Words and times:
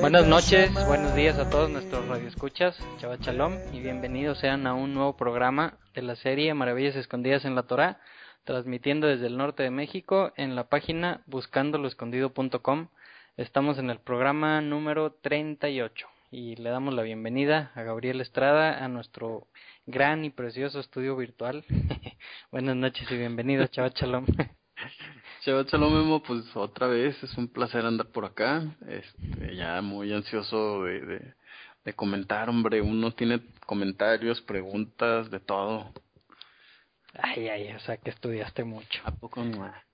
Buenas 0.00 0.26
noches, 0.26 0.72
buenos 0.86 1.14
días 1.14 1.38
a 1.38 1.50
todos 1.50 1.68
nuestros 1.68 2.08
radioescuchas, 2.08 2.74
Chava 2.98 3.18
Chalom, 3.18 3.58
y 3.74 3.80
bienvenidos 3.80 4.38
sean 4.38 4.66
a 4.66 4.72
un 4.72 4.94
nuevo 4.94 5.18
programa 5.18 5.74
de 5.94 6.00
la 6.00 6.16
serie 6.16 6.54
Maravillas 6.54 6.96
Escondidas 6.96 7.44
en 7.44 7.54
la 7.54 7.64
Torah, 7.64 8.00
transmitiendo 8.44 9.08
desde 9.08 9.26
el 9.26 9.36
norte 9.36 9.62
de 9.62 9.70
México 9.70 10.32
en 10.36 10.56
la 10.56 10.70
página 10.70 11.20
buscandoloescondido.com. 11.26 12.88
Estamos 13.36 13.76
en 13.76 13.90
el 13.90 13.98
programa 13.98 14.62
número 14.62 15.12
38 15.20 16.06
y 16.30 16.56
le 16.56 16.70
damos 16.70 16.94
la 16.94 17.02
bienvenida 17.02 17.72
a 17.74 17.82
Gabriel 17.82 18.22
Estrada 18.22 18.82
a 18.82 18.88
nuestro 18.88 19.48
gran 19.86 20.24
y 20.24 20.30
precioso 20.30 20.80
estudio 20.80 21.16
virtual. 21.16 21.64
Buenas 22.50 22.76
noches 22.76 23.10
y 23.10 23.16
bienvenido, 23.16 23.66
Chava 23.66 23.90
Chalom. 23.90 24.26
Chava 25.44 25.66
Chalom 25.66 25.92
Memo, 25.92 26.22
pues 26.22 26.44
otra 26.54 26.86
vez 26.86 27.22
es 27.22 27.36
un 27.36 27.48
placer 27.48 27.84
andar 27.84 28.06
por 28.08 28.24
acá. 28.24 28.76
Este, 28.88 29.56
ya 29.56 29.80
muy 29.82 30.12
ansioso 30.12 30.84
de, 30.84 31.00
de, 31.00 31.34
de 31.84 31.92
comentar, 31.92 32.48
hombre. 32.48 32.80
Uno 32.80 33.12
tiene 33.12 33.40
comentarios, 33.66 34.40
preguntas, 34.40 35.30
de 35.30 35.40
todo. 35.40 35.92
Ay, 37.14 37.48
ay, 37.48 37.72
o 37.74 37.80
sea 37.80 37.96
que 37.98 38.10
estudiaste 38.10 38.64
mucho. 38.64 39.02
¿A 39.04 39.12
poco 39.12 39.44
no? 39.44 39.72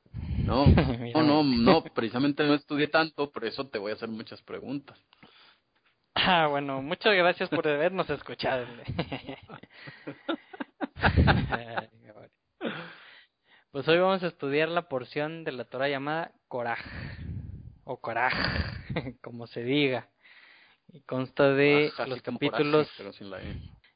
No, 0.45 0.67
no, 0.67 1.23
no, 1.23 1.45
no, 1.45 1.85
precisamente 1.85 2.43
no 2.43 2.55
estudié 2.55 2.89
tanto, 2.89 3.31
por 3.31 3.45
eso 3.45 3.69
te 3.69 3.79
voy 3.79 3.93
a 3.93 3.95
hacer 3.95 4.09
muchas 4.09 4.43
preguntas. 4.43 4.99
Ah, 6.15 6.49
bueno, 6.49 6.83
muchas 6.83 7.15
gracias 7.15 7.49
por 7.49 7.67
habernos 7.67 8.11
escuchado. 8.11 8.67
pues 13.71 13.89
hoy 13.89 13.99
vamos 13.99 14.23
a 14.23 14.27
estudiar 14.27 14.69
la 14.69 14.89
porción 14.89 15.45
de 15.45 15.53
la 15.53 15.65
Torah 15.65 15.89
llamada 15.89 16.33
Coraj, 16.49 16.81
o 17.85 18.01
Coraj, 18.01 18.35
como 19.23 19.47
se 19.47 19.63
diga. 19.63 20.09
Y 20.93 21.01
consta 21.03 21.53
de 21.53 21.93
los 22.07 22.21
capítulos... 22.23 22.91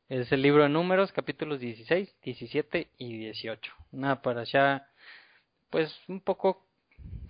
es 0.09 0.31
el 0.31 0.43
libro 0.43 0.63
de 0.63 0.69
números, 0.69 1.11
capítulos 1.13 1.59
16, 1.59 2.21
17 2.23 2.89
y 2.99 3.19
18. 3.19 3.73
Una 3.91 4.23
para 4.23 4.43
allá, 4.43 4.87
pues 5.71 5.93
un 6.07 6.21
poco, 6.21 6.65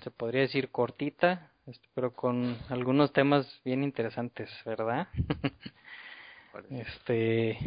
se 0.03 0.11
podría 0.11 0.43
decir 0.43 0.71
cortita, 0.71 1.54
pero 1.95 2.13
con 2.13 2.57
algunos 2.69 3.13
temas 3.13 3.61
bien 3.65 3.83
interesantes, 3.83 4.51
¿verdad? 4.65 5.09
este 6.71 7.59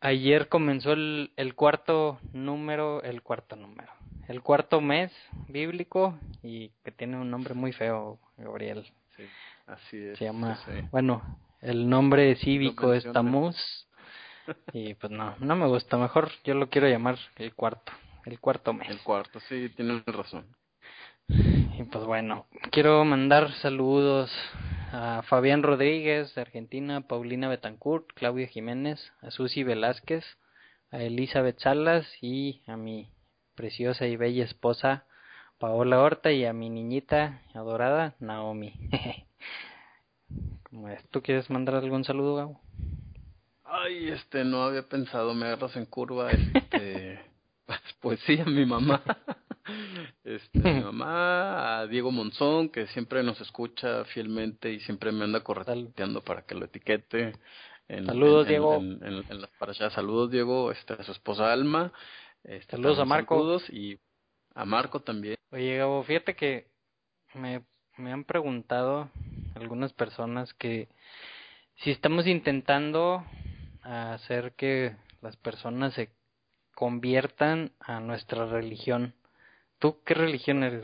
ayer 0.00 0.48
comenzó 0.48 0.92
el, 0.92 1.32
el 1.36 1.54
cuarto 1.54 2.20
número, 2.32 3.02
el 3.02 3.22
cuarto 3.22 3.56
número, 3.56 3.92
el 4.28 4.42
cuarto 4.42 4.80
mes 4.80 5.12
bíblico 5.48 6.18
y 6.42 6.70
que 6.84 6.92
tiene 6.92 7.16
un 7.16 7.30
nombre 7.30 7.54
muy 7.54 7.72
feo, 7.72 8.18
Gabriel. 8.36 8.86
Sí, 9.16 9.24
así 9.66 9.96
es. 9.96 10.18
Se 10.18 10.24
llama, 10.24 10.58
bueno, 10.90 11.22
el 11.60 11.88
nombre 11.88 12.36
cívico 12.36 12.92
es 12.92 13.10
Tamuz 13.12 13.56
y 14.72 14.94
pues 14.94 15.10
no, 15.10 15.34
no 15.38 15.56
me 15.56 15.66
gusta, 15.66 15.96
mejor 15.96 16.30
yo 16.44 16.54
lo 16.54 16.68
quiero 16.68 16.88
llamar 16.88 17.18
el 17.36 17.54
cuarto, 17.54 17.92
el 18.26 18.38
cuarto 18.38 18.72
mes. 18.72 18.88
El 18.88 19.00
cuarto, 19.00 19.40
sí, 19.40 19.70
tienes 19.74 20.04
razón. 20.04 20.46
Y 21.28 21.82
pues 21.90 22.04
bueno, 22.04 22.46
quiero 22.70 23.04
mandar 23.04 23.52
saludos 23.62 24.30
a 24.92 25.22
Fabián 25.28 25.62
Rodríguez 25.62 26.34
de 26.34 26.40
Argentina, 26.40 27.02
Paulina 27.02 27.48
Betancourt, 27.48 28.06
Claudia 28.14 28.46
Jiménez, 28.46 29.12
a 29.20 29.30
Susi 29.30 29.62
Velázquez, 29.62 30.24
a 30.90 31.02
Elizabeth 31.02 31.58
Salas 31.58 32.06
y 32.20 32.62
a 32.66 32.76
mi 32.76 33.10
preciosa 33.54 34.06
y 34.06 34.16
bella 34.16 34.44
esposa 34.44 35.04
Paola 35.58 36.00
Horta 36.00 36.32
y 36.32 36.44
a 36.44 36.52
mi 36.52 36.70
niñita 36.70 37.40
adorada 37.54 38.14
Naomi. 38.20 38.74
¿Tú 41.10 41.22
quieres 41.22 41.48
mandar 41.50 41.76
algún 41.76 42.04
saludo, 42.04 42.36
Gabo? 42.36 42.60
Ay, 43.64 44.08
este, 44.08 44.44
no 44.44 44.62
había 44.62 44.88
pensado, 44.88 45.34
me 45.34 45.46
agarras 45.46 45.76
en 45.76 45.86
curva, 45.86 46.30
este, 46.30 47.20
pues 48.00 48.20
sí, 48.26 48.38
a 48.38 48.44
mi 48.44 48.66
mamá. 48.66 49.02
Este, 50.26 50.58
mi 50.58 50.80
mamá, 50.84 51.78
a 51.78 51.86
Diego 51.86 52.10
Monzón, 52.10 52.68
que 52.68 52.88
siempre 52.88 53.22
nos 53.22 53.40
escucha 53.40 54.04
fielmente 54.06 54.72
y 54.72 54.80
siempre 54.80 55.12
me 55.12 55.22
anda 55.22 55.44
correteando 55.44 56.20
para 56.20 56.42
que 56.42 56.56
lo 56.56 56.64
etiquete. 56.64 57.34
En, 57.86 58.06
saludos, 58.06 58.48
Diego. 58.48 58.74
En, 58.74 59.40
las 59.40 59.50
para 59.50 59.70
allá. 59.70 59.88
Saludos, 59.90 60.32
Diego, 60.32 60.72
este, 60.72 60.94
a 60.94 61.04
su 61.04 61.12
esposa 61.12 61.52
Alma. 61.52 61.92
Este, 62.42 62.72
saludos 62.72 62.98
a 62.98 63.04
Marco. 63.04 63.36
Saludos 63.36 63.70
y 63.70 64.00
a 64.56 64.64
Marco 64.64 64.98
también. 64.98 65.36
Oye, 65.52 65.76
Gabo, 65.76 66.02
fíjate 66.02 66.34
que 66.34 66.66
me, 67.34 67.62
me 67.96 68.12
han 68.12 68.24
preguntado 68.24 69.08
algunas 69.54 69.92
personas 69.92 70.52
que 70.54 70.88
si 71.76 71.92
estamos 71.92 72.26
intentando 72.26 73.24
hacer 73.82 74.54
que 74.56 74.96
las 75.22 75.36
personas 75.36 75.94
se 75.94 76.10
conviertan 76.74 77.70
a 77.78 78.00
nuestra 78.00 78.46
religión 78.46 79.14
¿Tú 79.86 80.02
qué 80.04 80.14
religión 80.14 80.64
eres? 80.64 80.82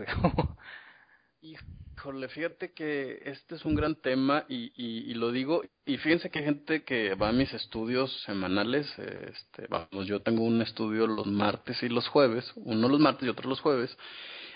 Híjole, 1.43 2.29
fíjate 2.29 2.73
que 2.73 3.21
este 3.25 3.57
es 3.57 3.65
un 3.65 3.75
gran 3.75 3.97
tema 3.97 4.45
y, 4.49 5.13
lo 5.15 5.33
digo, 5.33 5.65
y 5.85 5.97
fíjense 5.97 6.31
que 6.31 6.39
hay 6.39 6.45
gente 6.45 6.85
que 6.85 7.17
va 7.17 7.31
a 7.31 7.33
mis 7.33 7.53
estudios 7.53 8.17
semanales, 8.23 8.87
este, 8.97 9.67
vamos, 9.69 10.07
yo 10.07 10.21
tengo 10.21 10.45
un 10.45 10.63
estudio 10.63 11.09
los 11.09 11.27
martes 11.27 11.83
y 11.83 11.89
los 11.89 12.07
jueves, 12.07 12.53
uno 12.55 12.89
los 12.89 13.01
martes 13.01 13.27
y 13.27 13.31
otro 13.31 13.49
los 13.49 13.61
jueves, 13.61 13.91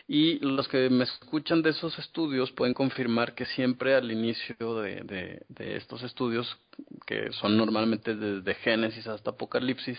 y 0.06 0.38
los 0.38 0.68
que 0.68 0.90
me 0.90 1.02
escuchan 1.02 1.62
de 1.62 1.70
esos 1.70 1.98
estudios 1.98 2.52
pueden 2.52 2.72
confirmar 2.72 3.34
que 3.34 3.46
siempre 3.46 3.96
al 3.96 4.12
inicio 4.12 4.80
de, 4.80 5.00
de, 5.00 5.42
de 5.48 5.76
estos 5.76 6.04
estudios, 6.04 6.56
que 7.04 7.32
son 7.32 7.56
normalmente 7.56 8.14
desde 8.14 8.54
Génesis 8.54 9.08
hasta 9.08 9.30
Apocalipsis, 9.30 9.98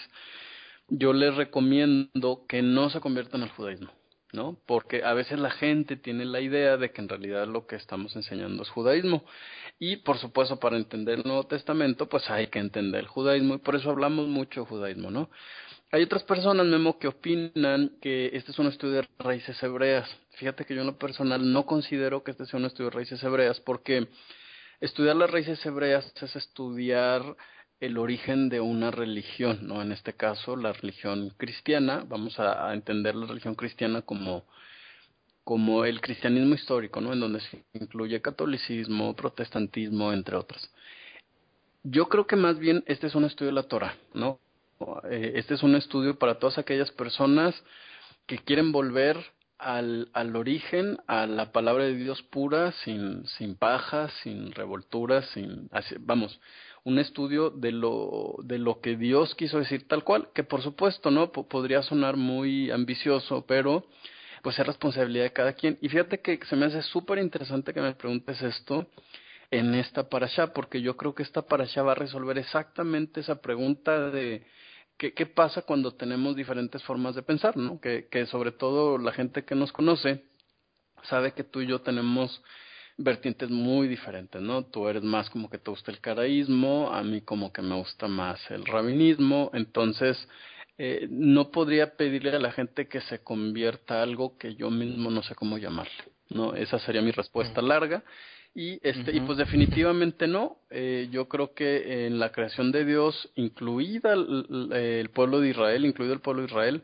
yo 0.87 1.11
les 1.11 1.35
recomiendo 1.35 2.45
que 2.47 2.61
no 2.61 2.89
se 2.89 3.01
conviertan 3.01 3.43
al 3.43 3.49
judaísmo 3.49 3.96
¿no? 4.33 4.57
Porque 4.65 5.03
a 5.03 5.13
veces 5.13 5.39
la 5.39 5.51
gente 5.51 5.95
tiene 5.95 6.25
la 6.25 6.41
idea 6.41 6.77
de 6.77 6.91
que 6.91 7.01
en 7.01 7.09
realidad 7.09 7.47
lo 7.47 7.65
que 7.67 7.75
estamos 7.75 8.15
enseñando 8.15 8.63
es 8.63 8.69
judaísmo. 8.69 9.23
Y 9.79 9.97
por 9.97 10.17
supuesto, 10.17 10.59
para 10.59 10.77
entender 10.77 11.19
el 11.19 11.25
Nuevo 11.25 11.45
Testamento, 11.45 12.07
pues 12.09 12.29
hay 12.29 12.47
que 12.47 12.59
entender 12.59 13.01
el 13.01 13.07
judaísmo 13.07 13.55
y 13.55 13.59
por 13.59 13.75
eso 13.75 13.89
hablamos 13.91 14.27
mucho 14.27 14.61
de 14.61 14.67
judaísmo, 14.67 15.11
¿no? 15.11 15.29
Hay 15.91 16.03
otras 16.03 16.23
personas, 16.23 16.65
Memo, 16.65 16.99
que 16.99 17.07
opinan 17.07 17.93
que 18.01 18.31
este 18.33 18.51
es 18.51 18.59
un 18.59 18.67
estudio 18.67 18.95
de 18.95 19.07
raíces 19.19 19.61
hebreas. 19.63 20.09
Fíjate 20.31 20.65
que 20.65 20.75
yo 20.75 20.81
en 20.81 20.87
lo 20.87 20.97
personal 20.97 21.53
no 21.53 21.65
considero 21.65 22.23
que 22.23 22.31
este 22.31 22.45
sea 22.45 22.59
un 22.59 22.65
estudio 22.65 22.89
de 22.89 22.95
raíces 22.97 23.23
hebreas 23.23 23.61
porque 23.61 24.07
estudiar 24.81 25.15
las 25.15 25.31
raíces 25.31 25.65
hebreas 25.65 26.11
es 26.21 26.35
estudiar 26.35 27.23
el 27.79 27.97
origen 27.97 28.49
de 28.49 28.59
una 28.59 28.91
religión, 28.91 29.59
¿no? 29.61 29.81
En 29.81 29.91
este 29.91 30.13
caso, 30.13 30.55
la 30.55 30.73
religión 30.73 31.33
cristiana, 31.37 32.03
vamos 32.07 32.39
a, 32.39 32.73
entender 32.73 33.15
la 33.15 33.27
religión 33.27 33.55
cristiana 33.55 34.01
como, 34.01 34.45
como 35.43 35.85
el 35.85 36.01
cristianismo 36.01 36.55
histórico, 36.55 37.01
¿no? 37.01 37.13
En 37.13 37.19
donde 37.19 37.39
se 37.41 37.63
incluye 37.73 38.21
catolicismo, 38.21 39.15
protestantismo, 39.15 40.11
entre 40.11 40.35
otros. 40.35 40.71
Yo 41.83 42.09
creo 42.09 42.25
que 42.25 42.35
más 42.35 42.57
bien 42.57 42.83
este 42.87 43.07
es 43.07 43.15
un 43.15 43.25
estudio 43.25 43.51
de 43.51 43.55
la 43.55 43.67
Torah, 43.67 43.95
¿no? 44.13 44.39
Eh, 45.09 45.33
este 45.35 45.53
es 45.53 45.63
un 45.63 45.75
estudio 45.75 46.17
para 46.17 46.39
todas 46.39 46.57
aquellas 46.57 46.91
personas 46.91 47.55
que 48.25 48.39
quieren 48.39 48.71
volver 48.71 49.17
al, 49.57 50.09
al 50.13 50.35
origen, 50.35 50.97
a 51.07 51.25
la 51.25 51.51
palabra 51.51 51.85
de 51.85 51.95
Dios 51.95 52.21
pura, 52.23 52.71
sin, 52.83 53.25
sin 53.27 53.55
pajas, 53.55 54.11
sin 54.23 54.51
revolturas, 54.51 55.25
sin, 55.29 55.69
vamos, 56.01 56.39
un 56.87 56.99
estudio 56.99 57.49
de 57.49 57.73
lo, 57.73 58.37
de 58.43 58.57
lo 58.57 58.79
que 58.79 58.95
Dios 58.95 59.35
quiso 59.35 59.59
decir 59.59 59.89
tal 59.89 60.05
cual, 60.05 60.29
que 60.33 60.45
por 60.45 60.61
supuesto, 60.61 61.11
¿no? 61.11 61.33
podría 61.33 61.81
sonar 61.81 62.15
muy 62.15 62.71
ambicioso, 62.71 63.45
pero 63.45 63.85
pues 64.41 64.57
es 64.57 64.65
responsabilidad 64.65 65.25
de 65.25 65.33
cada 65.33 65.51
quien. 65.51 65.77
Y 65.81 65.89
fíjate 65.89 66.21
que 66.21 66.39
se 66.45 66.55
me 66.55 66.67
hace 66.67 66.81
súper 66.83 67.17
interesante 67.17 67.73
que 67.73 67.81
me 67.81 67.93
preguntes 67.93 68.41
esto 68.41 68.87
en 69.51 69.75
esta 69.75 70.07
parasha, 70.07 70.53
porque 70.53 70.81
yo 70.81 70.95
creo 70.95 71.13
que 71.13 71.23
esta 71.23 71.41
parasha 71.41 71.83
va 71.83 71.91
a 71.91 71.95
resolver 71.95 72.37
exactamente 72.37 73.19
esa 73.19 73.41
pregunta 73.41 74.09
de 74.09 74.47
qué, 74.97 75.13
qué 75.13 75.25
pasa 75.25 75.63
cuando 75.63 75.93
tenemos 75.93 76.37
diferentes 76.37 76.81
formas 76.83 77.15
de 77.15 77.21
pensar, 77.21 77.57
¿no? 77.57 77.81
Que, 77.81 78.07
que 78.09 78.27
sobre 78.27 78.53
todo 78.53 78.97
la 78.97 79.11
gente 79.11 79.43
que 79.43 79.55
nos 79.55 79.73
conoce 79.73 80.23
sabe 81.03 81.33
que 81.33 81.43
tú 81.43 81.59
y 81.59 81.67
yo 81.67 81.81
tenemos 81.81 82.41
vertientes 82.97 83.49
muy 83.49 83.87
diferentes, 83.87 84.41
¿no? 84.41 84.65
Tú 84.65 84.87
eres 84.87 85.03
más 85.03 85.29
como 85.29 85.49
que 85.49 85.59
te 85.59 85.69
gusta 85.69 85.91
el 85.91 85.99
caraísmo, 85.99 86.91
a 86.91 87.03
mí 87.03 87.21
como 87.21 87.53
que 87.53 87.61
me 87.61 87.75
gusta 87.75 88.07
más 88.07 88.39
el 88.49 88.65
rabinismo, 88.65 89.51
entonces 89.53 90.17
eh, 90.79 91.07
no 91.09 91.51
podría 91.51 91.95
pedirle 91.95 92.35
a 92.35 92.39
la 92.39 92.51
gente 92.51 92.87
que 92.87 93.01
se 93.01 93.19
convierta 93.19 93.99
a 93.99 94.03
algo 94.03 94.37
que 94.37 94.55
yo 94.55 94.71
mismo 94.71 95.11
no 95.11 95.21
sé 95.23 95.35
cómo 95.35 95.57
llamarle, 95.57 96.03
¿no? 96.29 96.55
Esa 96.55 96.79
sería 96.79 97.01
mi 97.01 97.11
respuesta 97.11 97.61
larga. 97.61 98.03
Y, 98.55 98.79
este, 98.81 99.15
y 99.15 99.19
pues 99.19 99.37
definitivamente 99.37 100.25
no. 100.25 100.57
Eh, 100.71 101.09
yo 101.11 101.27
creo 101.27 101.53
que 101.53 102.07
en 102.07 102.17
la 102.17 102.31
creación 102.31 102.71
de 102.71 102.85
Dios, 102.85 103.29
incluida 103.35 104.13
el, 104.13 104.71
el, 104.73 105.09
pueblo 105.09 105.39
de 105.39 105.49
Israel, 105.49 105.85
incluido 105.85 106.15
el 106.15 106.21
pueblo 106.21 106.41
de 106.41 106.47
Israel, 106.47 106.83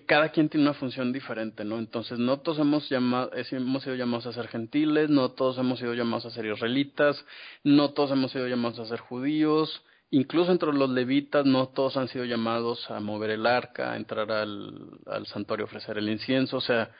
cada 0.00 0.30
quien 0.30 0.48
tiene 0.48 0.64
una 0.64 0.74
función 0.74 1.12
diferente, 1.12 1.64
¿no? 1.64 1.78
Entonces, 1.78 2.18
no 2.18 2.40
todos 2.40 2.58
hemos, 2.58 2.88
llamado, 2.88 3.30
hemos 3.34 3.82
sido 3.82 3.94
llamados 3.94 4.26
a 4.26 4.32
ser 4.32 4.48
gentiles, 4.48 5.10
no 5.10 5.32
todos 5.32 5.58
hemos 5.58 5.78
sido 5.78 5.94
llamados 5.94 6.26
a 6.26 6.30
ser 6.30 6.46
israelitas, 6.46 7.24
no 7.62 7.90
todos 7.92 8.10
hemos 8.12 8.32
sido 8.32 8.48
llamados 8.48 8.78
a 8.78 8.86
ser 8.86 9.00
judíos, 9.00 9.84
incluso 10.10 10.52
entre 10.52 10.72
los 10.72 10.90
levitas 10.90 11.44
no 11.46 11.68
todos 11.68 11.96
han 11.96 12.08
sido 12.08 12.24
llamados 12.24 12.90
a 12.90 13.00
mover 13.00 13.30
el 13.30 13.46
arca, 13.46 13.92
a 13.92 13.96
entrar 13.96 14.30
al, 14.30 14.98
al 15.06 15.26
santuario, 15.26 15.64
ofrecer 15.66 15.98
el 15.98 16.08
incienso, 16.08 16.58
o 16.58 16.60
sea, 16.60 16.90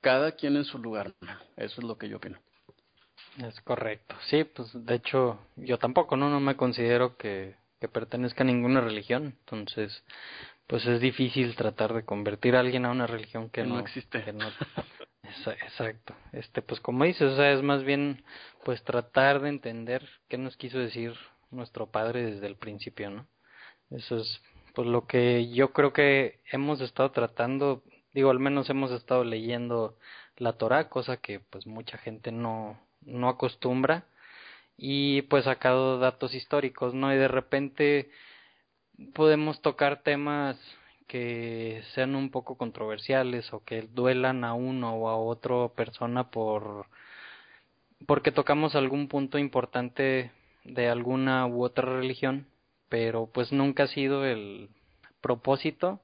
cada 0.00 0.32
quien 0.32 0.56
en 0.56 0.64
su 0.64 0.78
lugar, 0.78 1.14
eso 1.56 1.80
es 1.80 1.84
lo 1.84 1.98
que 1.98 2.08
yo 2.08 2.18
opino. 2.18 2.38
Es 3.38 3.60
correcto, 3.60 4.16
sí, 4.28 4.44
pues 4.44 4.70
de 4.74 4.94
hecho 4.94 5.38
yo 5.56 5.78
tampoco, 5.78 6.16
¿no? 6.16 6.28
No 6.28 6.40
me 6.40 6.56
considero 6.56 7.16
que, 7.16 7.54
que 7.80 7.88
pertenezca 7.88 8.42
a 8.42 8.46
ninguna 8.46 8.80
religión, 8.80 9.36
entonces 9.40 10.04
pues 10.68 10.86
es 10.86 11.00
difícil 11.00 11.56
tratar 11.56 11.94
de 11.94 12.04
convertir 12.04 12.54
a 12.54 12.60
alguien 12.60 12.84
a 12.84 12.90
una 12.90 13.06
religión 13.06 13.48
que, 13.48 13.64
no, 13.64 13.80
existe. 13.80 14.22
exacto. 15.64 16.14
Este, 16.32 16.62
pues 16.62 16.78
como 16.80 17.04
dices, 17.04 17.32
o 17.32 17.36
sea, 17.36 17.52
es 17.52 17.62
más 17.62 17.82
bien 17.84 18.22
pues 18.64 18.84
tratar 18.84 19.40
de 19.40 19.48
entender 19.48 20.06
qué 20.28 20.36
nos 20.36 20.56
quiso 20.58 20.78
decir 20.78 21.14
nuestro 21.50 21.90
padre 21.90 22.22
desde 22.22 22.46
el 22.46 22.56
principio, 22.56 23.10
¿no? 23.10 23.26
Eso 23.90 24.18
es 24.18 24.42
pues 24.74 24.86
lo 24.86 25.06
que 25.06 25.50
yo 25.50 25.72
creo 25.72 25.94
que 25.94 26.40
hemos 26.52 26.82
estado 26.82 27.10
tratando, 27.12 27.82
digo, 28.12 28.30
al 28.30 28.38
menos 28.38 28.68
hemos 28.68 28.90
estado 28.92 29.24
leyendo 29.24 29.96
la 30.36 30.52
Torah, 30.52 30.90
cosa 30.90 31.16
que 31.16 31.40
pues 31.40 31.66
mucha 31.66 31.96
gente 31.96 32.30
no 32.30 32.78
no 33.00 33.30
acostumbra 33.30 34.04
y 34.76 35.22
pues 35.22 35.44
sacado 35.44 35.98
datos 35.98 36.34
históricos, 36.34 36.92
¿no? 36.92 37.12
Y 37.12 37.16
de 37.16 37.28
repente 37.28 38.10
podemos 39.14 39.60
tocar 39.62 40.02
temas 40.02 40.56
que 41.06 41.82
sean 41.94 42.14
un 42.14 42.30
poco 42.30 42.56
controversiales 42.56 43.52
o 43.52 43.64
que 43.64 43.82
duelan 43.82 44.44
a 44.44 44.54
uno 44.54 44.94
o 44.94 45.08
a 45.08 45.16
otra 45.16 45.68
persona 45.74 46.30
por 46.30 46.86
porque 48.06 48.30
tocamos 48.30 48.74
algún 48.74 49.08
punto 49.08 49.38
importante 49.38 50.30
de 50.64 50.88
alguna 50.88 51.46
u 51.46 51.64
otra 51.64 51.96
religión, 51.98 52.46
pero 52.88 53.26
pues 53.26 53.52
nunca 53.52 53.84
ha 53.84 53.88
sido 53.88 54.24
el 54.24 54.68
propósito 55.20 56.00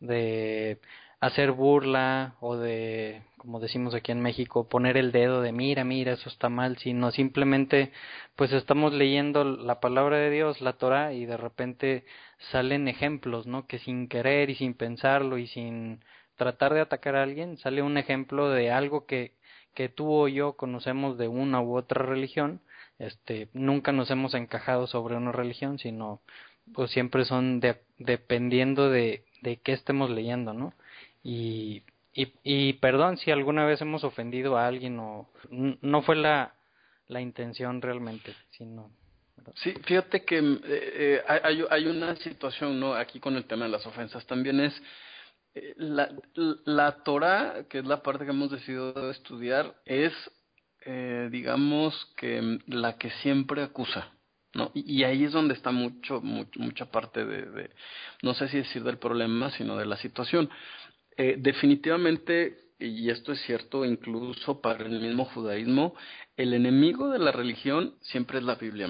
de 0.00 0.78
hacer 1.26 1.52
burla 1.52 2.34
o 2.40 2.56
de, 2.56 3.22
como 3.38 3.58
decimos 3.58 3.94
aquí 3.94 4.12
en 4.12 4.20
México, 4.20 4.68
poner 4.68 4.98
el 4.98 5.10
dedo 5.10 5.40
de 5.40 5.52
mira, 5.52 5.82
mira, 5.82 6.12
eso 6.12 6.28
está 6.28 6.50
mal, 6.50 6.76
sino 6.76 7.10
simplemente 7.12 7.92
pues 8.36 8.52
estamos 8.52 8.92
leyendo 8.92 9.42
la 9.44 9.80
palabra 9.80 10.18
de 10.18 10.30
Dios, 10.30 10.60
la 10.60 10.74
Torah, 10.74 11.14
y 11.14 11.24
de 11.24 11.38
repente 11.38 12.04
salen 12.50 12.88
ejemplos, 12.88 13.46
¿no? 13.46 13.66
Que 13.66 13.78
sin 13.78 14.08
querer 14.08 14.50
y 14.50 14.54
sin 14.56 14.74
pensarlo 14.74 15.38
y 15.38 15.46
sin 15.46 16.04
tratar 16.36 16.74
de 16.74 16.80
atacar 16.80 17.16
a 17.16 17.22
alguien, 17.22 17.56
sale 17.56 17.80
un 17.82 17.96
ejemplo 17.96 18.50
de 18.50 18.70
algo 18.70 19.06
que, 19.06 19.32
que 19.74 19.88
tú 19.88 20.12
o 20.12 20.28
yo 20.28 20.54
conocemos 20.56 21.16
de 21.16 21.28
una 21.28 21.60
u 21.62 21.76
otra 21.76 22.04
religión, 22.04 22.60
este, 22.98 23.48
nunca 23.54 23.92
nos 23.92 24.10
hemos 24.10 24.34
encajado 24.34 24.86
sobre 24.86 25.16
una 25.16 25.32
religión, 25.32 25.78
sino 25.78 26.20
pues 26.74 26.90
siempre 26.90 27.24
son 27.24 27.60
de, 27.60 27.80
dependiendo 27.98 28.90
de, 28.90 29.24
de 29.42 29.56
qué 29.58 29.72
estemos 29.72 30.10
leyendo, 30.10 30.52
¿no? 30.52 30.74
Y, 31.24 31.82
y, 32.12 32.74
perdón 32.74 33.16
si 33.16 33.32
alguna 33.32 33.64
vez 33.64 33.80
hemos 33.80 34.04
ofendido 34.04 34.56
a 34.56 34.68
alguien 34.68 35.00
o 35.00 35.28
no 35.50 36.02
fue 36.02 36.14
la, 36.14 36.54
la 37.08 37.20
intención 37.20 37.82
realmente, 37.82 38.34
sino... 38.50 38.90
Sí, 39.56 39.74
fíjate 39.84 40.24
que 40.24 40.38
eh, 40.38 40.62
eh, 40.64 41.22
hay, 41.26 41.64
hay 41.68 41.86
una 41.86 42.14
situación 42.16 42.78
no 42.78 42.94
aquí 42.94 43.18
con 43.18 43.36
el 43.36 43.44
tema 43.44 43.64
de 43.64 43.72
las 43.72 43.84
ofensas. 43.84 44.24
También 44.26 44.60
es 44.60 44.80
eh, 45.54 45.74
la, 45.76 46.10
la 46.64 47.04
Torah, 47.04 47.66
que 47.68 47.78
es 47.78 47.86
la 47.86 48.02
parte 48.02 48.24
que 48.24 48.32
hemos 48.32 48.50
decidido 48.50 49.10
estudiar, 49.10 49.74
es, 49.84 50.12
eh, 50.84 51.28
digamos, 51.30 51.94
que 52.16 52.58
la 52.66 52.98
que 52.98 53.10
siempre 53.22 53.62
acusa. 53.62 54.10
¿no? 54.52 54.70
Y, 54.74 55.02
ahí 55.04 55.24
es 55.24 55.32
donde 55.32 55.54
está 55.54 55.70
mucho, 55.70 56.20
mucho 56.20 56.60
mucha 56.60 56.86
parte 56.86 57.24
de, 57.24 57.70
no 58.22 58.34
sé 58.34 58.48
si 58.48 58.58
decir 58.58 58.84
del 58.84 58.98
problema, 58.98 59.50
sino 59.50 59.76
de 59.76 59.86
la 59.86 59.96
situación. 59.96 60.48
Eh, 61.16 61.36
definitivamente, 61.38 62.56
y 62.78 63.10
esto 63.10 63.32
es 63.32 63.40
cierto 63.42 63.84
incluso 63.84 64.60
para 64.60 64.84
el 64.84 65.00
mismo 65.00 65.24
judaísmo, 65.26 65.94
el 66.36 66.54
enemigo 66.54 67.10
de 67.10 67.20
la 67.20 67.30
religión 67.30 67.94
siempre 68.00 68.38
es 68.38 68.44
la 68.44 68.56
Biblia. 68.56 68.88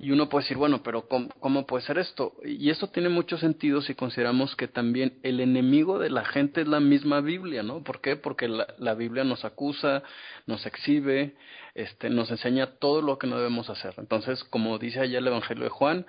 Y 0.00 0.10
uno 0.10 0.28
puede 0.28 0.44
decir, 0.44 0.56
bueno, 0.56 0.82
pero 0.82 1.08
¿cómo, 1.08 1.28
¿cómo, 1.40 1.66
puede 1.66 1.84
ser 1.84 1.98
esto? 1.98 2.34
Y 2.44 2.70
esto 2.70 2.88
tiene 2.88 3.08
mucho 3.08 3.38
sentido 3.38 3.80
si 3.82 3.94
consideramos 3.94 4.54
que 4.56 4.68
también 4.68 5.18
el 5.22 5.40
enemigo 5.40 5.98
de 5.98 6.10
la 6.10 6.24
gente 6.24 6.62
es 6.62 6.68
la 6.68 6.80
misma 6.80 7.20
Biblia, 7.20 7.62
¿no? 7.62 7.82
¿Por 7.82 8.00
qué? 8.00 8.16
Porque 8.16 8.48
la, 8.48 8.66
la 8.78 8.94
Biblia 8.94 9.24
nos 9.24 9.44
acusa, 9.44 10.02
nos 10.46 10.66
exhibe, 10.66 11.36
este, 11.74 12.10
nos 12.10 12.30
enseña 12.30 12.78
todo 12.78 13.02
lo 13.02 13.18
que 13.18 13.26
no 13.26 13.36
debemos 13.36 13.70
hacer. 13.70 13.94
Entonces, 13.98 14.42
como 14.44 14.78
dice 14.78 15.00
allá 15.00 15.18
el 15.18 15.26
Evangelio 15.26 15.64
de 15.64 15.70
Juan, 15.70 16.06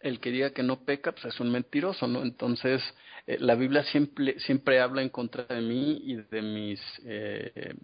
el 0.00 0.20
que 0.20 0.30
diga 0.30 0.50
que 0.50 0.62
no 0.62 0.84
peca, 0.84 1.12
pues 1.12 1.26
es 1.26 1.40
un 1.40 1.50
mentiroso, 1.50 2.06
¿no? 2.06 2.22
Entonces, 2.22 2.82
eh, 3.28 3.36
la 3.40 3.56
Biblia 3.56 3.82
siempre, 3.82 4.40
siempre 4.40 4.80
habla 4.80 5.02
en 5.02 5.10
contra 5.10 5.44
de 5.44 5.60
mí 5.60 6.00
y 6.02 6.14
de 6.14 6.40
mis, 6.40 6.80
eh, 7.04 7.74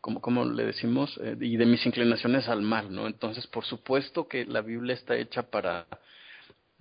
como, 0.00 0.22
como 0.22 0.46
le 0.46 0.64
decimos, 0.64 1.20
eh, 1.22 1.36
y 1.38 1.58
de 1.58 1.66
mis 1.66 1.84
inclinaciones 1.84 2.48
al 2.48 2.62
mal, 2.62 2.90
¿no? 2.90 3.06
Entonces, 3.06 3.46
por 3.48 3.66
supuesto 3.66 4.28
que 4.28 4.46
la 4.46 4.62
Biblia 4.62 4.94
está 4.94 5.14
hecha 5.14 5.42
para, 5.42 5.86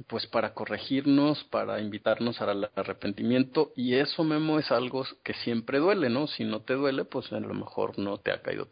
pues 0.07 0.25
para 0.25 0.54
corregirnos, 0.54 1.44
para 1.51 1.81
invitarnos 1.81 2.39
al 2.39 2.71
arrepentimiento, 2.75 3.74
y 3.75 3.95
eso, 3.95 4.24
Memo, 4.24 4.57
es 4.57 4.71
algo 4.71 5.06
que 5.21 5.33
siempre 5.33 5.80
duele, 5.80 6.09
¿no? 6.09 6.27
Si 6.27 6.45
no 6.45 6.62
te 6.62 6.75
duele, 6.75 7.04
pues 7.04 7.33
a 7.33 7.42
lo 7.42 7.54
mejor 7.54 8.00
no 8.00 8.19
te 8.19 8.31
ha 8.31 8.42
caído 8.42 8.69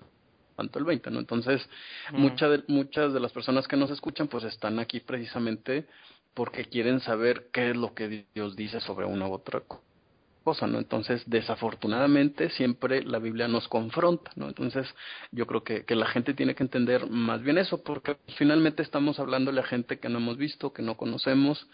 tanto 0.55 0.79
el 0.79 0.85
20, 0.85 1.11
¿no? 1.11 1.19
Entonces, 1.19 1.67
mm. 2.13 2.21
muchas 2.21 2.51
de, 2.51 2.63
muchas 2.67 3.13
de 3.13 3.19
las 3.19 3.33
personas 3.33 3.67
que 3.67 3.75
nos 3.75 3.91
escuchan, 3.91 4.29
pues 4.29 4.45
están 4.45 4.79
aquí 4.79 5.01
precisamente 5.01 5.87
porque 6.35 6.65
quieren 6.65 6.99
saber 6.99 7.47
qué 7.51 7.71
es 7.71 7.75
lo 7.75 7.95
que 7.95 8.27
Dios 8.35 8.55
dice 8.55 8.79
sobre 8.81 9.05
una 9.05 9.27
u 9.27 9.33
otra 9.33 9.63
cosa, 10.43 10.67
¿no? 10.67 10.77
Entonces, 10.77 11.23
desafortunadamente, 11.25 12.51
siempre 12.51 13.03
la 13.03 13.17
Biblia 13.17 13.47
nos 13.47 13.67
confronta, 13.67 14.31
¿no? 14.35 14.47
Entonces, 14.47 14.87
yo 15.31 15.47
creo 15.47 15.63
que, 15.63 15.85
que 15.85 15.95
la 15.95 16.05
gente 16.05 16.35
tiene 16.35 16.53
que 16.53 16.63
entender 16.63 17.09
más 17.09 17.41
bien 17.41 17.57
eso, 17.57 17.83
porque 17.83 18.17
finalmente 18.37 18.83
estamos 18.83 19.19
hablándole 19.19 19.61
a 19.61 19.63
gente 19.63 19.99
que 19.99 20.09
no 20.09 20.19
hemos 20.19 20.37
visto, 20.37 20.71
que 20.71 20.83
no 20.83 20.95
conocemos, 20.97 21.67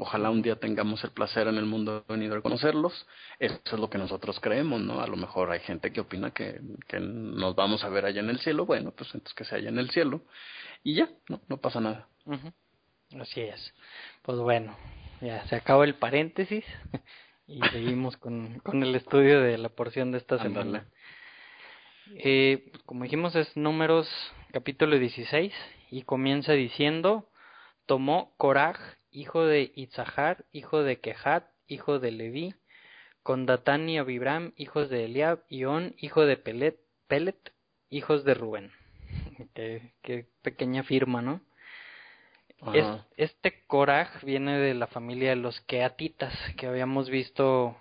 Ojalá 0.00 0.30
un 0.30 0.40
día 0.40 0.56
tengamos 0.56 1.04
el 1.04 1.10
placer 1.10 1.46
en 1.46 1.56
el 1.56 1.66
mundo 1.66 2.04
de 2.08 2.42
conocerlos. 2.42 3.06
Eso 3.38 3.60
es 3.64 3.78
lo 3.78 3.90
que 3.90 3.98
nosotros 3.98 4.40
creemos, 4.40 4.80
¿no? 4.80 5.02
A 5.02 5.06
lo 5.06 5.16
mejor 5.16 5.50
hay 5.50 5.60
gente 5.60 5.92
que 5.92 6.00
opina 6.00 6.30
que, 6.30 6.58
que 6.88 6.98
nos 7.00 7.54
vamos 7.54 7.84
a 7.84 7.90
ver 7.90 8.06
allá 8.06 8.20
en 8.20 8.30
el 8.30 8.40
cielo. 8.40 8.64
Bueno, 8.64 8.92
pues 8.92 9.10
entonces 9.12 9.34
que 9.34 9.44
sea 9.44 9.58
allá 9.58 9.68
en 9.68 9.78
el 9.78 9.90
cielo. 9.90 10.22
Y 10.82 10.94
ya, 10.94 11.10
no, 11.28 11.42
no 11.48 11.58
pasa 11.58 11.80
nada. 11.82 12.08
Así 13.18 13.40
es. 13.40 13.74
Pues 14.22 14.38
bueno, 14.38 14.76
ya 15.20 15.44
se 15.46 15.56
acabó 15.56 15.84
el 15.84 15.94
paréntesis 15.94 16.64
y 17.46 17.60
seguimos 17.72 18.16
con, 18.16 18.60
con 18.60 18.82
el 18.82 18.94
estudio 18.94 19.40
de 19.40 19.58
la 19.58 19.68
porción 19.70 20.12
de 20.12 20.18
esta 20.18 20.38
semana. 20.38 20.86
Eh, 22.16 22.72
como 22.86 23.04
dijimos 23.04 23.36
es 23.36 23.56
números 23.56 24.08
capítulo 24.52 24.98
16 24.98 25.52
y 25.90 26.02
comienza 26.02 26.52
diciendo 26.54 27.28
tomó 27.86 28.34
Coraj 28.36 28.78
hijo 29.10 29.44
de 29.44 29.72
Itzahar, 29.74 30.44
hijo 30.52 30.82
de 30.82 31.00
Kehat, 31.00 31.46
hijo 31.66 31.98
de 31.98 32.10
Leví, 32.12 32.54
con 33.22 33.46
Datán 33.46 33.88
y 33.88 33.98
Abibram, 33.98 34.52
hijos 34.56 34.88
de 34.88 35.04
Eliab, 35.04 35.44
y 35.48 35.64
On, 35.64 35.94
hijo 35.98 36.24
de 36.26 36.36
Pelet, 36.36 36.78
Pelet 37.06 37.52
hijos 37.88 38.24
de 38.24 38.34
Rubén. 38.34 38.72
qué, 39.54 39.94
qué, 40.02 40.28
pequeña 40.42 40.82
firma, 40.84 41.22
¿no? 41.22 41.40
Es, 42.74 42.86
este 43.16 43.64
Korah 43.66 44.10
viene 44.22 44.58
de 44.58 44.74
la 44.74 44.86
familia 44.86 45.30
de 45.30 45.36
los 45.36 45.60
Keatitas, 45.62 46.34
que 46.56 46.66
habíamos 46.66 47.08
visto 47.08 47.76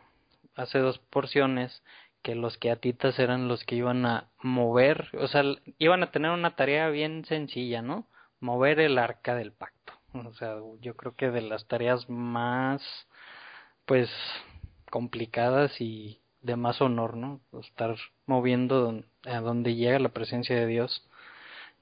hace 0.56 0.80
dos 0.80 1.00
porciones, 1.00 1.84
que 2.22 2.36
los 2.36 2.58
Keatitas 2.58 3.20
eran 3.20 3.48
los 3.48 3.64
que 3.66 3.76
iban 3.76 4.06
a 4.06 4.30
mover, 4.42 5.10
o 5.14 5.28
sea, 5.28 5.44
iban 5.78 6.04
a 6.04 6.12
tener 6.12 6.32
una 6.32 6.56
tarea 6.56 6.90
bien 6.90 7.26
sencilla, 7.26 7.82
¿no? 7.82 8.08
Mover 8.40 8.80
el 8.80 8.98
arca 8.98 9.36
del 9.36 9.52
pacto. 9.52 9.94
O 10.14 10.34
sea, 10.34 10.56
yo 10.82 10.96
creo 10.96 11.16
que 11.16 11.30
de 11.30 11.42
las 11.42 11.68
tareas 11.68 12.10
más, 12.10 12.82
pues, 13.86 14.10
complicadas 14.90 15.80
y 15.80 16.22
de 16.42 16.56
más 16.56 16.82
honor, 16.82 17.16
¿no? 17.16 17.42
Estar 17.62 17.96
moviendo 18.26 19.04
a 19.26 19.40
donde 19.40 19.76
llega 19.76 20.00
la 20.00 20.10
presencia 20.10 20.56
de 20.56 20.66
Dios. 20.66 21.08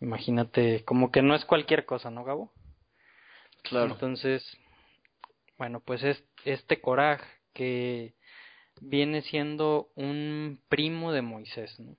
Imagínate, 0.01 0.83
como 0.83 1.11
que 1.11 1.21
no 1.21 1.35
es 1.35 1.45
cualquier 1.45 1.85
cosa, 1.85 2.11
¿no, 2.11 2.23
Gabo? 2.23 2.51
Entonces, 3.71 4.43
bueno, 5.57 5.79
pues 5.79 6.03
es 6.03 6.23
este 6.45 6.79
coraje 6.81 7.25
que 7.53 8.13
viene 8.81 9.21
siendo 9.23 9.89
un 9.95 10.61
primo 10.69 11.11
de 11.11 11.21
Moisés, 11.21 11.79
¿no? 11.79 11.95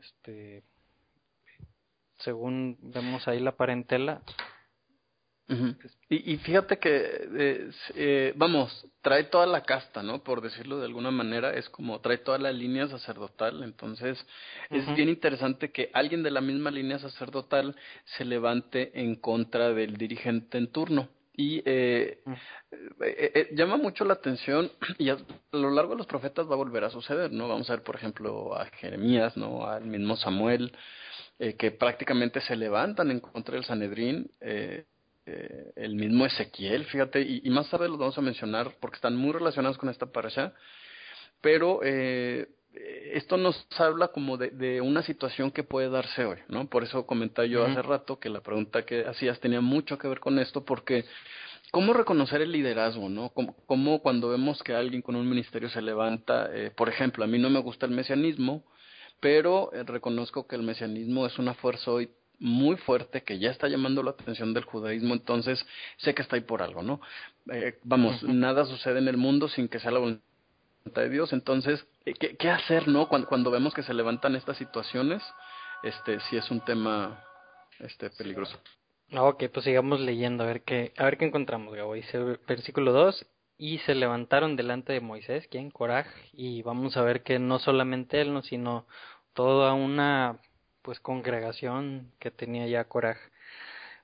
Este, 0.00 0.62
según 2.18 2.78
vemos 2.80 3.26
ahí 3.26 3.40
la 3.40 3.56
parentela, 3.56 4.22
y, 6.08 6.32
y, 6.32 6.36
fíjate 6.38 6.78
que, 6.78 7.28
eh, 7.38 7.70
eh, 7.94 8.32
vamos, 8.36 8.86
trae 9.02 9.24
toda 9.24 9.46
la 9.46 9.62
casta, 9.62 10.02
¿no? 10.02 10.22
Por 10.22 10.40
decirlo 10.40 10.78
de 10.78 10.86
alguna 10.86 11.10
manera, 11.10 11.52
es 11.54 11.68
como 11.68 12.00
trae 12.00 12.18
toda 12.18 12.38
la 12.38 12.52
línea 12.52 12.88
sacerdotal, 12.88 13.62
entonces 13.62 14.24
es 14.70 14.94
bien 14.94 15.08
interesante 15.08 15.72
que 15.72 15.90
alguien 15.92 16.22
de 16.22 16.30
la 16.30 16.40
misma 16.40 16.70
línea 16.70 16.98
sacerdotal 16.98 17.76
se 18.04 18.24
levante 18.24 18.92
en 19.00 19.16
contra 19.16 19.72
del 19.72 19.96
dirigente 19.96 20.58
en 20.58 20.70
turno. 20.70 21.08
Y 21.40 21.62
eh, 21.64 22.20
mm. 22.24 22.32
eh, 23.02 23.32
eh, 23.34 23.48
llama 23.52 23.78
mucho 23.78 24.04
la 24.04 24.14
atención 24.14 24.70
y 24.98 25.08
a, 25.08 25.16
lo 25.52 25.70
largo 25.70 25.92
de 25.92 25.98
los 25.98 26.06
profetas 26.06 26.46
va 26.46 26.52
a 26.52 26.58
volver 26.58 26.84
a 26.84 26.90
suceder, 26.90 27.32
¿no? 27.32 27.48
Vamos 27.48 27.70
a 27.70 27.76
ver, 27.76 27.82
por 27.82 27.96
ejemplo, 27.96 28.54
a 28.54 28.66
Jeremías, 28.66 29.38
¿no? 29.38 29.66
Al 29.66 29.86
mismo 29.86 30.16
Samuel, 30.16 30.72
que 31.58 31.70
prácticamente 31.70 32.42
se 32.42 32.54
levantan 32.54 33.10
en 33.10 33.20
contra 33.20 33.54
del 33.54 33.64
Sanedrín. 33.64 34.30
El 35.76 35.94
mismo 35.94 36.26
Ezequiel, 36.26 36.84
fíjate, 36.86 37.20
y, 37.20 37.48
más 37.50 37.68
tarde 37.70 37.88
los 37.88 37.98
vamos 37.98 38.18
a 38.18 38.22
mencionar 38.22 38.76
porque 38.80 38.96
están 38.96 39.16
muy 39.16 39.32
relacionados 39.32 39.78
con 39.78 39.88
esta 39.88 40.06
parasha, 40.06 40.52
pero 41.40 41.80
esto 41.82 43.36
nos 43.36 43.66
habla 43.78 44.08
como 44.08 44.36
de, 44.36 44.50
de, 44.50 44.80
una 44.80 45.02
situación 45.02 45.50
que 45.50 45.64
puede 45.64 45.88
darse 45.88 46.24
hoy, 46.24 46.38
¿no? 46.48 46.68
Por 46.68 46.84
eso 46.84 47.06
comentaba 47.06 47.46
yo 47.46 47.64
hace 47.64 47.82
rato 47.82 48.18
que 48.18 48.28
la 48.28 48.40
pregunta 48.40 48.84
que 48.84 49.04
hacías 49.04 49.40
tenía 49.40 49.60
mucho 49.60 49.98
que 49.98 50.08
ver 50.08 50.20
con 50.20 50.38
esto, 50.38 50.64
porque 50.64 51.04
¿cómo 51.70 51.92
reconocer 51.92 52.42
el 52.42 52.52
liderazgo, 52.52 53.08
no? 53.08 53.30
¿Cómo, 53.66 54.00
cuando 54.00 54.28
vemos 54.28 54.62
que 54.62 54.74
alguien 54.74 55.02
con 55.02 55.16
un 55.16 55.28
ministerio 55.28 55.68
se 55.68 55.82
levanta, 55.82 56.50
eh, 56.52 56.70
por 56.70 56.88
ejemplo, 56.88 57.24
a 57.24 57.26
mí 57.26 57.38
no 57.38 57.50
me 57.50 57.60
gusta 57.60 57.86
el 57.86 57.92
mesianismo, 57.92 58.64
pero 59.20 59.72
eh, 59.72 59.84
reconozco 59.84 60.46
que 60.46 60.56
el 60.56 60.62
mesianismo 60.62 61.26
es 61.26 61.38
una 61.38 61.54
fuerza 61.54 61.90
hoy 61.90 62.10
muy 62.40 62.76
fuerte 62.78 63.22
que 63.22 63.38
ya 63.38 63.50
está 63.50 63.68
llamando 63.68 64.02
la 64.02 64.12
atención 64.12 64.54
del 64.54 64.64
judaísmo, 64.64 65.14
entonces 65.14 65.64
sé 65.98 66.14
que 66.14 66.22
está 66.22 66.36
ahí 66.36 66.42
por 66.42 66.62
algo, 66.62 66.82
¿no? 66.82 67.00
Eh, 67.52 67.78
vamos, 67.84 68.22
nada 68.22 68.64
sucede 68.64 68.98
en 68.98 69.08
el 69.08 69.18
mundo 69.18 69.48
sin 69.48 69.68
que 69.68 69.78
sea 69.78 69.90
la 69.90 69.98
voluntad 69.98 70.22
de 70.84 71.10
Dios. 71.10 71.32
Entonces, 71.32 71.86
eh, 72.06 72.14
¿qué, 72.14 72.36
qué 72.36 72.50
hacer, 72.50 72.88
no? 72.88 73.08
Cuando, 73.08 73.28
cuando, 73.28 73.50
vemos 73.50 73.74
que 73.74 73.82
se 73.82 73.94
levantan 73.94 74.34
estas 74.34 74.56
situaciones, 74.56 75.22
este, 75.82 76.18
si 76.20 76.36
es 76.36 76.50
un 76.50 76.60
tema, 76.64 77.22
este, 77.78 78.10
peligroso. 78.10 78.58
Ok, 79.12 79.44
pues 79.52 79.64
sigamos 79.64 80.00
leyendo, 80.00 80.44
a 80.44 80.46
ver 80.46 80.62
qué, 80.62 80.92
a 80.96 81.04
ver 81.04 81.18
qué 81.18 81.26
encontramos, 81.26 81.74
Gabo. 81.74 81.94
Dice 81.94 82.18
versículo 82.46 82.92
2, 82.92 83.26
y 83.58 83.78
se 83.78 83.94
levantaron 83.94 84.56
delante 84.56 84.92
de 84.92 85.00
Moisés, 85.00 85.46
quien 85.48 85.70
Coraj, 85.70 86.06
y 86.32 86.62
vamos 86.62 86.96
a 86.96 87.02
ver 87.02 87.22
que 87.22 87.38
no 87.38 87.58
solamente 87.58 88.20
él, 88.20 88.32
no, 88.32 88.42
sino 88.42 88.86
toda 89.34 89.74
una, 89.74 90.38
pues, 90.82 91.00
congregación 91.00 92.12
que 92.18 92.30
tenía 92.30 92.66
ya 92.66 92.84
Coraj, 92.84 93.18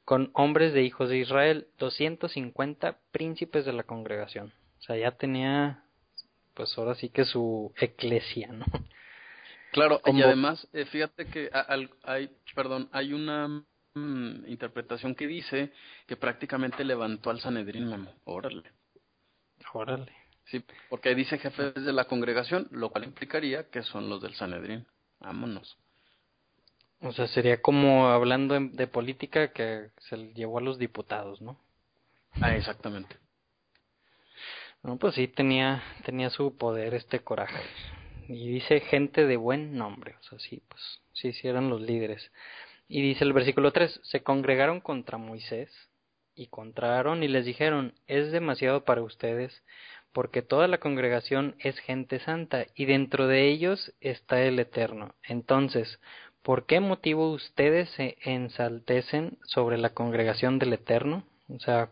con 0.04 0.30
hombres 0.35 0.73
de 0.73 0.83
hijos 0.83 1.09
de 1.09 1.18
Israel, 1.18 1.66
250 1.78 2.99
príncipes 3.11 3.64
de 3.64 3.73
la 3.73 3.83
congregación. 3.83 4.52
O 4.78 4.83
sea, 4.83 4.97
ya 4.97 5.12
tenía 5.12 5.83
pues 6.56 6.76
ahora 6.78 6.95
sí 6.95 7.11
que 7.11 7.25
su 7.25 7.73
eclesia, 7.76 8.49
¿no? 8.49 8.64
Claro, 9.73 10.00
y 10.06 10.23
además, 10.23 10.66
eh, 10.73 10.87
fíjate 10.87 11.26
que 11.26 11.50
hay, 12.02 12.30
perdón, 12.54 12.88
hay 12.92 13.12
una 13.12 13.62
mm, 13.92 14.47
interpretación 14.47 15.14
que 15.14 15.26
dice 15.26 15.71
que 16.06 16.16
prácticamente 16.16 16.83
levantó 16.83 17.28
al 17.28 17.40
Sanedrín, 17.40 17.90
Memo. 17.90 18.11
Órale. 18.25 18.62
Órale. 19.75 20.11
Sí, 20.47 20.64
porque 20.88 21.14
dice 21.14 21.37
jefes 21.37 21.75
de 21.75 21.92
la 21.92 22.06
congregación, 22.06 22.68
lo 22.71 22.88
cual 22.88 23.04
implicaría 23.04 23.68
que 23.68 23.83
son 23.83 24.09
los 24.09 24.23
del 24.23 24.35
Sanedrín. 24.35 24.87
Vámonos. 25.21 25.76
O 27.00 27.12
sea, 27.12 27.26
sería 27.29 27.61
como 27.61 28.09
hablando 28.09 28.59
de 28.59 28.87
política 28.87 29.53
que 29.53 29.91
se 30.09 30.17
llevó 30.35 30.59
a 30.59 30.62
los 30.62 30.79
diputados, 30.79 31.41
¿no? 31.43 31.59
Ah, 32.41 32.57
exactamente. 32.57 33.17
No, 34.83 34.97
pues 34.99 35.15
sí 35.15 35.29
tenía, 35.29 35.83
tenía 36.05 36.31
su 36.31 36.57
poder 36.57 36.95
este 36.95 37.21
coraje. 37.21 37.62
Y 38.29 38.49
dice 38.49 38.81
gente 38.81 39.26
de 39.26 39.37
buen 39.37 39.76
nombre, 39.76 40.17
o 40.21 40.23
sea, 40.25 40.38
sí, 40.38 40.62
pues 40.69 41.00
sí, 41.12 41.33
sí 41.33 41.49
eran 41.49 41.71
los 41.71 41.81
líderes. 41.81 42.33
Y 42.88 43.03
dice 43.03 43.25
el 43.25 43.33
versículo 43.33 43.73
3, 43.73 44.00
se 44.03 44.23
congregaron 44.23 44.81
contra 44.81 45.19
Moisés 45.19 45.71
y 46.35 46.49
contra 46.49 46.97
Aarón 46.97 47.23
y 47.23 47.29
les 47.29 47.45
dijeron, 47.45 47.95
es 48.07 48.31
demasiado 48.33 48.85
para 48.85 49.03
ustedes, 49.03 49.62
porque 50.12 50.43
toda 50.43 50.69
la 50.69 50.79
congregación 50.79 51.57
es 51.59 51.79
gente 51.79 52.21
santa 52.21 52.67
y 52.75 52.87
dentro 52.87 53.26
de 53.26 53.49
ellos 53.49 53.93
está 54.00 54.43
el 54.43 54.59
Eterno. 54.59 55.15
Entonces, 55.23 56.00
¿por 56.47 56.65
qué 56.65 56.79
motivo 56.79 57.33
ustedes 57.33 57.91
se 57.91 58.17
ensaltecen 58.23 59.37
sobre 59.43 59.79
la 59.79 59.91
congregación 59.91 60.61
del 60.61 60.75
Eterno? 60.75 61.25
O 61.49 61.59
sea, 61.59 61.91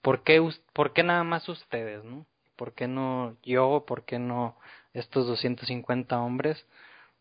¿por 0.00 0.22
qué, 0.22 0.40
por 0.72 0.92
qué 0.92 1.02
nada 1.02 1.24
más 1.24 1.48
ustedes, 1.48 2.04
no? 2.04 2.24
¿por 2.54 2.72
qué 2.72 2.86
no 2.86 3.36
yo? 3.42 3.84
¿Por 3.84 4.04
qué 4.04 4.20
no 4.20 4.56
estos 4.94 5.26
250 5.26 6.20
hombres? 6.20 6.64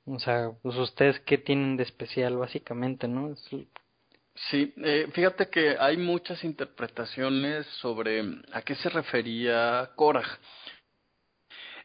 O 0.05 0.19
sea, 0.19 0.51
pues 0.61 0.75
ustedes 0.77 1.19
qué 1.21 1.39
tienen 1.39 1.75
de 1.77 1.83
especial 1.83 2.37
básicamente, 2.37 3.07
¿no? 3.07 3.35
Sí, 3.35 4.73
eh, 4.77 5.07
fíjate 5.11 5.49
que 5.49 5.77
hay 5.79 5.97
muchas 5.97 6.43
interpretaciones 6.43 7.65
sobre 7.81 8.21
a 8.51 8.61
qué 8.61 8.75
se 8.75 8.89
refería 8.89 9.89
Korah. 9.95 10.39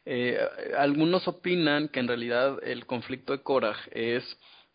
Eh, 0.04 0.38
algunos 0.76 1.26
opinan 1.28 1.88
que 1.88 2.00
en 2.00 2.08
realidad 2.08 2.58
el 2.62 2.84
conflicto 2.84 3.32
de 3.32 3.42
Korah 3.42 3.78
es, 3.92 4.24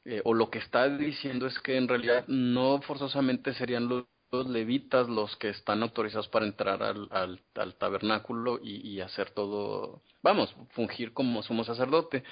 eh, 0.06 0.22
o 0.24 0.34
lo 0.34 0.50
que 0.50 0.60
está 0.60 0.88
diciendo 0.88 1.48
es 1.48 1.60
que 1.60 1.78
en 1.78 1.88
realidad 1.88 2.26
no 2.28 2.80
forzosamente 2.82 3.54
serían 3.56 3.88
los 3.88 4.06
levitas 4.48 5.08
los 5.08 5.36
que 5.38 5.50
están 5.50 5.82
autorizados 5.82 6.28
para 6.28 6.46
entrar 6.46 6.84
al, 6.84 7.10
al, 7.56 7.76
tabernáculo 7.76 8.60
y, 8.62 9.00
hacer 9.00 9.32
todo, 9.32 10.02
vamos, 10.22 10.54
fungir 10.72 11.14
como 11.14 11.42
sumo 11.42 11.64
sacerdote. 11.64 12.24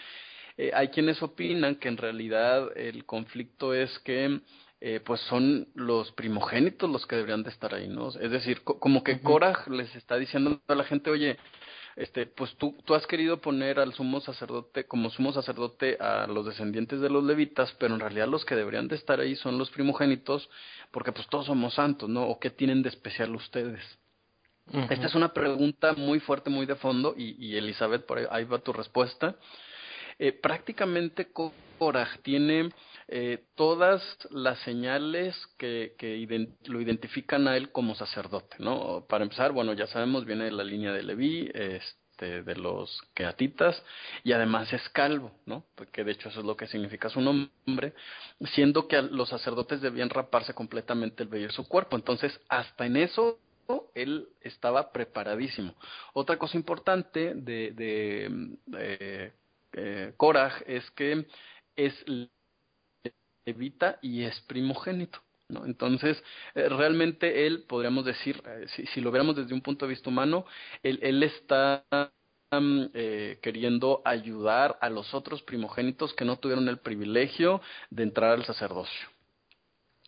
Eh, 0.58 0.72
hay 0.74 0.90
quienes 0.90 1.22
opinan 1.24 1.76
que 1.76 1.88
en 1.88 1.98
realidad 1.98 2.70
el 2.76 3.06
conflicto 3.06 3.74
es 3.74 3.98
que 4.00 4.42
eh, 4.82 5.00
pues 5.00 5.22
son 5.22 5.70
los 5.76 6.12
primogénitos 6.12 6.90
los 6.90 7.08
que 7.08 7.16
deberían 7.16 7.44
de 7.44 7.50
estar 7.52 7.74
ahí, 7.74 7.88
¿no? 7.88 8.10
Es 8.10 8.30
decir, 8.30 8.64
como 8.64 9.04
que 9.04 9.22
Korah 9.22 9.64
les 9.70 9.96
está 9.96 10.18
diciendo 10.18 10.62
a 10.68 10.76
la 10.76 10.84
gente, 10.84 11.10
oye, 11.10 11.38
este, 11.96 12.26
pues 12.26 12.56
tú, 12.56 12.76
tú 12.86 12.96
has 12.96 13.06
querido 13.08 13.40
poner 13.40 13.80
al 13.80 13.94
sumo 13.94 14.20
sacerdote, 14.20 14.86
como 14.86 15.10
sumo 15.10 15.32
sacerdote 15.32 15.98
a 16.00 16.28
los 16.28 16.46
descendientes 16.46 17.02
de 17.02 17.10
los 17.10 17.24
levitas, 17.24 17.74
pero 17.80 17.94
en 17.94 18.00
realidad 18.00 18.28
los 18.28 18.46
que 18.46 18.56
deberían 18.56 18.88
de 18.88 18.96
estar 18.96 19.20
ahí 19.20 19.36
son 19.36 19.58
los 19.58 19.70
primogénitos, 19.70 20.50
porque 20.92 21.12
pues 21.12 21.28
todos 21.28 21.46
somos 21.46 21.76
santos, 21.76 22.10
¿no? 22.10 22.24
¿O 22.24 22.40
qué 22.40 22.50
tienen 22.50 22.82
de 22.82 22.90
especial 22.90 23.36
ustedes? 23.36 23.82
Esta 24.90 25.08
es 25.08 25.16
una 25.16 25.34
pregunta 25.34 25.94
muy 25.94 26.20
fuerte, 26.20 26.50
muy 26.50 26.66
de 26.66 26.76
fondo, 26.76 27.14
y, 27.18 27.36
y 27.46 27.58
Elizabeth, 27.58 28.06
por 28.06 28.20
ahí, 28.20 28.46
va 28.46 28.60
tu 28.60 28.72
respuesta. 28.72 29.36
Eh, 30.24 30.32
prácticamente 30.32 31.34
Korah 31.34 32.08
tiene 32.22 32.70
eh, 33.10 33.44
todas 33.56 34.02
las 34.30 34.58
señales 34.60 35.36
que, 35.58 35.98
lo 36.64 36.80
identifican 36.80 37.46
a 37.50 37.58
él 37.58 37.74
como 37.74 37.94
sacerdote, 37.94 38.56
¿no? 38.60 39.06
Para 39.10 39.26
empezar, 39.26 39.52
bueno, 39.52 39.74
ya 39.74 39.86
sabemos, 39.88 40.24
viene 40.24 40.46
de 40.46 40.52
la 40.52 40.64
línea 40.64 40.94
de 40.94 41.04
Leví, 41.04 41.52
este, 41.54 42.42
de 42.42 42.56
los 42.56 43.02
queatitas, 43.14 43.84
y 44.24 44.32
además 44.32 44.72
es 44.72 44.88
calvo, 44.92 45.34
¿no? 45.46 45.66
Porque 45.76 46.06
de 46.06 46.14
hecho 46.14 46.30
eso 46.30 46.40
es 46.40 46.46
lo 46.46 46.56
que 46.56 46.68
significa 46.68 47.10
su 47.10 47.20
nombre, 47.20 47.94
siendo 48.54 48.88
que 48.88 49.02
los 49.02 49.28
sacerdotes 49.28 49.82
debían 49.82 50.10
raparse 50.10 50.54
completamente 50.54 51.24
el 51.24 51.28
vello 51.28 51.48
de 51.48 51.54
su 51.54 51.68
cuerpo. 51.68 51.98
Entonces, 51.98 52.40
hasta 52.48 52.86
en 52.86 52.96
eso 52.96 53.40
él 53.94 54.30
estaba 54.40 54.94
preparadísimo. 54.94 55.76
Otra 56.14 56.38
cosa 56.38 56.56
importante 56.56 57.34
de, 57.36 57.74
de 57.74 59.34
eh, 59.74 60.14
es 60.68 60.92
que 60.92 61.26
es 61.76 62.06
Evita 63.46 64.00
y 64.02 64.24
es 64.24 64.40
primogénito. 64.42 65.20
¿no? 65.50 65.66
Entonces, 65.66 66.24
eh, 66.56 66.70
realmente 66.70 67.46
él, 67.46 67.66
podríamos 67.68 68.06
decir, 68.06 68.42
eh, 68.46 68.66
si, 68.76 68.86
si, 68.88 69.02
lo 69.02 69.12
viéramos 69.12 69.36
desde 69.36 69.54
un 69.54 69.62
punto 69.62 69.86
de 69.86 69.92
vista 69.92 70.10
humano, 70.10 70.46
él, 70.82 71.00
él 71.02 71.22
está 71.24 71.86
eh, 72.94 73.40
queriendo 73.42 74.04
ayudar 74.06 74.78
a 74.80 74.90
los 74.90 75.14
otros 75.16 75.42
primogénitos 75.42 76.14
que 76.14 76.24
no 76.24 76.38
tuvieron 76.38 76.68
el 76.70 76.78
privilegio 76.78 77.62
de 77.90 78.04
entrar 78.04 78.32
al 78.32 78.46
sacerdocio. 78.46 79.10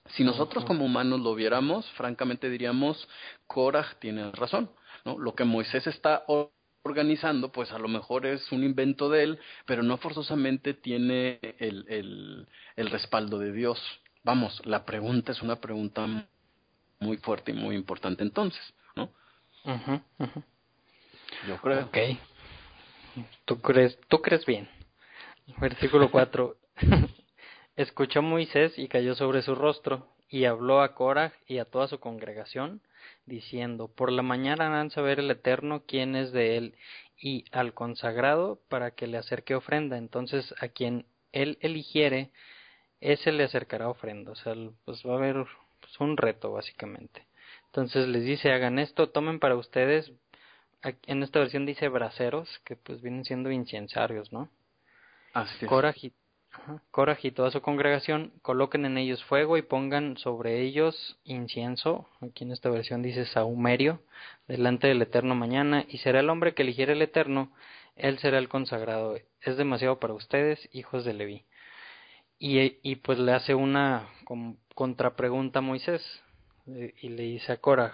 Si 0.10 0.24
nosotros 0.24 0.63
como 0.65 0.86
humanos 0.86 1.22
lo 1.22 1.34
viéramos, 1.34 1.89
francamente 1.93 2.48
diríamos, 2.50 3.07
Korah 3.48 3.98
tiene 4.00 4.31
razón. 4.31 4.69
¿no? 5.05 5.17
Lo 5.17 5.34
que 5.34 5.43
Moisés 5.43 5.88
está 5.88 6.24
organizando, 6.86 7.51
pues 7.51 7.72
a 7.72 7.80
lo 7.80 7.88
mejor 7.88 8.27
es 8.27 8.51
un 8.51 8.63
invento 8.63 9.10
de 9.10 9.24
él, 9.24 9.39
pero 9.65 9.82
no 9.82 9.98
forzosamente 9.98 10.75
tiene 10.75 11.39
el, 11.58 11.86
el, 11.89 12.48
el 12.75 12.89
respaldo 12.92 13.39
de 13.39 13.51
Dios. 13.51 13.82
Vamos, 14.24 14.62
la 14.65 14.86
pregunta 14.86 15.32
es 15.32 15.42
una 15.42 15.56
pregunta 15.58 16.08
muy 17.00 17.18
fuerte 17.18 17.51
y 17.51 17.56
muy 17.56 17.75
importante 17.75 18.24
entonces, 18.24 18.62
¿no? 18.96 19.10
Yo 21.48 21.58
creo. 21.58 21.86
Ok. 21.86 21.98
¿Tú 23.46 23.62
crees, 23.62 23.98
tú 24.08 24.22
crees 24.22 24.46
bien? 24.46 24.70
Versículo 25.58 26.12
4. 26.12 26.56
Escuchó 27.75 28.22
Moisés 28.22 28.77
y 28.77 28.88
cayó 28.88 29.15
sobre 29.15 29.42
su 29.42 29.56
rostro, 29.56 30.15
y 30.30 30.46
habló 30.46 30.82
a 30.82 30.94
Coraj 30.96 31.34
y 31.48 31.60
a 31.60 31.65
toda 31.65 31.88
su 31.88 32.00
congregación, 32.00 32.82
diciendo, 33.26 33.88
Por 33.88 34.12
la 34.12 34.22
mañana 34.22 34.68
harán 34.68 34.92
saber 34.92 35.20
el 35.20 35.32
Eterno 35.32 35.84
quién 35.88 36.16
es 36.16 36.32
de 36.32 36.58
él, 36.58 36.76
y 37.18 37.46
al 37.52 37.74
consagrado 37.74 38.60
para 38.70 38.92
que 38.92 39.08
le 39.08 39.18
acerque 39.18 39.56
ofrenda. 39.56 39.98
Entonces 39.98 40.54
a 40.60 40.68
quien 40.68 41.06
él 41.32 41.58
eligiere, 41.62 42.32
ese 43.02 43.32
le 43.32 43.44
acercará 43.44 43.90
ofrenda. 43.90 44.32
O 44.32 44.36
sea, 44.36 44.54
pues 44.86 45.04
va 45.06 45.14
a 45.14 45.18
haber 45.18 45.46
pues, 45.80 46.00
un 46.00 46.18
reto 46.18 46.52
básicamente. 46.52 47.26
Entonces 47.68 48.08
les 48.08 48.24
dice, 48.24 48.52
hagan 48.52 48.80
esto, 48.80 49.10
tomen 49.10 49.40
para 49.40 49.56
ustedes, 49.56 50.12
en 50.82 51.24
esta 51.24 51.40
versión 51.40 51.66
dice 51.66 51.90
braceros, 51.90 52.50
que 52.64 52.76
pues 52.76 53.02
vienen 53.02 53.26
siendo 53.26 53.52
incensarios, 53.52 54.32
¿no? 54.32 54.50
Así 55.34 55.66
Coraj 55.66 55.98
y 56.04 56.14
toda 57.32 57.52
su 57.52 57.62
congregación 57.62 58.32
coloquen 58.42 58.86
en 58.86 58.98
ellos 58.98 59.24
fuego 59.26 59.58
y 59.58 59.62
pongan 59.62 60.18
sobre 60.18 60.62
ellos 60.62 61.18
incienso, 61.24 62.10
aquí 62.22 62.44
en 62.44 62.52
esta 62.52 62.70
versión 62.70 63.02
dice 63.02 63.26
saumerio, 63.26 64.02
delante 64.48 64.88
del 64.88 65.02
Eterno 65.02 65.36
mañana, 65.36 65.86
y 65.88 66.00
será 66.00 66.20
el 66.20 66.30
hombre 66.30 66.54
que 66.54 66.64
eligiera 66.64 66.94
el 66.94 67.02
Eterno, 67.02 67.52
él 67.96 68.20
será 68.20 68.38
el 68.38 68.50
consagrado. 68.50 69.18
Es 69.42 69.58
demasiado 69.58 70.00
para 70.00 70.14
ustedes, 70.14 70.70
hijos 70.72 71.06
de 71.06 71.14
Leví. 71.14 71.46
Y, 72.40 72.78
y 72.82 72.98
pues 72.98 73.20
le 73.20 73.34
hace 73.34 73.56
una 73.56 74.08
contrapregunta 74.74 75.60
a 75.60 75.62
Moisés, 75.62 76.04
eh, 76.68 76.94
y 77.02 77.10
le 77.10 77.24
dice 77.24 77.54
a 77.54 77.58
Coraj, 77.58 77.94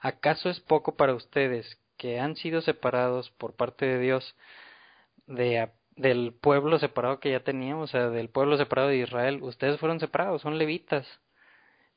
¿acaso 0.00 0.50
es 0.50 0.60
poco 0.60 0.96
para 0.96 1.14
ustedes 1.14 1.78
que 1.96 2.18
han 2.18 2.36
sido 2.36 2.60
separados 2.62 3.30
por 3.30 3.54
parte 3.54 3.86
de 3.86 3.98
Dios 3.98 4.34
de 5.26 5.68
del 6.00 6.34
pueblo 6.40 6.78
separado 6.78 7.20
que 7.20 7.30
ya 7.32 7.40
teníamos, 7.40 7.90
o 7.90 7.92
sea, 7.92 8.08
del 8.10 8.30
pueblo 8.30 8.56
separado 8.56 8.88
de 8.88 8.98
Israel, 8.98 9.42
ustedes 9.42 9.78
fueron 9.80 10.00
separados, 10.00 10.42
son 10.42 10.58
levitas, 10.58 11.06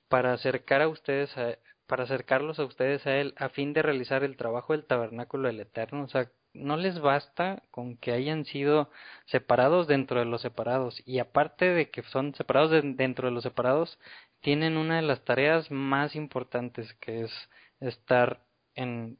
para 0.10 0.34
acercar 0.34 0.82
a 0.82 0.90
ustedes, 0.90 1.36
a, 1.38 1.58
para 1.88 2.04
acercarlos 2.04 2.60
a 2.60 2.66
ustedes 2.66 3.06
a 3.08 3.16
él, 3.18 3.34
a 3.38 3.50
fin 3.50 3.74
de 3.74 3.82
realizar 3.82 4.24
el 4.24 4.38
trabajo 4.38 4.74
del 4.74 4.86
tabernáculo 4.86 5.48
del 5.48 5.62
Eterno, 5.62 6.04
o 6.04 6.08
sea, 6.10 6.30
no 6.54 6.78
les 6.78 7.00
basta 7.00 7.64
con 7.72 7.98
que 7.98 8.12
hayan 8.12 8.46
sido 8.46 8.90
separados 9.26 9.88
dentro 9.88 10.20
de 10.20 10.26
los 10.26 10.42
separados, 10.42 11.02
y 11.06 11.20
aparte 11.20 11.66
de 11.66 11.90
que 11.90 12.04
son 12.04 12.36
separados 12.36 12.72
dentro 12.72 13.28
de 13.28 13.34
los 13.34 13.44
separados, 13.44 14.00
tienen 14.42 14.78
una 14.78 14.98
de 14.98 15.04
las 15.04 15.24
tareas 15.24 15.72
más 15.72 16.16
importantes, 16.16 16.94
que 16.96 17.24
es 17.24 17.32
estar 17.80 18.42
en, 18.76 19.18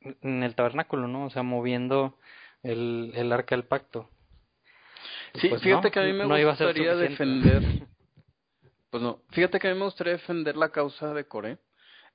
en 0.00 0.42
el 0.42 0.54
tabernáculo, 0.54 1.08
¿no? 1.08 1.26
O 1.26 1.30
sea, 1.30 1.42
moviendo 1.42 2.18
el, 2.62 3.12
el 3.14 3.32
arca 3.32 3.56
del 3.56 3.64
pacto. 3.64 4.08
Sí, 5.34 5.48
pues 5.48 5.62
fíjate 5.62 5.90
que 5.90 6.00
a 6.00 6.04
mí 6.04 6.12
me 6.12 6.44
gustaría 6.44 6.94
defender. 6.94 7.62
Pues 8.90 9.02
no, 9.02 9.20
fíjate 9.30 9.58
que 9.58 9.68
a 9.68 9.72
mí 9.72 9.78
me 9.78 9.84
gustaría 9.84 10.14
defender 10.14 10.56
la 10.56 10.70
causa 10.70 11.12
de 11.12 11.24
Coré. 11.26 11.58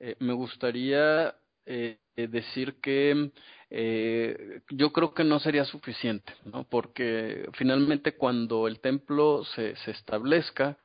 Eh, 0.00 0.16
me 0.18 0.32
gustaría 0.32 1.34
eh, 1.66 1.98
decir 2.16 2.80
que 2.80 3.30
eh, 3.70 4.60
yo 4.70 4.92
creo 4.92 5.14
que 5.14 5.24
no 5.24 5.38
sería 5.38 5.64
suficiente, 5.64 6.32
¿no? 6.44 6.64
Porque 6.64 7.48
finalmente 7.54 8.16
cuando 8.16 8.66
el 8.66 8.80
templo 8.80 9.44
se, 9.44 9.76
se 9.76 9.92
establezca, 9.92 10.76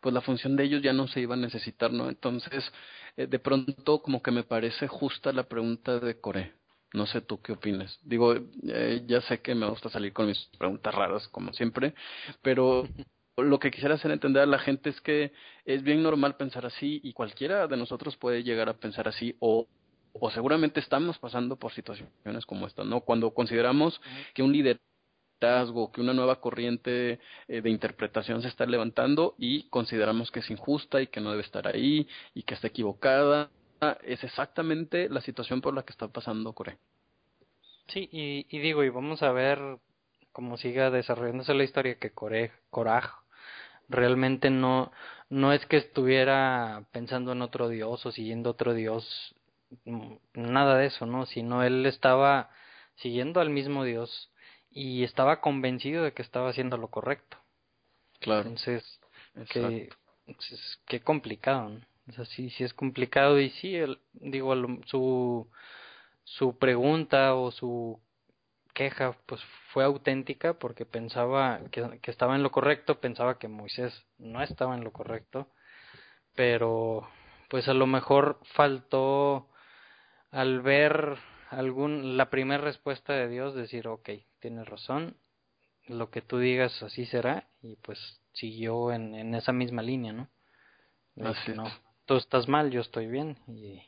pues 0.00 0.12
la 0.12 0.20
función 0.20 0.56
de 0.56 0.64
ellos 0.64 0.82
ya 0.82 0.92
no 0.92 1.06
se 1.06 1.20
iba 1.20 1.34
a 1.34 1.38
necesitar, 1.38 1.92
¿no? 1.92 2.08
Entonces, 2.08 2.70
eh, 3.16 3.26
de 3.26 3.38
pronto 3.38 4.02
como 4.02 4.22
que 4.22 4.32
me 4.32 4.42
parece 4.42 4.88
justa 4.88 5.32
la 5.32 5.44
pregunta 5.44 6.00
de 6.00 6.20
Coré. 6.20 6.52
No 6.92 7.06
sé 7.06 7.22
tú 7.22 7.40
qué 7.40 7.52
opinas. 7.52 7.98
Digo, 8.02 8.34
eh, 8.34 9.02
ya 9.06 9.20
sé 9.22 9.40
que 9.40 9.54
me 9.54 9.68
gusta 9.68 9.88
salir 9.88 10.12
con 10.12 10.26
mis 10.26 10.38
preguntas 10.58 10.94
raras, 10.94 11.26
como 11.28 11.52
siempre, 11.52 11.94
pero 12.42 12.86
lo 13.36 13.58
que 13.58 13.70
quisiera 13.70 13.94
hacer 13.94 14.10
entender 14.10 14.42
a 14.42 14.46
la 14.46 14.58
gente 14.58 14.90
es 14.90 15.00
que 15.00 15.32
es 15.64 15.82
bien 15.82 16.02
normal 16.02 16.36
pensar 16.36 16.66
así 16.66 17.00
y 17.02 17.12
cualquiera 17.12 17.66
de 17.66 17.76
nosotros 17.76 18.16
puede 18.16 18.42
llegar 18.42 18.68
a 18.68 18.74
pensar 18.74 19.08
así 19.08 19.36
o, 19.40 19.66
o 20.12 20.30
seguramente 20.30 20.80
estamos 20.80 21.18
pasando 21.18 21.56
por 21.56 21.72
situaciones 21.72 22.44
como 22.46 22.66
esta, 22.66 22.84
¿no? 22.84 23.00
Cuando 23.00 23.32
consideramos 23.32 24.00
que 24.34 24.42
un 24.42 24.52
liderazgo, 24.52 25.90
que 25.92 26.02
una 26.02 26.12
nueva 26.12 26.40
corriente 26.40 27.20
eh, 27.48 27.62
de 27.62 27.70
interpretación 27.70 28.42
se 28.42 28.48
está 28.48 28.66
levantando 28.66 29.34
y 29.38 29.68
consideramos 29.70 30.30
que 30.30 30.40
es 30.40 30.50
injusta 30.50 31.00
y 31.00 31.06
que 31.06 31.20
no 31.20 31.30
debe 31.30 31.42
estar 31.42 31.66
ahí 31.66 32.06
y 32.34 32.42
que 32.42 32.54
está 32.54 32.66
equivocada 32.68 33.50
es 34.04 34.22
exactamente 34.24 35.08
la 35.08 35.20
situación 35.20 35.60
por 35.60 35.74
la 35.74 35.82
que 35.82 35.92
está 35.92 36.08
pasando 36.08 36.52
Corea. 36.52 36.76
Sí, 37.88 38.08
y, 38.12 38.58
digo, 38.60 38.84
y 38.84 38.88
vamos 38.88 39.22
a 39.22 39.32
ver 39.32 39.78
cómo 40.32 40.56
siga 40.56 40.90
desarrollándose 40.90 41.54
la 41.54 41.64
historia 41.64 41.98
que 41.98 42.10
Core, 42.10 42.52
Coraj 42.70 43.22
realmente 43.88 44.50
no, 44.50 44.92
no 45.28 45.52
es 45.52 45.66
que 45.66 45.76
estuviera 45.76 46.84
pensando 46.92 47.32
en 47.32 47.42
otro 47.42 47.68
dios 47.68 48.06
o 48.06 48.12
siguiendo 48.12 48.50
otro 48.50 48.72
dios, 48.72 49.34
mm, 49.84 50.14
nada 50.34 50.78
de 50.78 50.86
eso, 50.86 51.04
¿no? 51.04 51.26
Sino 51.26 51.62
él 51.62 51.84
estaba 51.84 52.50
siguiendo 52.94 53.40
al 53.40 53.50
mismo 53.50 53.84
dios 53.84 54.30
y 54.70 55.04
estaba 55.04 55.40
convencido 55.40 56.04
de 56.04 56.12
que 56.12 56.22
estaba 56.22 56.48
haciendo 56.48 56.78
lo 56.78 56.88
correcto. 56.88 57.36
Claro. 58.20 58.42
Entonces, 58.48 59.00
que, 59.50 59.90
qué 60.86 61.00
complicado, 61.00 61.68
¿no? 61.68 61.91
O 62.12 62.14
sea, 62.14 62.24
sí, 62.26 62.50
sí 62.50 62.62
es 62.62 62.74
complicado 62.74 63.40
y 63.40 63.48
sí, 63.48 63.74
el, 63.74 63.98
digo, 64.12 64.54
su, 64.84 65.48
su 66.24 66.58
pregunta 66.58 67.34
o 67.34 67.50
su 67.50 67.98
queja 68.74 69.16
pues 69.24 69.42
fue 69.72 69.84
auténtica 69.84 70.52
porque 70.52 70.84
pensaba 70.84 71.60
que, 71.70 71.98
que 72.02 72.10
estaba 72.10 72.36
en 72.36 72.42
lo 72.42 72.50
correcto, 72.50 73.00
pensaba 73.00 73.38
que 73.38 73.48
Moisés 73.48 74.04
no 74.18 74.42
estaba 74.42 74.74
en 74.74 74.84
lo 74.84 74.92
correcto, 74.92 75.48
pero 76.34 77.08
pues 77.48 77.66
a 77.68 77.72
lo 77.72 77.86
mejor 77.86 78.40
faltó 78.52 79.48
al 80.30 80.60
ver 80.60 81.16
algún 81.48 82.18
la 82.18 82.28
primera 82.28 82.62
respuesta 82.62 83.14
de 83.14 83.28
Dios 83.28 83.54
decir 83.54 83.88
ok 83.88 84.10
tienes 84.38 84.68
razón 84.68 85.16
lo 85.86 86.10
que 86.10 86.20
tú 86.20 86.38
digas 86.38 86.82
así 86.82 87.06
será 87.06 87.48
y 87.62 87.76
pues 87.76 88.20
siguió 88.32 88.92
en, 88.92 89.14
en 89.14 89.34
esa 89.34 89.52
misma 89.52 89.82
línea 89.82 90.12
no 90.12 90.28
así 91.22 91.52
no 91.52 91.64
tú 92.06 92.16
estás 92.16 92.48
mal, 92.48 92.70
yo 92.70 92.80
estoy 92.80 93.06
bien 93.06 93.38
y, 93.46 93.82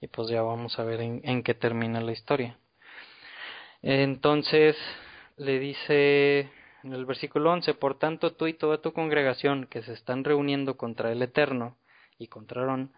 y 0.00 0.06
pues 0.08 0.28
ya 0.28 0.42
vamos 0.42 0.78
a 0.78 0.84
ver 0.84 1.00
en, 1.00 1.20
en 1.24 1.42
qué 1.42 1.54
termina 1.54 2.00
la 2.00 2.12
historia. 2.12 2.58
Entonces 3.82 4.76
le 5.36 5.58
dice 5.58 6.50
en 6.84 6.92
el 6.92 7.04
versículo 7.04 7.52
11, 7.52 7.74
por 7.74 7.98
tanto 7.98 8.32
tú 8.34 8.46
y 8.46 8.54
toda 8.54 8.80
tu 8.80 8.92
congregación 8.92 9.66
que 9.66 9.82
se 9.82 9.92
están 9.92 10.24
reuniendo 10.24 10.76
contra 10.76 11.12
el 11.12 11.22
Eterno 11.22 11.76
y 12.18 12.26
contra 12.28 12.62
Aarón, 12.62 12.92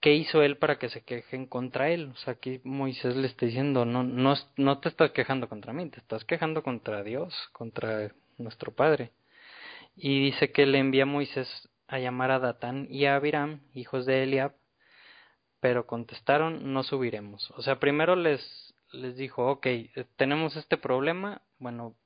¿qué 0.00 0.14
hizo 0.14 0.42
él 0.42 0.56
para 0.56 0.78
que 0.78 0.88
se 0.88 1.02
quejen 1.02 1.46
contra 1.46 1.90
él? 1.90 2.10
O 2.12 2.16
sea, 2.16 2.34
aquí 2.34 2.60
Moisés 2.64 3.16
le 3.16 3.26
está 3.26 3.46
diciendo, 3.46 3.84
no, 3.84 4.02
no, 4.02 4.34
no 4.56 4.78
te 4.78 4.88
estás 4.88 5.12
quejando 5.12 5.48
contra 5.48 5.72
mí, 5.72 5.88
te 5.90 6.00
estás 6.00 6.24
quejando 6.24 6.62
contra 6.62 7.02
Dios, 7.02 7.34
contra 7.52 8.12
nuestro 8.38 8.72
Padre. 8.72 9.12
Y 9.96 10.24
dice 10.24 10.50
que 10.52 10.66
le 10.66 10.78
envía 10.78 11.04
a 11.04 11.06
Moisés 11.06 11.69
a 11.90 11.98
llamar 11.98 12.30
a 12.30 12.38
Datán 12.38 12.86
y 12.88 13.06
a 13.06 13.16
Abiram, 13.16 13.60
hijos 13.74 14.06
de 14.06 14.22
Eliab, 14.22 14.54
pero 15.58 15.86
contestaron, 15.86 16.72
no 16.72 16.84
subiremos. 16.84 17.50
O 17.56 17.62
sea, 17.62 17.80
primero 17.80 18.14
les, 18.14 18.40
les 18.92 19.16
dijo, 19.16 19.50
ok, 19.50 19.66
tenemos 20.16 20.56
este 20.56 20.76
problema, 20.76 21.42
bueno, 21.58 21.96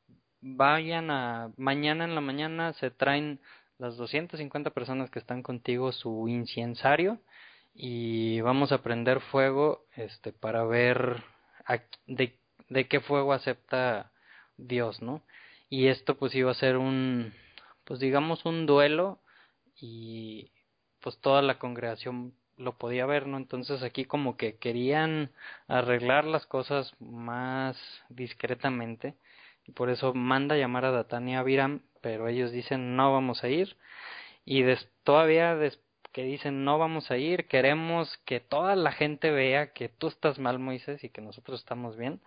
vayan 0.40 1.10
a, 1.10 1.52
mañana 1.58 2.04
en 2.04 2.14
la 2.14 2.22
mañana 2.22 2.72
se 2.74 2.90
traen 2.90 3.40
las 3.78 3.96
250 3.96 4.70
personas 4.70 5.10
que 5.10 5.18
están 5.18 5.42
contigo 5.42 5.92
su 5.92 6.28
incensario 6.28 7.18
y 7.74 8.40
vamos 8.40 8.72
a 8.72 8.82
prender 8.82 9.20
fuego 9.20 9.84
este 9.96 10.32
para 10.32 10.64
ver 10.64 11.22
de, 12.06 12.38
de 12.68 12.88
qué 12.88 13.00
fuego 13.00 13.32
acepta 13.32 14.12
Dios, 14.56 15.02
¿no? 15.02 15.22
Y 15.68 15.88
esto 15.88 16.16
pues 16.16 16.34
iba 16.34 16.50
a 16.50 16.54
ser 16.54 16.76
un 16.76 17.32
pues 17.84 18.00
digamos 18.00 18.44
un 18.44 18.66
duelo 18.66 19.18
y 19.76 20.50
pues 21.00 21.18
toda 21.18 21.42
la 21.42 21.58
congregación 21.58 22.34
lo 22.56 22.78
podía 22.78 23.06
ver, 23.06 23.26
¿no? 23.26 23.36
Entonces 23.36 23.82
aquí 23.82 24.04
como 24.04 24.36
que 24.36 24.56
querían 24.56 25.32
arreglar 25.66 26.24
las 26.24 26.46
cosas 26.46 26.94
más 27.00 27.76
discretamente 28.08 29.14
y 29.66 29.72
por 29.72 29.90
eso 29.90 30.14
manda 30.14 30.56
llamar 30.56 30.84
a 30.84 30.90
Datán 30.92 31.28
y 31.28 31.36
a 31.36 31.40
Abiram, 31.40 31.82
pero 32.00 32.28
ellos 32.28 32.52
dicen 32.52 32.96
no 32.96 33.12
vamos 33.12 33.44
a 33.44 33.48
ir 33.48 33.76
y 34.44 34.62
des 34.62 34.88
todavía 35.04 35.56
des 35.56 35.80
que 36.12 36.22
dicen 36.22 36.64
no 36.64 36.78
vamos 36.78 37.10
a 37.10 37.16
ir, 37.16 37.48
queremos 37.48 38.18
que 38.24 38.38
toda 38.38 38.76
la 38.76 38.92
gente 38.92 39.30
vea 39.30 39.72
que 39.72 39.88
tú 39.88 40.06
estás 40.08 40.38
mal 40.38 40.60
Moisés 40.60 41.02
y 41.02 41.08
que 41.08 41.20
nosotros 41.20 41.60
estamos 41.60 41.96
bien, 41.96 42.20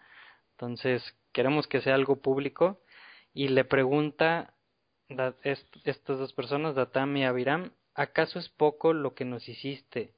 entonces 0.51 1.15
queremos 1.31 1.67
que 1.67 1.81
sea 1.81 1.95
algo 1.95 2.17
público 2.17 2.81
y 3.33 3.47
le 3.47 3.63
pregunta 3.63 4.53
estas 5.43 6.19
dos 6.19 6.33
personas, 6.33 6.75
Datam 6.75 7.15
y 7.17 7.25
Abiram, 7.25 7.71
¿acaso 7.93 8.39
es 8.39 8.49
poco 8.49 8.93
lo 8.93 9.13
que 9.13 9.25
nos 9.25 9.47
hiciste? 9.47 10.13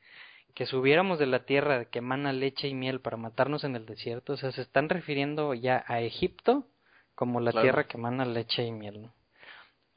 Que 0.56 0.65
subiéramos 0.65 1.19
de 1.19 1.28
la 1.28 1.45
tierra 1.45 1.86
que 1.86 1.99
emana 1.99 2.34
leche 2.34 2.67
y 2.67 2.73
miel 2.73 2.99
para 2.99 3.17
matarnos 3.17 3.63
en 3.63 3.75
el 3.75 3.86
desierto. 3.86 4.34
O 4.34 4.38
sea, 4.38 4.52
se 4.52 4.62
están 4.62 4.89
refiriendo 4.89 5.54
ya 5.54 5.84
a 5.88 6.02
Egipto 6.02 6.67
como 7.15 7.39
la 7.39 7.52
tierra 7.52 7.86
que 7.86 7.97
emana 7.97 8.25
leche 8.25 8.63
y 8.63 8.71
miel. 8.71 9.10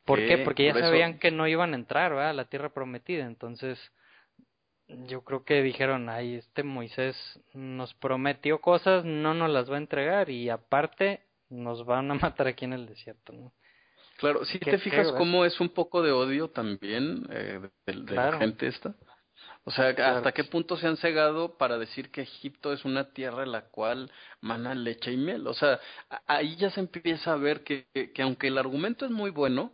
¿Por 0.05 0.19
qué? 0.19 0.39
Porque 0.39 0.67
ya 0.67 0.75
sabían 0.75 1.19
que 1.19 1.31
no 1.31 1.47
iban 1.47 1.73
a 1.73 1.77
entrar 1.77 2.13
a 2.13 2.33
la 2.33 2.47
tierra 2.47 2.71
prometida, 2.71 3.25
entonces 3.25 3.79
yo 4.89 5.23
creo 5.23 5.45
que 5.45 5.63
dijeron, 5.63 6.09
ay, 6.09 6.35
este 6.35 6.63
Moisés 6.65 7.17
nos 7.55 7.95
prometió 7.95 8.61
cosas, 8.61 9.05
no 9.05 9.35
nos 9.35 9.51
las 9.51 9.71
va 9.71 9.77
a 9.77 9.79
entregar 9.79 10.29
y 10.29 10.51
aparte 10.51 11.23
nos 11.49 11.85
van 11.87 12.11
a 12.11 12.15
matar 12.37 12.49
aquí 12.49 12.65
en 12.65 12.73
el 12.73 12.87
desierto, 12.87 13.33
¿no? 13.33 13.53
Claro, 14.23 14.45
si 14.45 14.61
te 14.61 14.79
fijas 14.79 15.11
cómo 15.19 15.45
es 15.45 15.59
un 15.59 15.71
poco 15.71 16.01
de 16.01 16.13
odio 16.13 16.49
también 16.49 17.27
eh, 17.29 17.59
de, 17.85 17.95
la 18.15 18.39
gente 18.39 18.69
esta. 18.69 18.95
O 19.65 19.73
sea, 19.73 19.89
¿hasta 19.89 20.31
qué 20.31 20.45
punto 20.45 20.77
se 20.77 20.87
han 20.87 20.97
cegado 20.97 21.59
para 21.59 21.77
decir 21.77 22.13
que 22.13 22.21
Egipto 22.21 22.73
es 22.73 22.85
una 22.85 23.13
tierra 23.13 23.43
en 23.43 23.51
la 23.51 23.63
cual 23.63 24.13
mana 24.41 24.77
leche 24.77 25.11
y 25.11 25.17
miel? 25.17 25.49
O 25.49 25.55
sea, 25.55 25.81
ahí 26.29 26.55
ya 26.55 26.71
se 26.71 26.79
empieza 26.79 27.33
a 27.33 27.37
ver 27.37 27.65
que, 27.65 27.89
que, 27.93 28.23
aunque 28.23 28.47
el 28.47 28.59
argumento 28.59 29.05
es 29.07 29.11
muy 29.11 29.31
bueno, 29.31 29.73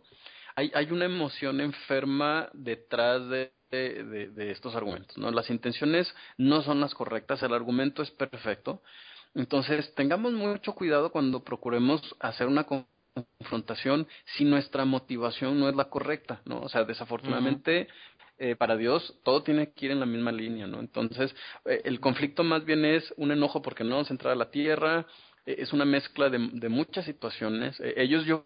hay, 0.55 0.71
hay 0.73 0.91
una 0.91 1.05
emoción 1.05 1.61
enferma 1.61 2.49
detrás 2.53 3.29
de, 3.29 3.51
de, 3.69 4.31
de, 4.31 4.49
estos 4.49 4.75
argumentos. 4.75 5.15
¿no? 5.19 5.29
Las 5.29 5.51
intenciones 5.51 6.11
no 6.37 6.63
son 6.63 6.81
las 6.81 6.95
correctas, 6.95 7.43
el 7.43 7.53
argumento 7.53 8.01
es 8.01 8.09
perfecto. 8.09 8.81
Entonces, 9.35 9.93
tengamos 9.93 10.33
mucho 10.33 10.73
cuidado 10.73 11.11
cuando 11.11 11.43
procuremos 11.43 12.01
hacer 12.19 12.47
una 12.47 12.63
confrontación 13.37 14.07
si 14.37 14.45
nuestra 14.45 14.85
motivación 14.85 15.59
no 15.59 15.69
es 15.69 15.75
la 15.75 15.85
correcta, 15.85 16.41
¿no? 16.45 16.61
O 16.61 16.69
sea, 16.69 16.83
desafortunadamente 16.83 17.87
eh, 18.37 18.55
para 18.55 18.77
Dios 18.77 19.19
todo 19.23 19.43
tiene 19.43 19.73
que 19.73 19.87
ir 19.87 19.91
en 19.91 19.99
la 19.99 20.05
misma 20.05 20.31
línea, 20.31 20.65
¿no? 20.65 20.79
Entonces, 20.79 21.35
eh, 21.65 21.81
el 21.83 21.99
conflicto 21.99 22.43
más 22.43 22.63
bien 22.63 22.85
es 22.85 23.13
un 23.17 23.31
enojo 23.31 23.61
porque 23.61 23.83
no 23.83 23.91
vamos 23.91 24.09
a 24.09 24.13
entrar 24.13 24.33
a 24.33 24.37
la 24.37 24.49
tierra, 24.49 25.05
eh, 25.45 25.55
es 25.59 25.73
una 25.73 25.85
mezcla 25.85 26.29
de, 26.29 26.69
muchas 26.69 27.05
situaciones. 27.05 27.81
ellos 27.95 28.25
yo 28.25 28.45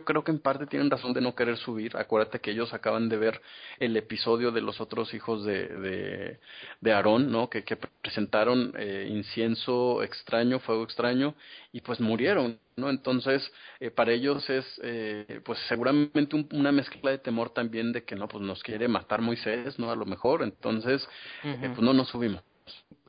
creo 0.00 0.24
que 0.24 0.30
en 0.30 0.38
parte 0.38 0.66
tienen 0.66 0.90
razón 0.90 1.12
de 1.12 1.20
no 1.20 1.34
querer 1.34 1.56
subir. 1.58 1.96
Acuérdate 1.96 2.40
que 2.40 2.50
ellos 2.50 2.72
acaban 2.72 3.08
de 3.08 3.16
ver 3.18 3.40
el 3.78 3.96
episodio 3.96 4.50
de 4.50 4.62
los 4.62 4.80
otros 4.80 5.12
hijos 5.14 5.44
de, 5.44 5.66
de, 5.68 6.38
de 6.80 6.92
Aarón, 6.92 7.30
¿no? 7.30 7.50
Que, 7.50 7.64
que 7.64 7.76
presentaron 7.76 8.72
eh, 8.78 9.06
incienso 9.10 10.02
extraño, 10.02 10.58
fuego 10.60 10.84
extraño, 10.84 11.34
y 11.72 11.82
pues 11.82 12.00
murieron, 12.00 12.58
¿no? 12.76 12.88
Entonces, 12.88 13.42
eh, 13.80 13.90
para 13.90 14.12
ellos 14.12 14.48
es, 14.48 14.64
eh, 14.82 15.40
pues 15.44 15.58
seguramente 15.68 16.46
una 16.52 16.72
mezcla 16.72 17.10
de 17.10 17.18
temor 17.18 17.50
también 17.50 17.92
de 17.92 18.04
que, 18.04 18.16
no, 18.16 18.28
pues 18.28 18.42
nos 18.42 18.62
quiere 18.62 18.88
matar 18.88 19.20
Moisés, 19.20 19.78
¿no? 19.78 19.90
A 19.90 19.96
lo 19.96 20.06
mejor, 20.06 20.42
entonces, 20.42 21.06
pues 21.42 21.78
no 21.80 21.92
nos 21.92 22.08
subimos. 22.08 22.42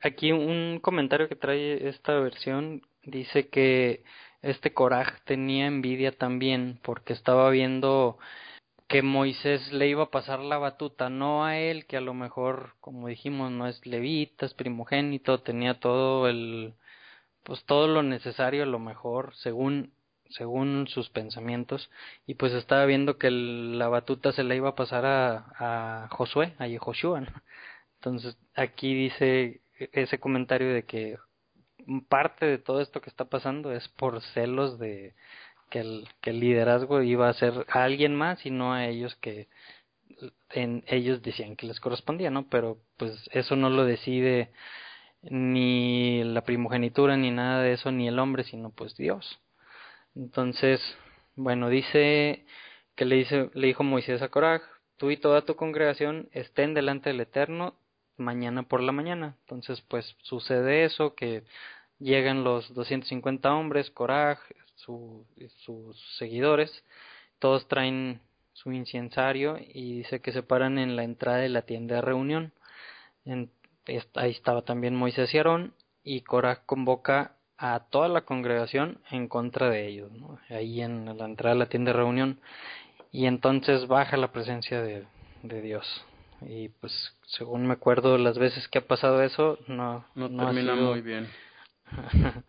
Aquí 0.01 0.33
un 0.33 0.79
comentario 0.81 1.29
que 1.29 1.35
trae 1.35 1.87
esta 1.87 2.19
versión 2.19 2.81
dice 3.05 3.47
que 3.47 4.03
este 4.43 4.73
Coraj 4.73 5.21
tenía 5.25 5.67
envidia 5.67 6.11
también 6.11 6.79
porque 6.83 7.13
estaba 7.13 7.49
viendo 7.49 8.17
que 8.87 9.01
Moisés 9.01 9.71
le 9.73 9.87
iba 9.87 10.03
a 10.03 10.11
pasar 10.11 10.39
la 10.39 10.57
batuta, 10.57 11.09
no 11.09 11.45
a 11.45 11.57
él, 11.57 11.87
que 11.87 11.97
a 11.97 12.01
lo 12.01 12.13
mejor, 12.13 12.75
como 12.81 13.07
dijimos, 13.07 13.51
no 13.51 13.67
es 13.67 13.85
levita, 13.85 14.45
es 14.45 14.53
primogénito, 14.53 15.41
tenía 15.41 15.79
todo 15.79 16.27
el, 16.29 16.75
pues 17.43 17.63
todo 17.65 17.87
lo 17.87 18.03
necesario, 18.03 18.63
a 18.63 18.67
lo 18.67 18.79
mejor, 18.79 19.35
según, 19.37 19.93
según 20.29 20.87
sus 20.87 21.09
pensamientos, 21.09 21.89
y 22.27 22.35
pues 22.35 22.53
estaba 22.53 22.85
viendo 22.85 23.17
que 23.17 23.31
la 23.31 23.87
batuta 23.89 24.31
se 24.33 24.43
le 24.43 24.57
iba 24.57 24.69
a 24.69 24.75
pasar 24.75 25.05
a, 25.05 26.07
Josué, 26.11 26.53
a 26.59 26.67
Yehoshua, 26.67 27.23
Entonces, 27.95 28.37
aquí 28.55 28.93
dice 28.93 29.61
ese 29.93 30.19
comentario 30.19 30.73
de 30.73 30.83
que 30.85 31.17
parte 32.07 32.45
de 32.45 32.57
todo 32.57 32.81
esto 32.81 33.01
que 33.01 33.09
está 33.09 33.25
pasando 33.25 33.71
es 33.71 33.87
por 33.89 34.21
celos 34.33 34.79
de 34.79 35.13
que 35.69 35.79
el, 35.79 36.07
que 36.21 36.29
el 36.31 36.39
liderazgo 36.39 37.01
iba 37.01 37.29
a 37.29 37.33
ser 37.33 37.65
a 37.69 37.83
alguien 37.83 38.15
más 38.15 38.45
y 38.45 38.51
no 38.51 38.73
a 38.73 38.87
ellos 38.87 39.15
que 39.15 39.47
en 40.51 40.83
ellos 40.87 41.21
decían 41.21 41.55
que 41.55 41.65
les 41.65 41.79
correspondía, 41.79 42.29
¿no? 42.29 42.47
Pero 42.47 42.77
pues 42.97 43.29
eso 43.31 43.55
no 43.55 43.69
lo 43.69 43.85
decide 43.85 44.51
ni 45.23 46.23
la 46.23 46.41
primogenitura 46.41 47.17
ni 47.17 47.31
nada 47.31 47.63
de 47.63 47.73
eso 47.73 47.91
ni 47.91 48.07
el 48.07 48.19
hombre, 48.19 48.43
sino 48.43 48.69
pues 48.69 48.95
Dios. 48.95 49.39
Entonces, 50.15 50.79
bueno, 51.35 51.69
dice 51.69 52.45
que 52.95 53.05
le 53.05 53.15
dice 53.15 53.49
le 53.53 53.67
dijo 53.67 53.83
Moisés 53.83 54.21
a 54.21 54.29
Coraj, 54.29 54.61
tú 54.97 55.11
y 55.11 55.17
toda 55.17 55.43
tu 55.43 55.55
congregación 55.55 56.29
estén 56.31 56.73
delante 56.73 57.09
del 57.09 57.21
Eterno 57.21 57.75
mañana 58.17 58.63
por 58.63 58.81
la 58.81 58.91
mañana. 58.91 59.35
Entonces, 59.41 59.81
pues 59.81 60.15
sucede 60.23 60.85
eso, 60.85 61.15
que 61.15 61.43
llegan 61.99 62.43
los 62.43 62.73
250 62.73 63.53
hombres, 63.53 63.89
Coraj, 63.91 64.39
su, 64.75 65.25
sus 65.57 65.97
seguidores, 66.17 66.83
todos 67.39 67.67
traen 67.67 68.21
su 68.53 68.71
incensario 68.71 69.57
y 69.59 69.97
dice 69.97 70.21
que 70.21 70.31
se 70.31 70.43
paran 70.43 70.77
en 70.77 70.95
la 70.95 71.03
entrada 71.03 71.37
de 71.37 71.49
la 71.49 71.63
tienda 71.63 71.95
de 71.95 72.01
reunión. 72.01 72.53
ahí 74.15 74.31
estaba 74.31 74.61
también 74.63 74.95
Moisés 74.95 75.33
y 75.33 75.37
Aarón 75.37 75.73
y 76.03 76.21
Coraj 76.21 76.65
convoca 76.65 77.35
a 77.57 77.79
toda 77.89 78.07
la 78.09 78.21
congregación 78.21 78.99
en 79.09 79.27
contra 79.27 79.69
de 79.69 79.87
ellos, 79.87 80.11
ahí 80.49 80.81
en 80.81 81.17
la 81.17 81.25
entrada 81.25 81.55
de 81.55 81.59
la 81.59 81.69
tienda 81.69 81.91
de 81.91 81.97
reunión 81.97 82.39
y 83.11 83.25
entonces 83.25 83.87
baja 83.87 84.17
la 84.17 84.31
presencia 84.31 84.81
de, 84.81 85.05
de 85.43 85.61
Dios 85.61 86.05
y 86.47 86.69
pues 86.69 87.15
según 87.25 87.67
me 87.67 87.73
acuerdo 87.73 88.17
las 88.17 88.37
veces 88.37 88.67
que 88.67 88.79
ha 88.79 88.87
pasado 88.87 89.21
eso 89.23 89.57
no 89.67 90.05
no, 90.15 90.29
termina 90.29 90.75
muy 90.75 91.01
bien. 91.01 91.27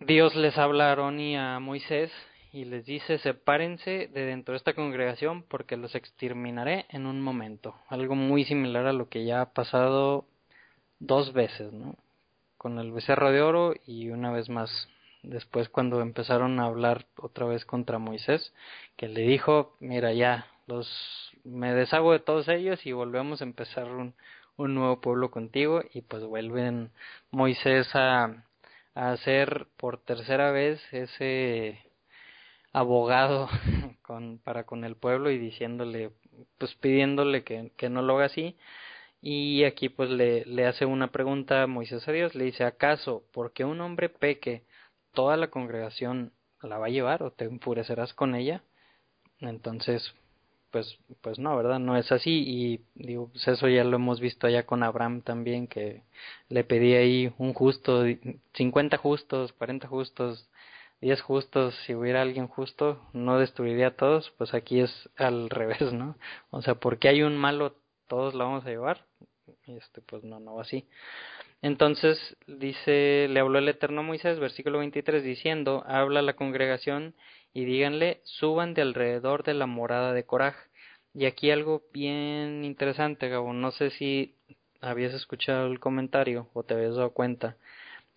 Dios 0.00 0.34
les 0.34 0.58
habla 0.58 0.86
a 0.86 0.88
Aarón 0.90 1.20
y 1.20 1.36
a 1.36 1.58
Moisés 1.60 2.10
y 2.52 2.64
les 2.64 2.84
dice 2.86 3.18
sepárense 3.18 4.08
de 4.08 4.26
dentro 4.26 4.52
de 4.52 4.58
esta 4.58 4.74
congregación 4.74 5.42
porque 5.42 5.76
los 5.76 5.94
exterminaré 5.94 6.86
en 6.90 7.06
un 7.06 7.20
momento 7.20 7.74
algo 7.88 8.14
muy 8.14 8.44
similar 8.44 8.86
a 8.86 8.92
lo 8.92 9.08
que 9.08 9.24
ya 9.24 9.40
ha 9.40 9.52
pasado 9.52 10.26
dos 11.00 11.32
veces 11.32 11.72
no 11.72 11.96
con 12.56 12.78
el 12.78 12.92
becerro 12.92 13.30
de 13.30 13.42
oro 13.42 13.74
y 13.86 14.10
una 14.10 14.30
vez 14.30 14.48
más 14.48 14.88
después 15.22 15.68
cuando 15.68 16.00
empezaron 16.00 16.60
a 16.60 16.66
hablar 16.66 17.06
otra 17.16 17.46
vez 17.46 17.64
contra 17.64 17.98
Moisés 17.98 18.52
que 18.96 19.08
le 19.08 19.22
dijo 19.22 19.76
mira 19.80 20.12
ya 20.12 20.46
los 20.66 21.32
me 21.44 21.74
deshago 21.74 22.12
de 22.12 22.20
todos 22.20 22.48
ellos 22.48 22.84
y 22.86 22.92
volvemos 22.92 23.40
a 23.40 23.44
empezar 23.44 23.86
un, 23.86 24.14
un 24.56 24.74
nuevo 24.74 25.00
pueblo 25.00 25.30
contigo 25.30 25.82
y 25.92 26.02
pues 26.02 26.24
vuelven 26.24 26.90
Moisés 27.30 27.88
a, 27.94 28.44
a 28.94 29.12
hacer 29.12 29.66
por 29.76 29.98
tercera 29.98 30.50
vez 30.52 30.80
ese 30.92 31.82
abogado 32.72 33.48
con, 34.02 34.38
para 34.38 34.64
con 34.64 34.84
el 34.84 34.96
pueblo 34.96 35.30
y 35.30 35.38
diciéndole 35.38 36.10
pues 36.58 36.74
pidiéndole 36.76 37.44
que, 37.44 37.72
que 37.76 37.88
no 37.88 38.02
lo 38.02 38.16
haga 38.16 38.26
así. 38.26 38.56
Y 39.20 39.64
aquí 39.64 39.88
pues 39.88 40.10
le, 40.10 40.44
le 40.44 40.66
hace 40.66 40.84
una 40.84 41.10
pregunta 41.10 41.62
a 41.62 41.66
Moisés 41.66 42.06
a 42.08 42.12
Dios 42.12 42.34
le 42.34 42.44
dice 42.44 42.64
acaso 42.64 43.24
porque 43.32 43.64
un 43.64 43.80
hombre 43.80 44.08
peque 44.08 44.64
toda 45.12 45.36
la 45.36 45.48
congregación 45.48 46.32
la 46.62 46.78
va 46.78 46.86
a 46.86 46.90
llevar 46.90 47.22
o 47.22 47.30
te 47.30 47.44
enfurecerás 47.44 48.14
con 48.14 48.34
ella 48.34 48.62
entonces 49.40 50.14
pues, 50.74 50.98
pues 51.20 51.38
no, 51.38 51.56
¿verdad? 51.56 51.78
No 51.78 51.96
es 51.96 52.10
así 52.10 52.42
y 52.44 52.80
digo, 52.96 53.28
pues 53.28 53.46
eso 53.46 53.68
ya 53.68 53.84
lo 53.84 53.94
hemos 53.94 54.18
visto 54.18 54.48
allá 54.48 54.66
con 54.66 54.82
Abraham 54.82 55.22
también, 55.22 55.68
que 55.68 56.02
le 56.48 56.64
pedía 56.64 56.98
ahí 56.98 57.32
un 57.38 57.54
justo, 57.54 58.02
50 58.54 58.96
justos, 58.96 59.52
40 59.52 59.86
justos, 59.86 60.50
10 61.00 61.22
justos, 61.22 61.76
si 61.86 61.94
hubiera 61.94 62.22
alguien 62.22 62.48
justo, 62.48 63.00
no 63.12 63.38
destruiría 63.38 63.88
a 63.88 63.96
todos, 63.96 64.32
pues 64.36 64.52
aquí 64.52 64.80
es 64.80 65.08
al 65.16 65.48
revés, 65.60 65.92
¿no? 65.92 66.16
O 66.50 66.60
sea, 66.60 66.74
porque 66.74 67.06
hay 67.06 67.22
un 67.22 67.36
malo, 67.36 67.76
todos 68.08 68.34
lo 68.34 68.44
vamos 68.44 68.66
a 68.66 68.70
llevar, 68.70 69.04
y 69.68 69.76
este, 69.76 70.00
pues 70.00 70.24
no, 70.24 70.40
no 70.40 70.60
así. 70.60 70.88
Entonces 71.62 72.36
dice, 72.48 73.28
le 73.30 73.38
habló 73.38 73.60
el 73.60 73.68
Eterno 73.68 74.02
Moisés, 74.02 74.40
versículo 74.40 74.78
23, 74.80 75.22
diciendo, 75.22 75.84
habla 75.86 76.20
la 76.20 76.34
congregación 76.34 77.14
y 77.54 77.64
díganle, 77.64 78.20
suban 78.24 78.74
de 78.74 78.82
alrededor 78.82 79.44
de 79.44 79.54
la 79.54 79.66
morada 79.66 80.12
de 80.12 80.24
Coraj. 80.24 80.56
Y 81.14 81.26
aquí 81.26 81.52
algo 81.52 81.84
bien 81.92 82.64
interesante, 82.64 83.28
Gabo, 83.28 83.52
no 83.52 83.70
sé 83.70 83.90
si 83.90 84.34
habías 84.80 85.14
escuchado 85.14 85.68
el 85.68 85.78
comentario 85.78 86.50
o 86.52 86.64
te 86.64 86.74
habías 86.74 86.96
dado 86.96 87.12
cuenta, 87.12 87.56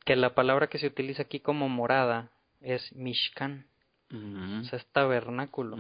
que 0.03 0.15
la 0.15 0.33
palabra 0.33 0.67
que 0.67 0.79
se 0.79 0.87
utiliza 0.87 1.21
aquí 1.23 1.39
como 1.39 1.69
morada 1.69 2.31
es 2.61 2.91
Mishkan, 2.95 3.67
o 4.11 4.63
sea, 4.63 4.79
es 4.79 4.85
tabernáculo. 4.87 5.77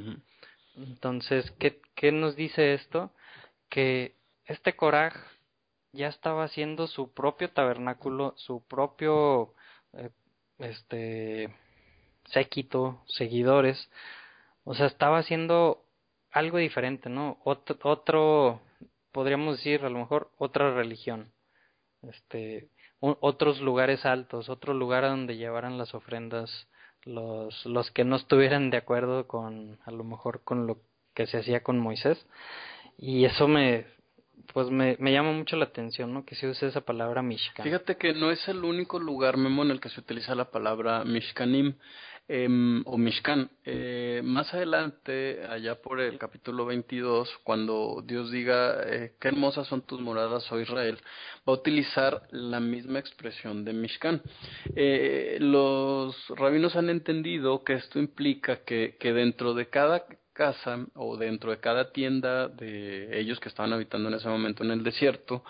Entonces, 0.75 1.49
¿qué, 1.59 1.81
¿qué 1.95 2.11
nos 2.11 2.35
dice 2.35 2.75
esto? 2.75 3.11
Que 3.69 4.13
este 4.45 4.75
Coraj 4.75 5.15
ya 5.93 6.09
estaba 6.09 6.43
haciendo 6.43 6.85
su 6.85 7.11
propio 7.11 7.49
tabernáculo, 7.49 8.35
su 8.37 8.63
propio 8.67 9.55
eh, 9.93 10.11
este 10.59 11.49
séquito, 12.27 13.01
seguidores, 13.07 13.89
o 14.63 14.73
sea, 14.73 14.87
estaba 14.87 15.19
haciendo 15.19 15.83
algo 16.31 16.57
diferente, 16.57 17.09
¿no? 17.09 17.39
Otro, 17.43 17.77
otro 17.83 18.61
podríamos 19.11 19.57
decir 19.57 19.83
a 19.83 19.89
lo 19.89 19.99
mejor 19.99 20.31
otra 20.37 20.73
religión, 20.73 21.31
este, 22.03 22.69
otros 22.99 23.61
lugares 23.61 24.05
altos, 24.05 24.49
otro 24.49 24.73
lugar 24.73 25.03
donde 25.03 25.37
llevaran 25.37 25.77
las 25.77 25.93
ofrendas 25.93 26.67
los, 27.03 27.65
los 27.65 27.89
que 27.91 28.03
no 28.03 28.17
estuvieran 28.17 28.69
de 28.69 28.77
acuerdo 28.77 29.27
con, 29.27 29.79
a 29.85 29.91
lo 29.91 30.03
mejor 30.03 30.43
con 30.43 30.67
lo 30.67 30.79
que 31.13 31.25
se 31.25 31.37
hacía 31.37 31.63
con 31.63 31.79
Moisés. 31.79 32.23
Y 32.97 33.25
eso 33.25 33.47
me, 33.47 33.85
pues 34.53 34.69
me, 34.69 34.97
me 34.99 35.11
llama 35.11 35.31
mucho 35.31 35.55
la 35.55 35.65
atención, 35.65 36.13
¿no? 36.13 36.25
Que 36.25 36.35
se 36.35 36.47
use 36.47 36.67
esa 36.67 36.81
palabra 36.81 37.21
Mishkan. 37.21 37.63
Fíjate 37.63 37.97
que 37.97 38.13
no 38.13 38.31
es 38.31 38.47
el 38.47 38.63
único 38.63 38.99
lugar, 38.99 39.37
Memo, 39.37 39.63
en 39.63 39.71
el 39.71 39.79
que 39.79 39.89
se 39.89 39.99
utiliza 39.99 40.35
la 40.35 40.51
palabra 40.51 41.03
Mishkanim 41.05 41.75
eh, 42.27 42.47
o 42.85 42.97
Mishkan. 42.97 43.49
Eh, 43.65 44.21
más 44.23 44.53
adelante, 44.53 45.45
allá 45.49 45.81
por 45.81 45.99
el 45.99 46.17
capítulo 46.17 46.65
22, 46.65 47.29
cuando 47.43 48.03
Dios 48.05 48.31
diga, 48.31 48.83
eh, 48.85 49.13
qué 49.19 49.29
hermosas 49.29 49.67
son 49.67 49.81
tus 49.81 50.01
moradas, 50.01 50.51
oh 50.51 50.59
Israel, 50.59 50.97
va 51.47 51.53
a 51.53 51.57
utilizar 51.57 52.23
la 52.31 52.59
misma 52.59 52.99
expresión 52.99 53.63
de 53.65 53.73
Mishkan. 53.73 54.21
Eh, 54.75 55.37
los 55.39 56.15
rabinos 56.29 56.75
han 56.75 56.89
entendido 56.89 57.63
que 57.63 57.73
esto 57.73 57.99
implica 57.99 58.63
que, 58.63 58.97
que 58.99 59.13
dentro 59.13 59.53
de 59.53 59.67
cada 59.69 60.05
casa 60.33 60.85
o 60.93 61.17
dentro 61.17 61.49
de 61.49 61.59
cada 61.59 61.91
tienda 61.91 62.47
de 62.47 63.19
ellos 63.19 63.39
que 63.39 63.49
estaban 63.49 63.73
habitando 63.73 64.09
en 64.09 64.15
ese 64.15 64.29
momento 64.29 64.63
en 64.63 64.71
el 64.71 64.83
desierto, 64.83 65.43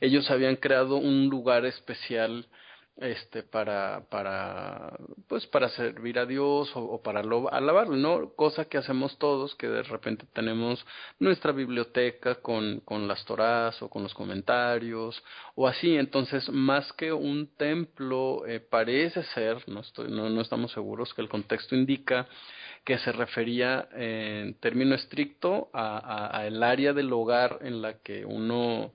ellos 0.00 0.30
habían 0.30 0.56
creado 0.56 0.96
un 0.96 1.28
lugar 1.28 1.64
especial 1.64 2.46
este 2.96 3.42
para 3.42 4.04
para 4.10 4.96
pues 5.26 5.46
para 5.46 5.70
servir 5.70 6.18
a 6.18 6.26
Dios 6.26 6.70
o, 6.74 7.02
para 7.02 7.20
alabarlo 7.20 7.96
no 7.96 8.34
cosa 8.34 8.66
que 8.66 8.78
hacemos 8.78 9.18
todos 9.18 9.54
que 9.54 9.66
de 9.66 9.82
repente 9.82 10.26
tenemos 10.32 10.84
nuestra 11.18 11.52
biblioteca 11.52 12.36
con 12.36 12.80
con 12.80 13.08
las 13.08 13.24
torás 13.24 13.80
o 13.82 13.88
con 13.88 14.02
los 14.02 14.14
comentarios 14.14 15.22
o 15.54 15.66
así. 15.66 15.96
Entonces 15.96 16.48
más 16.50 16.92
que 16.92 17.12
un 17.12 17.48
templo 17.56 18.46
eh, 18.46 18.60
parece 18.60 19.22
ser 19.34 19.66
no 19.68 19.80
estoy 19.80 20.10
no, 20.10 20.28
no 20.28 20.40
estamos 20.40 20.72
seguros 20.72 21.14
que 21.14 21.22
el 21.22 21.28
contexto 21.28 21.74
indica 21.74 22.28
que 22.84 22.98
se 22.98 23.12
refería 23.12 23.88
en 23.92 24.54
término 24.54 24.94
estricto 24.94 25.70
a, 25.72 26.36
a, 26.36 26.46
el 26.46 26.62
área 26.62 26.92
del 26.92 27.12
hogar 27.12 27.58
en 27.62 27.80
la 27.80 27.98
que 27.98 28.24
uno 28.26 28.92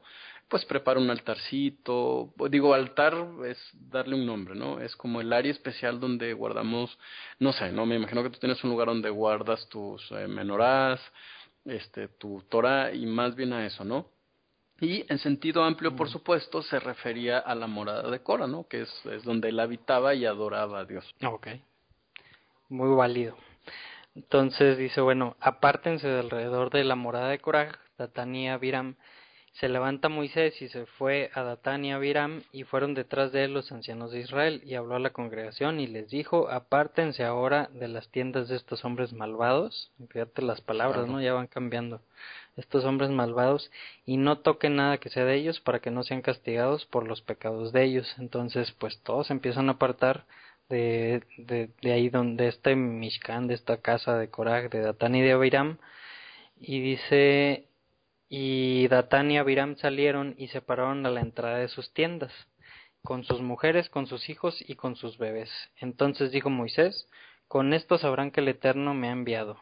pues 0.47 0.63
prepara 0.65 0.99
un 0.99 1.09
altarcito, 1.09 2.33
digo 2.49 2.73
altar 2.73 3.13
es 3.45 3.57
darle 3.73 4.15
un 4.15 4.25
nombre, 4.25 4.55
¿no? 4.55 4.79
Es 4.79 4.95
como 4.95 5.19
el 5.19 5.33
área 5.33 5.51
especial 5.51 5.99
donde 5.99 6.33
guardamos, 6.33 6.97
no 7.39 7.51
sé, 7.51 7.71
no 7.71 7.85
me 7.85 7.95
imagino 7.95 8.23
que 8.23 8.29
tú 8.29 8.39
tienes 8.39 8.63
un 8.63 8.69
lugar 8.69 8.87
donde 8.87 9.09
guardas 9.09 9.67
tus 9.67 10.09
eh, 10.11 10.27
menorás, 10.27 11.01
este, 11.65 12.07
tu 12.07 12.43
Torah 12.49 12.93
y 12.93 13.05
más 13.05 13.35
bien 13.35 13.53
a 13.53 13.65
eso, 13.65 13.83
¿no? 13.83 14.09
Y 14.79 15.11
en 15.11 15.17
sentido 15.17 15.63
amplio, 15.63 15.95
por 15.95 16.09
supuesto, 16.09 16.61
se 16.61 16.79
refería 16.79 17.39
a 17.39 17.55
la 17.55 17.67
morada 17.67 18.09
de 18.11 18.21
Cora, 18.21 18.45
¿no? 18.45 18.67
Que 18.67 18.81
es, 18.81 19.05
es 19.07 19.23
donde 19.23 19.49
él 19.49 19.59
habitaba 19.59 20.13
y 20.13 20.25
adoraba 20.25 20.79
a 20.79 20.85
Dios. 20.85 21.15
Ok. 21.23 21.47
Muy 22.69 22.95
válido. 22.95 23.35
Entonces 24.15 24.77
dice, 24.77 25.01
bueno, 25.01 25.35
apártense 25.39 26.07
de 26.07 26.19
alrededor 26.19 26.69
de 26.69 26.83
la 26.83 26.95
morada 26.95 27.29
de 27.29 27.39
Coraj, 27.39 27.75
Datania, 27.97 28.57
Biram. 28.57 28.95
Se 29.59 29.69
levanta 29.69 30.07
Moisés 30.07 30.61
y 30.61 30.69
se 30.69 30.85
fue 30.85 31.31
a 31.33 31.41
Datania, 31.41 31.97
Biram, 31.97 32.43
y 32.51 32.63
fueron 32.63 32.93
detrás 32.93 33.31
de 33.31 33.45
él 33.45 33.53
los 33.53 33.71
ancianos 33.71 34.11
de 34.11 34.19
Israel, 34.19 34.61
y 34.63 34.75
habló 34.75 34.95
a 34.95 34.99
la 34.99 35.09
congregación 35.09 35.79
y 35.79 35.87
les 35.87 36.11
dijo, 36.11 36.47
apártense 36.49 37.23
ahora 37.23 37.67
de 37.73 37.87
las 37.87 38.07
tiendas 38.09 38.49
de 38.49 38.55
estos 38.55 38.85
hombres 38.85 39.13
malvados. 39.13 39.91
Fíjate 40.09 40.43
las 40.43 40.61
palabras, 40.61 41.07
¿no? 41.07 41.19
Ya 41.21 41.33
van 41.33 41.47
cambiando. 41.47 42.01
Estos 42.55 42.85
hombres 42.85 43.09
malvados, 43.09 43.71
y 44.05 44.17
no 44.17 44.39
toquen 44.39 44.75
nada 44.75 44.99
que 44.99 45.09
sea 45.09 45.25
de 45.25 45.35
ellos 45.35 45.59
para 45.59 45.79
que 45.79 45.89
no 45.89 46.03
sean 46.03 46.21
castigados 46.21 46.85
por 46.85 47.07
los 47.07 47.23
pecados 47.23 47.73
de 47.73 47.83
ellos. 47.83 48.13
Entonces, 48.19 48.71
pues 48.73 48.99
todos 49.01 49.31
empiezan 49.31 49.69
a 49.69 49.73
apartar 49.73 50.25
de, 50.69 51.23
de, 51.37 51.69
de 51.81 51.93
ahí 51.93 52.09
donde 52.09 52.47
este 52.47 52.75
Mishkan, 52.75 53.47
de 53.47 53.55
esta 53.55 53.77
casa 53.77 54.17
de 54.17 54.29
Korah, 54.29 54.69
de 54.69 54.81
Datán 54.81 55.15
y 55.15 55.21
de 55.21 55.31
Abiram, 55.31 55.77
y 56.59 56.79
dice, 56.81 57.66
y 58.29 58.87
Datán 58.87 59.31
y 59.31 59.37
Abiram 59.37 59.77
salieron 59.77 60.35
y 60.37 60.47
se 60.47 60.61
pararon 60.61 61.05
a 61.05 61.09
la 61.09 61.21
entrada 61.21 61.57
de 61.57 61.67
sus 61.69 61.93
tiendas, 61.93 62.33
con 63.03 63.23
sus 63.23 63.41
mujeres, 63.41 63.89
con 63.89 64.07
sus 64.07 64.29
hijos 64.29 64.57
y 64.67 64.75
con 64.75 64.95
sus 64.95 65.17
bebés. 65.17 65.49
Entonces 65.77 66.31
dijo 66.31 66.49
Moisés, 66.49 67.07
con 67.47 67.73
esto 67.73 67.97
sabrán 67.97 68.31
que 68.31 68.41
el 68.41 68.49
Eterno 68.49 68.93
me 68.93 69.09
ha 69.09 69.13
enviado. 69.13 69.57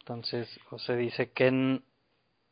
Entonces, 0.00 0.48
o 0.70 0.78
se 0.78 0.96
dice 0.96 1.30
que 1.30 1.80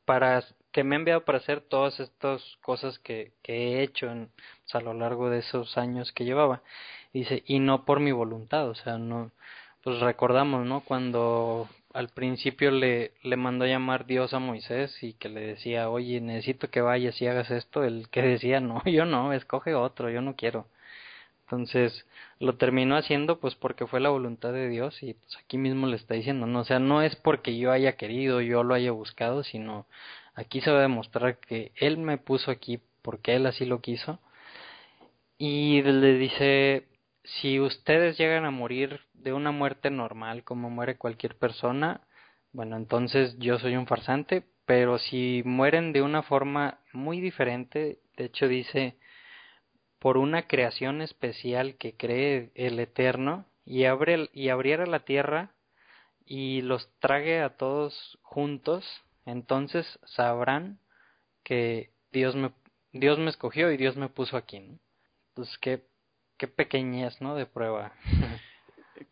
para 0.04 0.44
que 0.72 0.84
me 0.84 0.94
ha 0.94 0.98
enviado 0.98 1.24
para 1.24 1.38
hacer 1.38 1.62
todas 1.62 1.98
estas 1.98 2.42
cosas 2.62 2.98
que, 3.00 3.32
que 3.42 3.54
he 3.54 3.82
hecho 3.82 4.06
en, 4.10 4.30
pues, 4.62 4.74
a 4.74 4.80
lo 4.80 4.94
largo 4.94 5.30
de 5.30 5.40
esos 5.40 5.76
años 5.76 6.12
que 6.12 6.24
llevaba. 6.24 6.62
Dice, 7.12 7.42
y 7.46 7.58
no 7.58 7.84
por 7.84 7.98
mi 8.00 8.12
voluntad, 8.12 8.68
o 8.68 8.74
sea, 8.76 8.98
no, 8.98 9.32
pues 9.82 9.98
recordamos, 10.00 10.64
¿no? 10.66 10.82
Cuando 10.82 11.68
al 11.92 12.08
principio 12.10 12.70
le, 12.70 13.12
le 13.22 13.36
mandó 13.36 13.66
llamar 13.66 14.06
Dios 14.06 14.34
a 14.34 14.38
Moisés 14.38 15.02
y 15.02 15.14
que 15.14 15.28
le 15.28 15.40
decía, 15.40 15.90
oye, 15.90 16.20
necesito 16.20 16.70
que 16.70 16.80
vayas 16.80 17.20
y 17.20 17.26
hagas 17.26 17.50
esto, 17.50 17.84
el 17.84 18.08
que 18.10 18.22
decía, 18.22 18.60
no, 18.60 18.82
yo 18.86 19.04
no, 19.04 19.32
escoge 19.32 19.74
otro, 19.74 20.10
yo 20.10 20.22
no 20.22 20.36
quiero. 20.36 20.66
Entonces 21.44 22.06
lo 22.38 22.56
terminó 22.56 22.96
haciendo 22.96 23.40
pues 23.40 23.56
porque 23.56 23.86
fue 23.86 24.00
la 24.00 24.10
voluntad 24.10 24.52
de 24.52 24.68
Dios 24.68 25.02
y 25.02 25.14
pues 25.14 25.36
aquí 25.44 25.58
mismo 25.58 25.86
le 25.88 25.96
está 25.96 26.14
diciendo, 26.14 26.46
no, 26.46 26.60
o 26.60 26.64
sea, 26.64 26.78
no 26.78 27.02
es 27.02 27.16
porque 27.16 27.58
yo 27.58 27.72
haya 27.72 27.96
querido, 27.96 28.40
yo 28.40 28.62
lo 28.62 28.74
haya 28.74 28.92
buscado, 28.92 29.42
sino 29.42 29.86
aquí 30.34 30.60
se 30.60 30.70
va 30.70 30.78
a 30.78 30.82
demostrar 30.82 31.38
que 31.38 31.72
Él 31.76 31.98
me 31.98 32.18
puso 32.18 32.50
aquí 32.52 32.80
porque 33.02 33.34
Él 33.34 33.46
así 33.46 33.64
lo 33.66 33.80
quiso. 33.80 34.20
Y 35.38 35.82
le 35.82 36.14
dice, 36.18 36.86
si 37.24 37.60
ustedes 37.60 38.18
llegan 38.18 38.44
a 38.44 38.50
morir 38.50 39.00
de 39.14 39.32
una 39.32 39.50
muerte 39.50 39.90
normal 39.90 40.44
como 40.44 40.70
muere 40.70 40.96
cualquier 40.98 41.36
persona, 41.36 42.00
bueno, 42.52 42.76
entonces 42.76 43.38
yo 43.38 43.58
soy 43.58 43.76
un 43.76 43.86
farsante, 43.86 44.44
pero 44.64 44.98
si 44.98 45.42
mueren 45.44 45.92
de 45.92 46.02
una 46.02 46.22
forma 46.22 46.80
muy 46.92 47.20
diferente, 47.20 48.00
de 48.16 48.24
hecho 48.24 48.48
dice, 48.48 48.96
por 49.98 50.16
una 50.16 50.46
creación 50.46 51.02
especial 51.02 51.76
que 51.76 51.96
cree 51.96 52.50
el 52.54 52.78
Eterno, 52.80 53.46
y, 53.64 53.84
abre, 53.84 54.28
y 54.32 54.48
abriera 54.48 54.84
la 54.86 55.04
tierra 55.04 55.52
y 56.24 56.62
los 56.62 56.90
trague 56.98 57.40
a 57.40 57.56
todos 57.56 58.18
juntos, 58.22 58.84
entonces 59.26 59.86
sabrán 60.04 60.80
que 61.44 61.90
Dios 62.10 62.34
me, 62.34 62.52
Dios 62.92 63.18
me 63.18 63.30
escogió 63.30 63.70
y 63.70 63.76
Dios 63.76 63.96
me 63.96 64.08
puso 64.08 64.36
aquí. 64.36 64.56
Entonces, 65.28 65.56
qué 65.58 65.84
qué 66.40 66.48
pequeñez, 66.48 67.20
¿no? 67.20 67.36
De 67.36 67.46
prueba. 67.46 67.92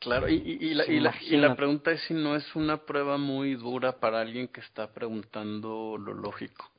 Claro, 0.00 0.28
y, 0.28 0.34
y, 0.34 0.74
la, 0.74 0.86
y, 0.86 1.00
la, 1.00 1.14
y, 1.18 1.36
la, 1.38 1.56
pregunta 1.56 1.90
es 1.90 2.02
si 2.02 2.12
no 2.12 2.36
es 2.36 2.54
una 2.54 2.76
prueba 2.76 3.16
muy 3.16 3.54
dura 3.54 3.98
para 3.98 4.20
alguien 4.20 4.46
que 4.48 4.60
está 4.60 4.92
preguntando 4.92 5.96
lo 5.98 6.12
lógico. 6.12 6.70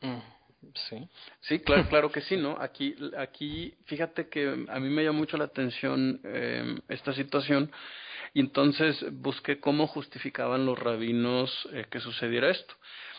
Mm, 0.00 0.72
sí. 0.88 1.06
Sí, 1.42 1.58
claro, 1.60 1.86
claro 1.90 2.10
que 2.10 2.22
sí, 2.22 2.38
¿no? 2.38 2.56
Aquí, 2.58 2.96
aquí, 3.18 3.74
fíjate 3.84 4.30
que 4.30 4.64
a 4.66 4.80
mí 4.80 4.88
me 4.88 5.04
llama 5.04 5.18
mucho 5.18 5.36
la 5.36 5.44
atención 5.44 6.20
eh, 6.24 6.74
esta 6.88 7.12
situación 7.12 7.70
y 8.32 8.40
entonces 8.40 9.04
busqué 9.12 9.60
cómo 9.60 9.86
justificaban 9.86 10.64
los 10.64 10.78
rabinos 10.78 11.68
eh, 11.70 11.84
que 11.90 12.00
sucediera 12.00 12.48
esto. 12.48 12.74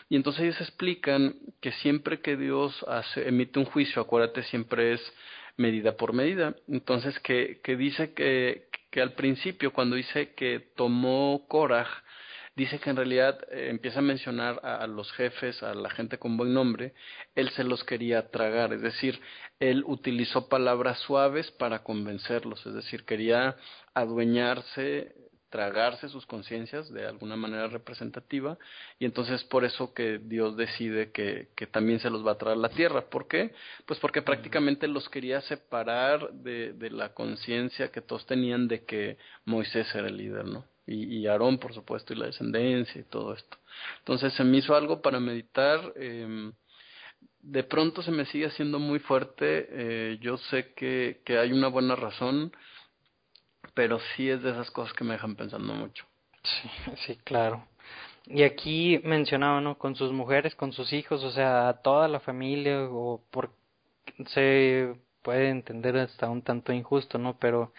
Y 0.08 0.16
entonces 0.16 0.42
ellos 0.42 0.60
explican 0.60 1.36
que 1.60 1.70
siempre 1.70 2.20
que 2.20 2.36
Dios 2.36 2.84
hace, 2.88 3.28
emite 3.28 3.60
un 3.60 3.64
juicio, 3.64 4.02
acuérdate, 4.02 4.42
siempre 4.42 4.94
es 4.94 5.12
medida 5.56 5.96
por 5.96 6.12
medida. 6.12 6.54
Entonces, 6.68 7.18
que, 7.20 7.60
que 7.62 7.76
dice 7.76 8.12
que, 8.14 8.68
que 8.90 9.00
al 9.00 9.12
principio, 9.12 9.72
cuando 9.72 9.96
dice 9.96 10.34
que 10.34 10.60
tomó 10.74 11.46
Korah, 11.48 11.88
dice 12.56 12.78
que 12.80 12.90
en 12.90 12.96
realidad 12.96 13.38
eh, 13.50 13.68
empieza 13.68 13.98
a 13.98 14.02
mencionar 14.02 14.60
a, 14.64 14.86
los 14.86 15.12
jefes, 15.12 15.62
a 15.62 15.74
la 15.74 15.90
gente 15.90 16.18
con 16.18 16.36
buen 16.36 16.54
nombre, 16.54 16.94
él 17.34 17.50
se 17.50 17.62
los 17.62 17.84
quería 17.84 18.30
tragar, 18.30 18.72
es 18.72 18.80
decir, 18.80 19.20
él 19.60 19.84
utilizó 19.86 20.48
palabras 20.48 20.98
suaves 21.00 21.50
para 21.52 21.82
convencerlos, 21.82 22.64
es 22.66 22.74
decir, 22.74 23.04
quería 23.04 23.56
adueñarse 23.94 25.14
tragarse 25.50 26.08
sus 26.08 26.26
conciencias 26.26 26.92
de 26.92 27.06
alguna 27.06 27.36
manera 27.36 27.68
representativa 27.68 28.58
y 28.98 29.04
entonces 29.04 29.44
por 29.44 29.64
eso 29.64 29.94
que 29.94 30.18
Dios 30.18 30.56
decide 30.56 31.12
que, 31.12 31.48
que 31.54 31.66
también 31.66 32.00
se 32.00 32.10
los 32.10 32.26
va 32.26 32.32
a 32.32 32.38
traer 32.38 32.56
la 32.56 32.68
tierra. 32.68 33.08
¿Por 33.08 33.28
qué? 33.28 33.54
Pues 33.86 34.00
porque 34.00 34.22
prácticamente 34.22 34.88
los 34.88 35.08
quería 35.08 35.40
separar 35.42 36.32
de, 36.32 36.72
de 36.72 36.90
la 36.90 37.14
conciencia 37.14 37.90
que 37.92 38.02
todos 38.02 38.26
tenían 38.26 38.68
de 38.68 38.84
que 38.84 39.18
Moisés 39.44 39.94
era 39.94 40.08
el 40.08 40.16
líder, 40.16 40.46
¿no? 40.46 40.64
Y, 40.86 41.18
y 41.18 41.26
Aarón, 41.26 41.58
por 41.58 41.74
supuesto, 41.74 42.12
y 42.12 42.16
la 42.16 42.26
descendencia 42.26 43.00
y 43.00 43.04
todo 43.04 43.34
esto. 43.34 43.56
Entonces 43.98 44.32
se 44.34 44.44
me 44.44 44.58
hizo 44.58 44.74
algo 44.74 45.02
para 45.02 45.18
meditar. 45.20 45.92
Eh, 45.96 46.52
de 47.40 47.62
pronto 47.62 48.02
se 48.02 48.10
me 48.10 48.26
sigue 48.26 48.46
haciendo 48.46 48.78
muy 48.78 48.98
fuerte. 48.98 49.68
Eh, 49.70 50.18
yo 50.20 50.36
sé 50.36 50.72
que, 50.74 51.22
que 51.24 51.38
hay 51.38 51.52
una 51.52 51.68
buena 51.68 51.94
razón 51.96 52.52
pero 53.76 54.00
sí 54.16 54.30
es 54.30 54.42
de 54.42 54.52
esas 54.52 54.70
cosas 54.70 54.94
que 54.94 55.04
me 55.04 55.12
dejan 55.12 55.36
pensando 55.36 55.74
mucho. 55.74 56.06
Sí, 56.42 56.70
sí, 57.06 57.16
claro. 57.22 57.62
Y 58.24 58.42
aquí 58.42 58.98
mencionaba, 59.04 59.60
¿no? 59.60 59.76
Con 59.76 59.94
sus 59.94 60.12
mujeres, 60.12 60.54
con 60.54 60.72
sus 60.72 60.92
hijos, 60.94 61.22
o 61.22 61.30
sea, 61.30 61.80
toda 61.84 62.08
la 62.08 62.18
familia, 62.18 62.88
o 62.90 63.22
por, 63.30 63.50
se 64.28 64.96
puede 65.20 65.50
entender 65.50 65.96
hasta 65.98 66.30
un 66.30 66.40
tanto 66.40 66.72
injusto, 66.72 67.18
¿no? 67.18 67.36
Pero 67.38 67.72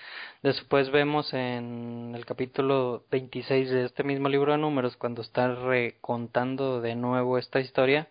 después 0.43 0.91
vemos 0.91 1.33
en 1.33 2.13
el 2.15 2.25
capítulo 2.25 3.03
26 3.09 3.69
de 3.71 3.85
este 3.85 4.03
mismo 4.03 4.29
libro 4.29 4.51
de 4.51 4.59
números, 4.59 4.97
cuando 4.97 5.23
está 5.23 5.55
recontando 5.55 6.79
de 6.79 6.95
nuevo 6.95 7.39
esta 7.39 7.59
historia, 7.59 8.07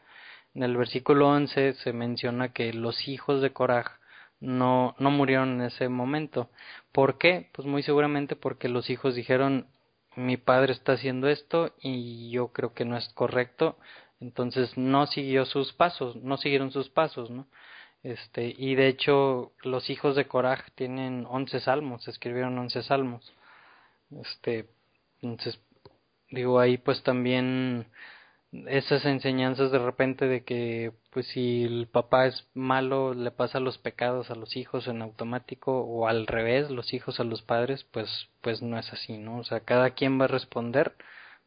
en 0.54 0.64
el 0.64 0.76
versículo 0.76 1.28
11 1.28 1.74
se 1.74 1.92
menciona 1.92 2.52
que 2.52 2.72
los 2.72 3.06
hijos 3.08 3.42
de 3.42 3.52
Coraj 3.52 3.95
no, 4.40 4.94
no 4.98 5.10
murieron 5.10 5.60
en 5.60 5.62
ese 5.62 5.88
momento. 5.88 6.50
¿Por 6.92 7.18
qué? 7.18 7.48
Pues 7.52 7.66
muy 7.66 7.82
seguramente 7.82 8.36
porque 8.36 8.68
los 8.68 8.90
hijos 8.90 9.14
dijeron, 9.14 9.66
mi 10.16 10.36
padre 10.36 10.72
está 10.72 10.92
haciendo 10.92 11.28
esto 11.28 11.74
y 11.80 12.30
yo 12.30 12.48
creo 12.48 12.74
que 12.74 12.84
no 12.84 12.96
es 12.96 13.08
correcto, 13.10 13.76
entonces 14.20 14.76
no 14.76 15.06
siguió 15.06 15.44
sus 15.44 15.72
pasos, 15.72 16.16
no 16.16 16.38
siguieron 16.38 16.72
sus 16.72 16.88
pasos, 16.88 17.30
¿no? 17.30 17.46
Este, 18.02 18.54
y 18.56 18.74
de 18.76 18.88
hecho 18.88 19.52
los 19.62 19.90
hijos 19.90 20.16
de 20.16 20.26
Coraj 20.26 20.70
tienen 20.74 21.26
once 21.28 21.60
salmos, 21.60 22.06
escribieron 22.08 22.58
once 22.58 22.82
salmos. 22.82 23.34
Este, 24.10 24.68
entonces 25.22 25.60
digo 26.30 26.60
ahí 26.60 26.78
pues 26.78 27.02
también 27.02 27.86
esas 28.66 29.04
enseñanzas 29.04 29.72
de 29.72 29.78
repente 29.78 30.26
de 30.26 30.44
que 30.44 30.92
pues 31.16 31.28
si 31.28 31.64
el 31.64 31.86
papá 31.86 32.26
es 32.26 32.46
malo 32.52 33.14
le 33.14 33.30
pasa 33.30 33.58
los 33.58 33.78
pecados 33.78 34.30
a 34.30 34.34
los 34.34 34.54
hijos 34.54 34.86
en 34.86 35.00
automático 35.00 35.80
o 35.80 36.06
al 36.06 36.26
revés 36.26 36.70
los 36.70 36.92
hijos 36.92 37.20
a 37.20 37.24
los 37.24 37.40
padres 37.40 37.84
pues 37.90 38.28
pues 38.42 38.60
no 38.60 38.78
es 38.78 38.92
así 38.92 39.16
no 39.16 39.38
o 39.38 39.44
sea 39.44 39.60
cada 39.60 39.92
quien 39.92 40.20
va 40.20 40.26
a 40.26 40.28
responder 40.28 40.92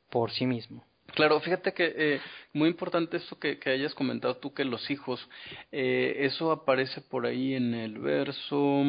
por 0.10 0.32
sí 0.32 0.48
mismo. 0.48 0.84
Claro, 1.14 1.40
fíjate 1.40 1.76
que 1.76 1.94
eh, 1.96 2.22
muy 2.52 2.68
importante 2.68 3.18
esto 3.18 3.38
que, 3.38 3.60
que, 3.60 3.70
hayas 3.70 3.94
comentado 3.94 4.38
tú 4.38 4.56
que 4.56 4.66
los 4.66 4.90
hijos, 4.90 5.20
eh, 5.72 6.16
eso 6.22 6.52
aparece 6.52 7.02
por 7.02 7.28
ahí 7.28 7.54
en 7.54 7.76
el 7.76 8.00
verso 8.00 8.84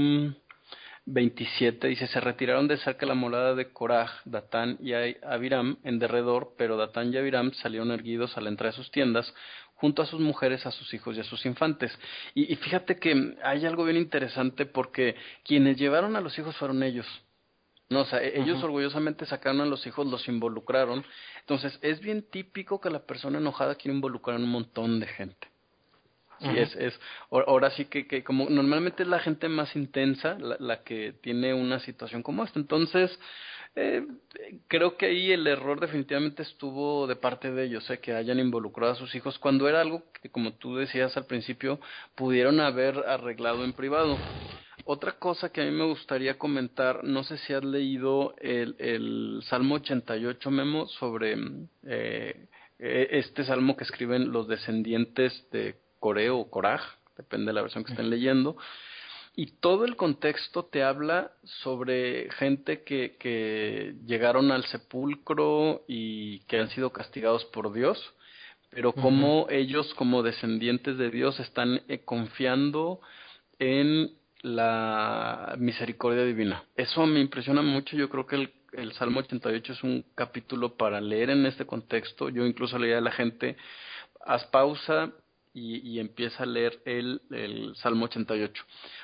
27 1.07 1.89
dice, 1.89 2.07
se 2.07 2.21
retiraron 2.21 2.69
de 2.69 2.77
cerca 2.79 3.07
la 3.07 3.15
morada 3.15 3.55
de 3.55 3.73
Coraj, 3.73 4.11
Datán 4.25 4.79
y 4.81 4.93
Abiram 4.93 5.79
en 5.83 5.99
derredor, 5.99 6.55
pero 6.57 6.77
Datán 6.77 7.13
y 7.13 7.17
Abiram 7.17 7.53
salieron 7.55 7.91
erguidos 7.91 8.37
a 8.37 8.41
la 8.41 8.51
entrada 8.51 8.73
de 8.73 8.77
sus 8.77 8.91
tiendas, 8.91 9.33
junto 9.81 10.03
a 10.03 10.07
sus 10.07 10.21
mujeres, 10.21 10.67
a 10.67 10.71
sus 10.71 10.93
hijos 10.93 11.17
y 11.17 11.21
a 11.21 11.25
sus 11.25 11.45
infantes. 11.47 11.91
Y, 12.35 12.55
fíjate 12.57 12.97
que 12.97 13.37
hay 13.43 13.65
algo 13.65 13.85
bien 13.85 13.97
interesante 13.97 14.67
porque 14.67 15.17
quienes 15.43 15.79
llevaron 15.79 16.17
a 16.17 16.21
los 16.21 16.39
hijos 16.39 16.55
fueron 16.57 16.83
ellos. 16.83 17.07
No, 17.89 18.01
o 18.01 18.05
sea, 18.05 18.23
e-, 18.23 18.41
ellos 18.41 18.63
orgullosamente 18.63 19.25
sacaron 19.25 19.63
a 19.63 19.67
los 19.67 19.87
hijos, 19.87 20.07
los 20.07 20.29
involucraron. 20.29 21.03
Entonces, 21.41 21.79
es 21.81 22.01
bien 22.01 22.23
típico 22.31 22.81
que 22.81 22.91
la 22.91 23.01
persona 23.01 23.39
enojada 23.39 23.75
quiere 23.75 23.95
involucrar 23.95 24.37
a 24.37 24.41
un 24.41 24.51
montón 24.51 25.01
de 25.01 25.07
gente. 25.07 25.49
Sí, 26.41 26.49
es, 26.57 26.75
es, 26.77 26.99
ahora 27.31 27.71
sí 27.71 27.85
que, 27.85 28.07
que 28.07 28.25
como 28.25 28.49
normalmente 28.49 29.03
es 29.03 29.09
la 29.11 29.19
gente 29.19 29.47
más 29.51 29.77
intensa 29.77 30.39
la, 30.39 30.57
la 30.59 30.83
que 30.83 31.13
tiene 31.21 31.53
una 31.53 31.81
situación 31.81 32.23
como 32.23 32.45
esta. 32.45 32.59
Entonces, 32.59 33.19
eh, 33.77 34.07
creo 34.67 34.97
que 34.97 35.07
ahí 35.07 35.33
el 35.33 35.47
error 35.47 35.81
definitivamente 35.81 36.43
estuvo 36.43 37.07
de 37.07 37.17
parte 37.17 37.53
de 37.53 37.65
ellos, 37.65 37.89
eh, 37.91 37.99
que 37.99 38.15
hayan 38.15 38.39
involucrado 38.39 38.93
a 38.93 38.97
sus 38.97 39.15
hijos 39.15 39.39
cuando 39.39 39.69
era 39.69 39.81
algo 39.81 40.03
que, 40.21 40.31
como 40.31 40.55
tú 40.55 40.77
decías 40.77 41.17
al 41.17 41.27
principio, 41.27 41.81
pudieron 42.15 42.61
haber 42.61 42.99
arreglado 43.07 43.65
en 43.65 43.73
privado. 43.73 44.19
Otra 44.85 45.13
cosa 45.13 45.53
que 45.53 45.61
a 45.61 45.65
mí 45.65 45.71
me 45.71 45.85
gustaría 45.85 46.39
comentar, 46.39 47.05
no 47.05 47.23
sé 47.23 47.37
si 47.39 47.53
has 47.53 47.63
leído 47.63 48.35
el, 48.39 48.75
el 48.79 49.41
Salmo 49.45 49.77
88, 49.77 50.51
Memo, 50.51 50.89
sobre 50.89 51.37
eh, 51.87 52.49
e, 52.79 53.09
este 53.13 53.45
salmo 53.45 53.77
que 53.77 53.85
escriben 53.85 54.33
los 54.33 54.49
descendientes 54.49 55.47
de 55.53 55.77
Coreo 56.01 56.39
o 56.39 56.51
Coraj, 56.51 56.83
depende 57.17 57.47
de 57.47 57.53
la 57.53 57.63
versión 57.63 57.85
que 57.85 57.93
estén 57.93 58.11
leyendo. 58.11 58.57
Y 59.35 59.47
todo 59.61 59.85
el 59.85 59.97
contexto 59.97 60.65
te 60.65 60.83
habla 60.83 61.33
sobre 61.63 62.31
gente 62.33 62.83
que, 62.83 63.17
que 63.19 63.95
llegaron 64.05 64.51
al 64.51 64.65
sepulcro 64.65 65.85
y 65.87 66.41
que 66.41 66.59
han 66.59 66.69
sido 66.71 66.91
castigados 66.91 67.45
por 67.47 67.73
Dios, 67.73 68.15
pero 68.71 68.93
como 68.93 69.47
ellos 69.49 69.95
como 69.95 70.23
descendientes 70.23 70.99
de 70.99 71.11
Dios 71.11 71.39
están 71.41 71.83
eh, 71.89 72.01
confiando 72.05 73.01
en 73.59 74.13
la 74.43 75.55
misericordia 75.59 76.25
divina. 76.25 76.65
Eso 76.77 77.07
me 77.07 77.21
impresiona 77.21 77.63
mucho, 77.63 77.97
yo 77.97 78.09
creo 78.09 78.27
que 78.27 78.37
el, 78.37 78.53
el 78.73 78.93
Salmo 78.93 79.21
88 79.21 79.73
es 79.73 79.83
un 79.83 80.05
capítulo 80.15 80.77
para 80.77 81.01
leer 81.01 81.31
en 81.31 81.47
este 81.47 81.67
contexto. 81.67 82.29
Yo 82.29 82.47
incluso 82.47 82.79
leía 82.79 82.99
a 82.99 83.03
la 83.03 83.13
gente, 83.13 83.57
haz 84.25 84.45
pausa, 84.47 85.13
y, 85.53 85.99
empieza 85.99 86.45
a 86.45 86.47
leer 86.47 86.81
el, 86.85 87.23
el, 87.31 87.75
Salmo 87.77 88.05
88. 88.05 88.63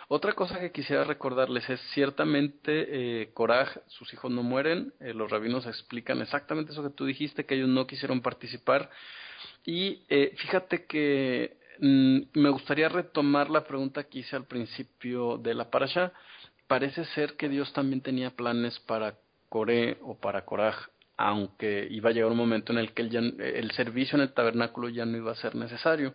Otra 0.09 0.33
cosa 0.35 0.61
que 0.61 0.71
quisiera 0.71 1.05
recordarles 1.05 1.69
es, 1.69 1.81
ciertamente, 1.93 3.23
eh, 3.23 3.31
Coraj, 3.35 3.79
sus 3.89 4.13
hijos 4.13 4.31
no 4.31 4.43
mueren, 4.43 4.93
eh, 5.01 5.13
los 5.13 5.31
rabinos 5.31 5.67
explican 5.67 6.23
exactamente 6.23 6.73
eso 6.73 6.83
que 6.83 6.95
tú 6.95 7.05
dijiste, 7.05 7.47
que 7.47 7.57
ellos 7.57 7.69
no 7.69 7.87
quisieron 7.87 8.21
participar. 8.21 8.91
Y 9.65 10.05
eh, 10.09 10.35
fíjate 10.39 10.87
que 10.87 11.57
mm, 11.81 12.19
me 12.35 12.51
gustaría 12.51 12.89
retomar 12.89 13.51
la 13.51 13.65
pregunta 13.65 14.05
que 14.05 14.21
hice 14.21 14.37
al 14.37 14.47
principio 14.47 15.39
de 15.39 15.55
la 15.55 15.71
parasha. 15.71 16.13
Parece 16.69 17.05
ser 17.07 17.37
que 17.37 17.49
Dios 17.49 17.73
también 17.73 18.01
tenía 18.03 18.31
planes 18.31 18.79
para 18.81 19.19
Coré 19.49 19.99
o 20.03 20.17
para 20.17 20.45
Coraj 20.45 20.77
aunque 21.17 21.87
iba 21.91 22.11
a 22.11 22.13
llegar 22.13 22.31
un 22.31 22.37
momento 22.37 22.73
en 22.73 22.79
el 22.79 22.93
que 22.93 23.03
el, 23.03 23.41
el 23.41 23.71
servicio 23.73 24.17
en 24.17 24.23
el 24.23 24.33
tabernáculo 24.33 24.89
ya 24.89 25.07
no 25.07 25.17
iba 25.17 25.33
a 25.33 25.37
ser 25.37 25.55
necesario. 25.55 26.15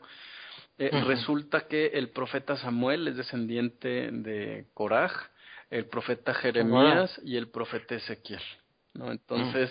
Eh, 0.78 0.90
resulta 1.06 1.68
que 1.68 1.88
el 1.88 2.10
profeta 2.10 2.58
Samuel 2.58 3.08
es 3.08 3.18
descendiente 3.18 4.12
de 4.12 4.66
Coraj, 4.74 5.12
el 5.70 5.86
profeta 5.86 6.34
Jeremías 6.34 7.20
y 7.24 7.38
el 7.38 7.50
profeta 7.50 7.96
Ezequiel. 7.96 8.42
¿no? 8.94 9.12
Entonces, 9.12 9.70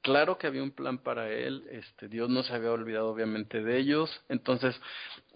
claro 0.00 0.38
que 0.38 0.46
había 0.46 0.62
un 0.62 0.70
plan 0.70 0.98
para 0.98 1.28
él, 1.30 1.64
este, 1.70 2.08
Dios 2.08 2.30
no 2.30 2.42
se 2.42 2.54
había 2.54 2.70
olvidado 2.70 3.08
obviamente 3.08 3.62
de 3.62 3.78
ellos. 3.78 4.22
Entonces, 4.28 4.80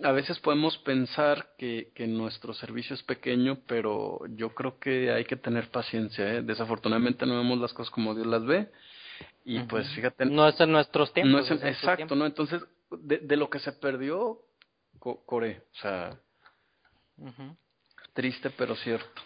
a 0.02 0.12
veces 0.12 0.38
podemos 0.38 0.78
pensar 0.78 1.48
que, 1.58 1.90
que 1.94 2.06
nuestro 2.06 2.54
servicio 2.54 2.94
es 2.94 3.02
pequeño, 3.02 3.58
pero 3.66 4.20
yo 4.28 4.54
creo 4.54 4.78
que 4.78 5.10
hay 5.10 5.24
que 5.24 5.36
tener 5.36 5.68
paciencia. 5.70 6.32
¿eh? 6.32 6.42
Desafortunadamente 6.42 7.26
no 7.26 7.36
vemos 7.36 7.58
las 7.58 7.72
cosas 7.72 7.90
como 7.90 8.14
Dios 8.14 8.26
las 8.26 8.44
ve 8.44 8.68
y 9.44 9.60
pues 9.60 9.88
fíjate. 9.94 10.26
No 10.26 10.46
es 10.46 10.60
en 10.60 10.72
nuestros 10.72 11.12
tiempos. 11.12 11.48
No 11.48 11.56
es 11.56 11.62
exacto, 11.62 12.14
¿no? 12.14 12.26
Entonces, 12.26 12.62
de, 12.90 13.18
de, 13.18 13.36
lo 13.36 13.48
que 13.48 13.58
se 13.58 13.72
perdió, 13.72 14.42
Core, 14.98 15.62
o 15.72 15.76
sea. 15.80 16.18
Triste 18.12 18.50
pero 18.50 18.76
cierto. 18.76 19.22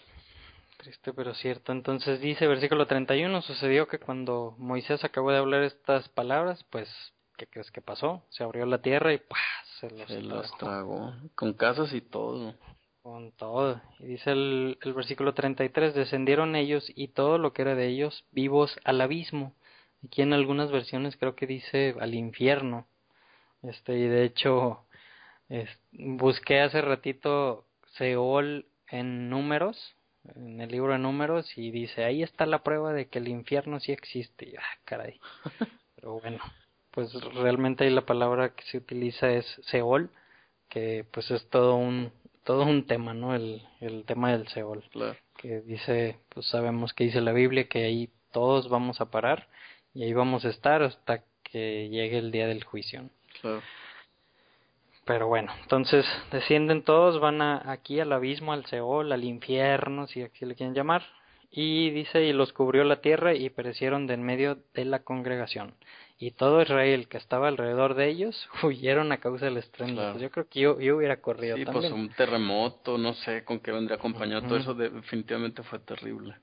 Triste 0.76 1.12
pero 1.12 1.34
cierto. 1.34 1.72
Entonces 1.72 2.20
dice 2.20 2.46
versículo 2.46 2.86
31, 2.86 3.42
sucedió 3.42 3.88
que 3.88 3.98
cuando 3.98 4.54
Moisés 4.58 5.02
acabó 5.04 5.32
de 5.32 5.38
hablar 5.38 5.64
estas 5.64 6.08
palabras, 6.10 6.64
pues, 6.70 6.88
¿qué 7.36 7.46
crees 7.46 7.70
que 7.70 7.80
pasó? 7.80 8.24
Se 8.30 8.44
abrió 8.44 8.64
la 8.64 8.80
tierra 8.80 9.12
y 9.12 9.18
¡pah! 9.18 9.36
se 9.80 9.90
los, 9.90 10.08
se 10.08 10.22
los 10.22 10.56
tragó. 10.58 11.14
Con 11.34 11.54
casas 11.54 11.92
y 11.92 12.00
todo. 12.00 12.54
Con 13.02 13.32
todo. 13.32 13.80
Y 13.98 14.06
dice 14.06 14.30
el, 14.30 14.78
el 14.80 14.92
versículo 14.92 15.34
33, 15.34 15.94
descendieron 15.94 16.54
ellos 16.54 16.90
y 16.94 17.08
todo 17.08 17.38
lo 17.38 17.52
que 17.52 17.62
era 17.62 17.74
de 17.74 17.88
ellos 17.88 18.24
vivos 18.30 18.78
al 18.84 19.00
abismo 19.00 19.52
Aquí 20.04 20.22
en 20.22 20.32
algunas 20.32 20.70
versiones 20.70 21.16
creo 21.16 21.36
que 21.36 21.46
dice 21.46 21.94
al 22.00 22.14
infierno. 22.14 22.86
Este, 23.62 23.96
y 23.96 24.08
de 24.08 24.24
hecho, 24.24 24.84
busqué 25.92 26.60
hace 26.60 26.80
ratito 26.80 27.64
Seol 27.96 28.66
en 28.88 29.30
números, 29.30 29.94
en 30.34 30.60
el 30.60 30.70
libro 30.70 30.92
de 30.92 30.98
números, 30.98 31.56
y 31.56 31.70
dice, 31.70 32.04
ahí 32.04 32.22
está 32.22 32.46
la 32.46 32.62
prueba 32.62 32.92
de 32.92 33.06
que 33.06 33.18
el 33.18 33.28
infierno 33.28 33.80
sí 33.80 33.92
existe. 33.92 34.54
ah, 34.58 34.78
caray. 34.84 35.20
Pero 35.96 36.20
bueno, 36.20 36.38
pues 36.90 37.12
realmente 37.34 37.84
ahí 37.84 37.90
la 37.90 38.06
palabra 38.06 38.54
que 38.54 38.64
se 38.64 38.78
utiliza 38.78 39.30
es 39.30 39.46
Seol, 39.66 40.10
que 40.68 41.04
pues 41.10 41.30
es 41.30 41.48
todo 41.48 41.76
un 41.76 42.12
todo 42.44 42.64
un 42.64 42.86
tema, 42.88 43.14
¿no? 43.14 43.36
El, 43.36 43.62
el 43.80 44.04
tema 44.04 44.32
del 44.32 44.48
Seol. 44.48 44.82
Claro. 44.90 45.16
Que 45.36 45.60
dice, 45.60 46.18
pues 46.28 46.46
sabemos 46.46 46.92
que 46.92 47.04
dice 47.04 47.20
la 47.20 47.32
Biblia 47.32 47.68
que 47.68 47.84
ahí 47.84 48.10
todos 48.32 48.68
vamos 48.68 49.00
a 49.00 49.10
parar 49.10 49.46
y 49.94 50.04
ahí 50.04 50.12
vamos 50.12 50.44
a 50.44 50.48
estar 50.48 50.82
hasta 50.82 51.22
que 51.42 51.88
llegue 51.88 52.18
el 52.18 52.30
día 52.30 52.46
del 52.46 52.64
juicio. 52.64 53.08
Claro. 53.40 53.62
Pero 55.04 55.26
bueno, 55.26 55.52
entonces 55.62 56.06
descienden 56.30 56.82
todos, 56.82 57.20
van 57.20 57.42
a, 57.42 57.70
aquí 57.70 57.98
al 57.98 58.12
abismo, 58.12 58.52
al 58.52 58.66
Seol, 58.66 59.10
al 59.12 59.24
infierno, 59.24 60.06
si 60.06 60.22
así 60.22 60.46
le 60.46 60.54
quieren 60.54 60.74
llamar. 60.74 61.02
Y 61.50 61.90
dice, 61.90 62.22
y 62.24 62.32
los 62.32 62.52
cubrió 62.52 62.84
la 62.84 63.00
tierra 63.00 63.34
y 63.34 63.50
perecieron 63.50 64.06
de 64.06 64.14
en 64.14 64.22
medio 64.22 64.58
de 64.74 64.84
la 64.84 65.00
congregación. 65.00 65.74
Y 66.18 66.30
todo 66.30 66.62
Israel 66.62 67.08
que 67.08 67.18
estaba 67.18 67.48
alrededor 67.48 67.94
de 67.94 68.08
ellos 68.08 68.48
huyeron 68.62 69.10
a 69.10 69.18
causa 69.18 69.46
del 69.46 69.56
estruendo. 69.56 70.12
Pues 70.12 70.22
yo 70.22 70.30
creo 70.30 70.48
que 70.48 70.60
yo, 70.60 70.80
yo 70.80 70.96
hubiera 70.96 71.20
corrido 71.20 71.56
sí, 71.56 71.64
también. 71.64 71.90
pues 71.90 72.00
un 72.00 72.08
terremoto, 72.10 72.96
no 72.96 73.12
sé 73.14 73.44
con 73.44 73.58
qué 73.58 73.72
vendría 73.72 73.96
acompañado. 73.96 74.46
Todo 74.46 74.56
eso 74.56 74.72
definitivamente 74.72 75.62
fue 75.64 75.80
terrible. 75.80 76.36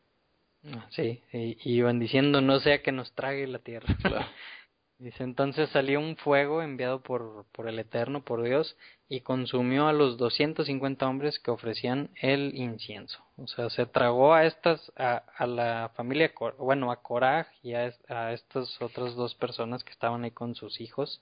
Sí, 0.89 1.21
y, 1.31 1.57
iban 1.63 1.99
diciendo, 1.99 2.41
no 2.41 2.59
sea 2.59 2.81
que 2.81 2.91
nos 2.91 3.13
trague 3.13 3.47
la 3.47 3.59
tierra. 3.59 3.87
Dice, 4.99 5.23
entonces 5.23 5.69
salió 5.69 6.01
un 6.01 6.17
fuego 6.17 6.61
enviado 6.61 7.01
por, 7.01 7.45
por 7.53 7.69
el 7.69 7.79
Eterno, 7.79 8.21
por 8.21 8.43
Dios, 8.43 8.75
y 9.07 9.21
consumió 9.21 9.87
a 9.87 9.93
los 9.93 10.17
250 10.17 11.07
hombres 11.07 11.39
que 11.39 11.51
ofrecían 11.51 12.09
el 12.21 12.53
incienso. 12.53 13.23
O 13.37 13.47
sea, 13.47 13.69
se 13.69 13.85
tragó 13.85 14.33
a 14.33 14.45
estas, 14.45 14.91
a, 14.97 15.23
a 15.37 15.47
la 15.47 15.91
familia, 15.95 16.33
bueno, 16.57 16.91
a 16.91 17.01
Coraj 17.01 17.47
y 17.63 17.75
a, 17.75 17.93
a 18.09 18.33
estas 18.33 18.81
otras 18.81 19.15
dos 19.15 19.35
personas 19.35 19.85
que 19.85 19.91
estaban 19.91 20.25
ahí 20.25 20.31
con 20.31 20.53
sus 20.53 20.81
hijos, 20.81 21.21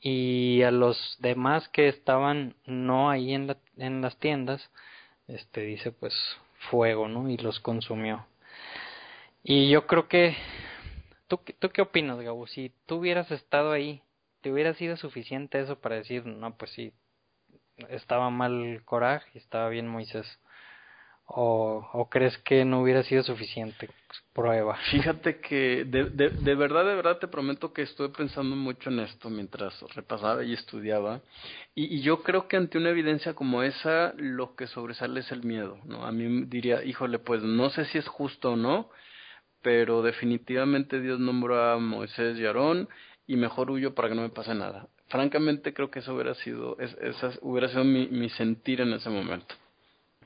y 0.00 0.62
a 0.62 0.70
los 0.70 1.16
demás 1.18 1.68
que 1.70 1.88
estaban 1.88 2.54
no 2.64 3.10
ahí 3.10 3.34
en, 3.34 3.48
la, 3.48 3.56
en 3.76 4.00
las 4.00 4.16
tiendas, 4.18 4.70
este 5.26 5.62
dice 5.62 5.90
pues 5.90 6.14
fuego, 6.70 7.08
¿no? 7.08 7.28
Y 7.28 7.36
los 7.36 7.60
consumió. 7.60 8.26
Y 9.42 9.70
yo 9.70 9.86
creo 9.86 10.08
que 10.08 10.36
¿Tú, 11.28 11.40
¿Tú 11.58 11.68
qué 11.68 11.82
opinas, 11.82 12.18
Gabo? 12.20 12.46
Si 12.46 12.72
tú 12.86 12.96
hubieras 12.96 13.30
estado 13.30 13.72
ahí, 13.72 14.02
¿te 14.40 14.50
hubiera 14.50 14.72
sido 14.72 14.96
suficiente 14.96 15.60
eso 15.60 15.78
para 15.78 15.96
decir, 15.96 16.24
no, 16.24 16.56
pues 16.56 16.70
sí, 16.72 16.94
estaba 17.90 18.30
mal 18.30 18.82
Coraje 18.86 19.30
y 19.34 19.38
estaba 19.38 19.68
bien 19.68 19.86
Moisés? 19.86 20.26
¿O, 21.30 21.86
¿O 21.92 22.08
crees 22.08 22.38
que 22.38 22.64
no 22.64 22.80
hubiera 22.80 23.02
sido 23.02 23.22
suficiente 23.22 23.90
prueba? 24.32 24.78
Fíjate 24.90 25.40
que 25.40 25.84
de, 25.84 26.04
de, 26.30 26.54
verdad, 26.54 26.86
de 26.86 26.94
verdad 26.94 27.18
te 27.18 27.28
prometo 27.28 27.74
que 27.74 27.82
estuve 27.82 28.08
pensando 28.08 28.56
mucho 28.56 28.88
en 28.88 29.00
esto 29.00 29.28
mientras 29.28 29.78
repasaba 29.94 30.42
y 30.42 30.54
estudiaba. 30.54 31.20
Y, 31.74 31.96
y 31.96 32.00
yo 32.00 32.22
creo 32.22 32.48
que 32.48 32.56
ante 32.56 32.78
una 32.78 32.88
evidencia 32.90 33.34
como 33.34 33.62
esa, 33.62 34.14
lo 34.16 34.56
que 34.56 34.66
sobresale 34.68 35.20
es 35.20 35.30
el 35.30 35.44
miedo, 35.44 35.78
¿no? 35.84 36.06
A 36.06 36.12
mí 36.12 36.46
diría, 36.46 36.82
híjole, 36.82 37.18
pues 37.18 37.42
no 37.42 37.68
sé 37.70 37.84
si 37.84 37.98
es 37.98 38.08
justo 38.08 38.52
o 38.52 38.56
no, 38.56 38.88
pero 39.60 40.00
definitivamente 40.00 40.98
Dios 40.98 41.20
nombró 41.20 41.62
a 41.62 41.78
Moisés 41.78 42.38
y 42.38 42.46
Aarón 42.46 42.88
y 43.26 43.36
mejor 43.36 43.70
huyo 43.70 43.94
para 43.94 44.08
que 44.08 44.14
no 44.14 44.22
me 44.22 44.30
pase 44.30 44.54
nada. 44.54 44.88
Francamente 45.08 45.74
creo 45.74 45.90
que 45.90 45.98
eso 45.98 46.14
hubiera 46.14 46.34
sido, 46.36 46.78
es, 46.78 46.96
esa 47.02 47.32
hubiera 47.42 47.68
sido 47.68 47.84
mi, 47.84 48.08
mi 48.08 48.30
sentir 48.30 48.80
en 48.80 48.94
ese 48.94 49.10
momento. 49.10 49.54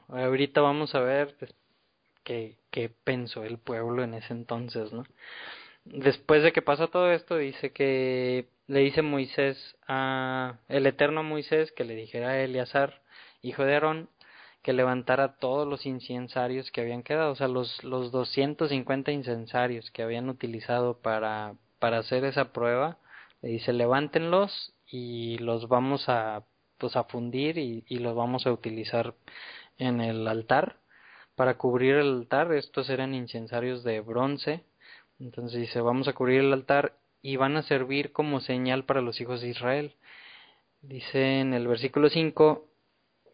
Ahorita 0.08 0.60
vamos 0.60 0.94
a 0.94 1.00
ver 1.00 1.34
qué, 2.24 2.56
qué 2.70 2.90
pensó 3.04 3.44
el 3.44 3.58
pueblo 3.58 4.02
en 4.02 4.14
ese 4.14 4.32
entonces, 4.32 4.92
¿no? 4.92 5.04
Después 5.84 6.42
de 6.42 6.52
que 6.52 6.62
pasa 6.62 6.86
todo 6.88 7.10
esto, 7.12 7.36
dice 7.36 7.72
que 7.72 8.48
le 8.68 8.80
dice 8.80 9.02
Moisés 9.02 9.76
a 9.88 10.58
el 10.68 10.86
eterno 10.86 11.22
Moisés 11.22 11.72
que 11.72 11.84
le 11.84 11.96
dijera 11.96 12.30
a 12.30 12.40
Eleazar, 12.40 13.02
hijo 13.42 13.64
de 13.64 13.74
Aarón, 13.74 14.08
que 14.62 14.72
levantara 14.72 15.38
todos 15.38 15.66
los 15.66 15.84
incensarios 15.86 16.70
que 16.70 16.80
habían 16.80 17.02
quedado, 17.02 17.32
o 17.32 17.34
sea, 17.34 17.48
los, 17.48 17.82
los 17.82 18.12
250 18.12 19.10
incensarios 19.10 19.90
que 19.90 20.02
habían 20.02 20.28
utilizado 20.28 20.98
para, 20.98 21.54
para 21.80 21.98
hacer 21.98 22.24
esa 22.24 22.52
prueba, 22.52 22.98
le 23.42 23.50
dice 23.50 23.72
levántenlos 23.72 24.72
y 24.86 25.38
los 25.38 25.66
vamos 25.68 26.08
a, 26.08 26.44
pues, 26.78 26.94
a 26.96 27.04
fundir 27.04 27.58
y, 27.58 27.84
y 27.88 27.98
los 27.98 28.14
vamos 28.14 28.46
a 28.46 28.52
utilizar 28.52 29.14
en 29.78 30.00
el 30.00 30.26
altar 30.26 30.76
para 31.34 31.56
cubrir 31.56 31.94
el 31.94 32.08
altar, 32.08 32.52
estos 32.52 32.90
eran 32.90 33.14
incensarios 33.14 33.82
de 33.84 34.00
bronce, 34.00 34.64
entonces 35.18 35.60
dice 35.60 35.80
vamos 35.80 36.08
a 36.08 36.12
cubrir 36.12 36.40
el 36.40 36.52
altar 36.52 36.96
y 37.22 37.36
van 37.36 37.56
a 37.56 37.62
servir 37.62 38.12
como 38.12 38.40
señal 38.40 38.84
para 38.84 39.00
los 39.00 39.20
hijos 39.20 39.40
de 39.40 39.48
Israel. 39.48 39.96
Dice 40.82 41.40
en 41.40 41.54
el 41.54 41.66
versículo 41.68 42.10
5 42.10 42.68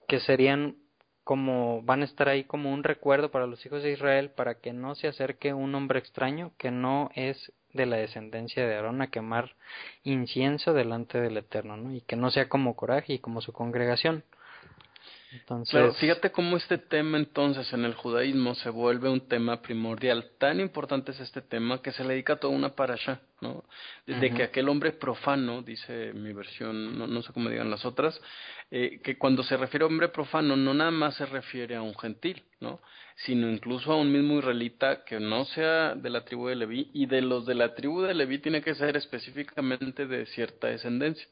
que 0.07 0.21
serían 0.21 0.77
como 1.25 1.83
van 1.83 2.03
a 2.03 2.05
estar 2.05 2.29
ahí 2.29 2.45
como 2.45 2.73
un 2.73 2.85
recuerdo 2.85 3.31
para 3.31 3.47
los 3.47 3.65
hijos 3.67 3.83
de 3.83 3.93
Israel 3.93 4.31
para 4.31 4.55
que 4.61 4.73
no 4.73 4.95
se 4.95 5.09
acerque 5.09 5.53
un 5.53 5.75
hombre 5.75 5.99
extraño 5.99 6.53
que 6.57 6.71
no 6.71 7.11
es 7.15 7.53
de 7.73 7.87
la 7.87 7.97
descendencia 7.97 8.67
de 8.67 8.75
Aarón 8.75 9.03
a 9.03 9.11
quemar 9.11 9.57
incienso 10.05 10.73
delante 10.73 11.21
del 11.21 11.37
Eterno, 11.37 11.77
¿no? 11.77 11.93
Y 11.93 12.01
que 12.01 12.17
no 12.17 12.31
sea 12.31 12.49
como 12.49 12.77
Coraje 12.77 13.15
y 13.15 13.19
como 13.19 13.43
su 13.43 13.53
congregación. 13.53 14.25
Entonces, 15.31 15.97
fíjate 15.99 16.31
cómo 16.31 16.57
este 16.57 16.79
tema 16.79 17.19
entonces 17.19 17.71
en 17.75 17.85
el 17.85 17.95
judaísmo 17.95 18.55
se 18.55 18.71
vuelve 18.71 19.11
un 19.11 19.29
tema 19.29 19.61
primordial. 19.61 20.31
Tan 20.39 20.59
importante 20.59 21.13
es 21.13 21.21
este 21.21 21.43
tema 21.43 21.83
que 21.83 21.93
se 21.93 22.03
le 22.03 22.11
dedica 22.11 22.37
toda 22.37 22.55
una 22.55 22.75
parasha, 22.75 23.21
¿no? 23.43 23.65
Desde 24.07 24.33
que 24.33 24.43
aquel 24.43 24.69
hombre 24.71 24.93
profano, 24.93 25.61
dice 25.61 26.13
mi 26.15 26.33
versión, 26.33 26.99
no, 26.99 27.07
no 27.07 27.23
sé 27.23 27.33
cómo 27.35 27.51
digan 27.51 27.71
las 27.71 27.85
otras, 27.85 28.19
eh, 28.71 29.01
que 29.03 29.19
cuando 29.19 29.43
se 29.43 29.57
refiere 29.59 29.85
a 29.85 29.87
hombre 29.87 30.09
profano 30.09 30.57
no 30.57 30.73
nada 30.73 30.91
más 30.91 31.17
se 31.17 31.27
refiere 31.27 31.77
a 31.77 31.83
un 31.83 31.95
gentil, 31.95 32.43
¿no? 32.61 32.81
Sino 33.17 33.51
incluso 33.51 33.93
a 33.93 33.97
un 33.97 34.11
mismo 34.11 34.39
israelita 34.39 35.05
que 35.05 35.21
no 35.21 35.45
sea 35.45 35.95
de 35.95 36.09
la 36.09 36.25
tribu 36.25 36.49
de 36.49 36.57
Leví 36.57 36.91
y 36.95 37.05
de 37.05 37.21
los 37.21 37.45
de 37.45 37.55
la 37.55 37.75
tribu 37.75 38.01
de 38.01 38.15
Leví 38.15 38.39
tiene 38.39 38.63
que 38.63 38.75
ser 38.75 38.97
específicamente 38.97 40.07
de 40.07 40.25
cierta 40.27 40.69
descendencia. 40.69 41.27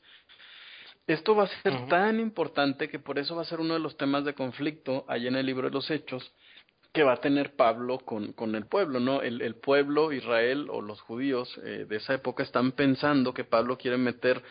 Esto 1.06 1.36
va 1.36 1.44
a 1.44 1.62
ser 1.62 1.86
tan 1.88 2.18
importante 2.18 2.88
que 2.88 2.98
por 2.98 3.18
eso 3.18 3.36
va 3.36 3.42
a 3.42 3.46
ser 3.46 3.60
uno 3.60 3.74
de 3.74 3.80
los 3.80 3.96
temas 3.96 4.24
de 4.24 4.34
conflicto 4.34 5.04
allá 5.08 5.28
en 5.28 5.36
el 5.36 5.46
libro 5.46 5.68
de 5.68 5.74
los 5.74 5.90
Hechos 5.90 6.32
que 6.92 7.04
va 7.04 7.12
a 7.12 7.20
tener 7.20 7.54
Pablo 7.56 7.98
con, 7.98 8.32
con 8.32 8.54
el 8.54 8.66
pueblo, 8.66 9.00
¿no? 9.00 9.20
El, 9.20 9.42
el 9.42 9.54
pueblo, 9.54 10.12
Israel 10.12 10.68
o 10.70 10.80
los 10.80 11.00
judíos 11.02 11.60
eh, 11.62 11.84
de 11.86 11.96
esa 11.96 12.14
época 12.14 12.42
están 12.42 12.72
pensando 12.72 13.34
que 13.34 13.44
Pablo 13.44 13.76
quiere 13.76 13.98
meter 13.98 14.42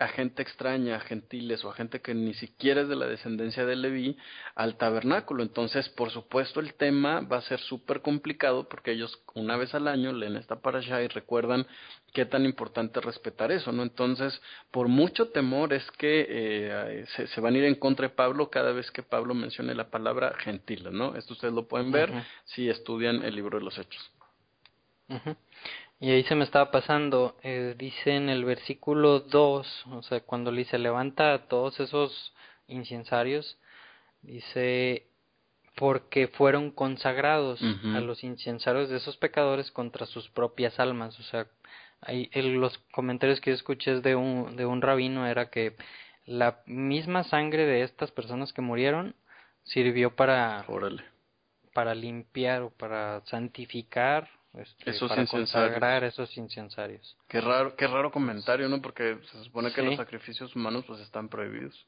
a 0.00 0.08
gente 0.08 0.40
extraña, 0.40 0.96
a 0.96 1.00
gentiles 1.00 1.62
o 1.62 1.70
a 1.70 1.74
gente 1.74 2.00
que 2.00 2.14
ni 2.14 2.32
siquiera 2.32 2.80
es 2.80 2.88
de 2.88 2.96
la 2.96 3.06
descendencia 3.06 3.66
de 3.66 3.76
Leví 3.76 4.16
al 4.54 4.78
tabernáculo. 4.78 5.42
Entonces, 5.42 5.90
por 5.90 6.10
supuesto, 6.10 6.58
el 6.60 6.72
tema 6.72 7.20
va 7.20 7.36
a 7.36 7.42
ser 7.42 7.60
súper 7.60 8.00
complicado 8.00 8.66
porque 8.66 8.92
ellos 8.92 9.22
una 9.34 9.58
vez 9.58 9.74
al 9.74 9.86
año 9.86 10.12
leen 10.14 10.36
esta 10.36 10.60
parasha 10.60 11.02
y 11.02 11.08
recuerdan 11.08 11.66
qué 12.12 12.24
tan 12.24 12.44
importante 12.44 12.98
es 12.98 13.04
respetar 13.04 13.52
eso, 13.52 13.72
¿no? 13.72 13.82
Entonces, 13.82 14.40
por 14.70 14.88
mucho 14.88 15.28
temor 15.28 15.72
es 15.72 15.88
que 15.92 16.26
eh, 16.28 17.04
se, 17.16 17.26
se, 17.26 17.40
van 17.40 17.54
a 17.54 17.58
ir 17.58 17.64
en 17.64 17.74
contra 17.74 18.08
de 18.08 18.14
Pablo 18.14 18.50
cada 18.50 18.72
vez 18.72 18.90
que 18.90 19.02
Pablo 19.02 19.34
mencione 19.34 19.74
la 19.74 19.90
palabra 19.90 20.34
gentiles, 20.38 20.92
¿no? 20.92 21.16
Esto 21.16 21.34
ustedes 21.34 21.54
lo 21.54 21.68
pueden 21.68 21.92
ver 21.92 22.10
si 22.44 22.68
estudian 22.68 23.22
el 23.22 23.34
libro 23.34 23.58
de 23.58 23.64
los 23.64 23.78
Hechos. 23.78 24.10
Y 26.00 26.10
ahí 26.10 26.22
se 26.24 26.34
me 26.34 26.44
estaba 26.44 26.70
pasando, 26.70 27.36
eh, 27.42 27.74
dice 27.76 28.16
en 28.16 28.30
el 28.30 28.44
versículo 28.44 29.20
2, 29.20 29.86
o 29.92 30.02
sea, 30.02 30.20
cuando 30.20 30.50
le 30.50 30.60
dice 30.60 30.78
levanta 30.78 31.34
a 31.34 31.46
todos 31.46 31.78
esos 31.78 32.32
incensarios, 32.68 33.58
dice 34.22 35.06
porque 35.76 36.28
fueron 36.28 36.70
consagrados 36.72 37.60
a 37.62 38.00
los 38.00 38.22
incensarios 38.22 38.90
de 38.90 38.96
esos 38.96 39.16
pecadores 39.16 39.70
contra 39.70 40.04
sus 40.04 40.28
propias 40.28 40.78
almas, 40.78 41.18
o 41.18 41.22
sea, 41.22 41.46
ahí 42.02 42.30
los 42.34 42.78
comentarios 42.92 43.40
que 43.40 43.50
yo 43.50 43.56
escuché 43.56 44.00
de 44.00 44.14
un, 44.14 44.56
de 44.56 44.66
un 44.66 44.82
rabino 44.82 45.26
era 45.26 45.50
que 45.50 45.76
la 46.24 46.62
misma 46.66 47.24
sangre 47.24 47.66
de 47.66 47.82
estas 47.82 48.10
personas 48.10 48.52
que 48.52 48.62
murieron 48.62 49.14
sirvió 49.64 50.14
para, 50.14 50.64
para 51.74 51.94
limpiar 51.94 52.62
o 52.62 52.70
para 52.70 53.22
santificar 53.26 54.28
este, 54.54 54.90
esos 54.90 55.08
para 55.08 55.26
consagrar 55.26 56.04
esos 56.04 56.36
incensarios. 56.36 57.16
Qué 57.28 57.40
raro, 57.40 57.76
qué 57.76 57.86
raro 57.86 58.10
comentario, 58.10 58.68
¿no? 58.68 58.82
Porque 58.82 59.18
se 59.30 59.44
supone 59.44 59.72
que 59.72 59.82
los 59.82 59.96
sacrificios 59.96 60.54
humanos 60.56 60.84
pues 60.86 61.00
están 61.00 61.28
prohibidos. 61.28 61.86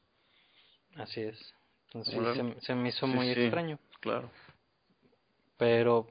Así 0.95 1.21
es. 1.21 1.53
Entonces 1.87 2.13
se, 2.55 2.65
se, 2.65 2.75
me 2.75 2.89
hizo 2.89 3.05
muy 3.07 3.29
extraño. 3.29 3.79
Claro. 3.99 4.29
Pero 5.57 6.07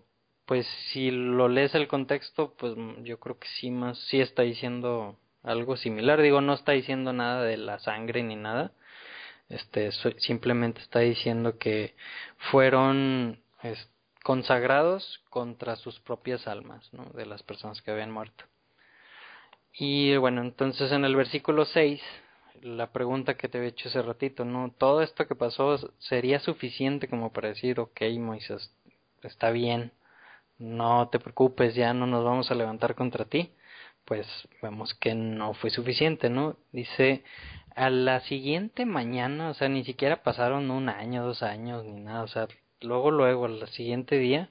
pues 0.47 0.67
si 0.93 1.11
lo 1.11 1.49
lees 1.49 1.75
el 1.75 1.89
contexto, 1.89 2.55
pues 2.59 2.75
yo 3.03 3.19
creo 3.21 3.39
que 3.39 3.49
sí 3.61 3.71
más 3.71 3.99
sí 4.09 4.21
está 4.21 4.43
diciendo 4.43 5.17
algo 5.43 5.77
similar. 5.77 6.21
Digo, 6.21 6.41
no 6.41 6.55
está 6.55 6.73
diciendo 6.73 7.13
nada 7.13 7.43
de 7.43 7.57
la 7.57 7.79
sangre 7.79 8.23
ni 8.23 8.37
nada. 8.37 8.73
Este 9.49 9.91
simplemente 10.19 10.81
está 10.81 11.01
diciendo 11.01 11.59
que 11.59 11.95
fueron 12.51 13.41
consagrados 14.23 15.23
contra 15.31 15.77
sus 15.77 16.01
propias 16.01 16.47
almas, 16.47 16.93
¿no? 16.93 17.05
de 17.15 17.27
las 17.27 17.43
personas 17.43 17.83
que 17.83 17.91
habían 17.91 18.11
muerto. 18.11 18.45
Y 19.75 20.17
bueno, 20.17 20.43
entonces 20.43 20.93
en 20.93 21.05
el 21.05 21.17
versículo 21.17 21.65
6, 21.65 22.01
la 22.63 22.93
pregunta 22.93 23.35
que 23.35 23.49
te 23.49 23.59
había 23.59 23.71
hecho 23.71 23.89
hace 23.89 24.03
ratito, 24.03 24.45
¿no? 24.45 24.73
Todo 24.77 25.03
esto 25.03 25.27
que 25.27 25.35
pasó 25.35 25.79
sería 25.99 26.41
suficiente 26.41 27.09
como 27.09 27.33
para 27.33 27.49
decir, 27.49 27.81
ok, 27.81 28.03
Moisés, 28.19 28.71
está 29.23 29.51
bien, 29.51 29.93
no 30.63 31.09
te 31.09 31.19
preocupes, 31.19 31.75
ya 31.75 31.93
no 31.93 32.07
nos 32.07 32.25
vamos 32.25 32.51
a 32.51 32.55
levantar 32.55 32.95
contra 32.95 33.25
ti. 33.25 33.51
Pues 34.05 34.27
vemos 34.63 34.95
que 34.95 35.15
no 35.15 35.55
fue 35.55 35.71
suficiente, 35.71 36.31
¿no? 36.31 36.57
Dice, 36.73 37.25
a 37.75 37.91
la 37.91 38.21
siguiente 38.21 38.87
mañana, 38.87 39.51
o 39.51 39.55
sea, 39.55 39.69
ni 39.69 39.85
siquiera 39.85 40.23
pasaron 40.23 40.71
un 40.71 40.89
año, 40.89 41.25
dos 41.25 41.43
años, 41.43 41.85
ni 41.85 42.01
nada, 42.01 42.23
o 42.23 42.29
sea, 42.29 42.49
luego, 42.81 43.11
luego, 43.11 43.47
al 43.47 43.67
siguiente 43.69 44.19
día, 44.19 44.51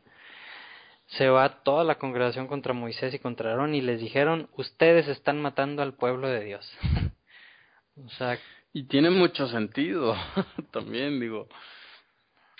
se 1.07 1.30
va 1.30 1.64
toda 1.64 1.84
la 1.84 1.95
congregación 1.95 2.47
contra 2.47 2.74
Moisés 2.74 3.14
y 3.14 3.20
contra 3.20 3.51
Aarón 3.51 3.76
y 3.76 3.82
les 3.82 3.99
dijeron, 3.99 4.49
ustedes 4.55 5.07
están 5.07 5.41
matando 5.41 5.82
al 5.82 5.93
pueblo 5.93 6.28
de 6.28 6.43
Dios. 6.43 6.78
o 8.05 8.09
sea... 8.09 8.38
Y 8.74 8.84
tiene 8.84 9.09
mucho 9.09 9.47
sentido, 9.47 10.16
también 10.72 11.20
digo. 11.20 11.49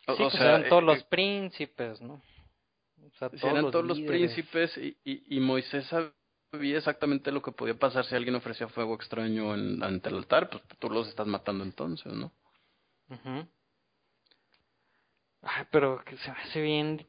O, 0.08 0.16
sí, 0.16 0.38
sea, 0.38 0.56
eran 0.58 0.70
todos 0.70 0.84
eh, 0.84 0.86
los 0.86 1.00
eh, 1.00 1.06
príncipes, 1.10 2.02
¿no? 2.02 2.22
O 3.08 3.18
sea, 3.18 3.30
todos 3.30 3.44
eran 3.44 3.72
todos 3.72 3.86
los 3.86 4.00
príncipes 4.02 4.78
y, 4.78 4.98
y, 5.04 5.38
y, 5.38 5.40
Moisés 5.40 5.86
sabía 5.88 6.78
exactamente 6.78 7.32
lo 7.32 7.42
que 7.42 7.52
podía 7.52 7.74
pasar 7.74 8.06
si 8.06 8.16
alguien 8.16 8.36
ofrecía 8.36 8.68
fuego 8.68 8.96
extraño 8.96 9.54
en, 9.56 9.82
ante 9.84 10.10
el 10.10 10.16
altar, 10.16 10.50
pues 10.50 10.64
tú 10.80 10.90
los 10.90 11.08
estás 11.08 11.28
matando 11.28 11.64
entonces, 11.64 12.12
¿no? 12.14 12.32
Ay, 15.42 15.66
pero 15.72 16.04
que 16.06 16.18
se 16.18 16.32
me 16.32 16.38
hace 16.38 16.62
bien 16.62 17.08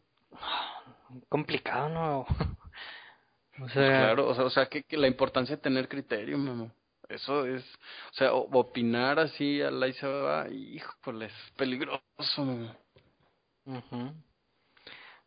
complicado, 1.29 1.89
¿no? 1.89 2.27
o 3.65 3.69
sea... 3.69 4.05
claro, 4.05 4.29
o 4.29 4.35
sea, 4.35 4.45
o 4.45 4.51
sea 4.51 4.67
que, 4.67 4.85
la 4.97 5.07
importancia 5.07 5.57
de 5.57 5.63
tener 5.63 5.89
criterio, 5.89 6.39
mamá. 6.39 6.73
Eso 7.09 7.45
es, 7.45 7.63
o 8.11 8.15
sea, 8.15 8.33
opinar 8.33 9.19
así 9.19 9.61
a 9.61 9.71
la 9.71 9.89
y 9.89 9.93
se 9.93 10.07
va, 10.07 10.49
híjole, 10.49 11.27
es 11.27 11.53
peligroso, 11.57 12.01
mamá. 12.39 12.77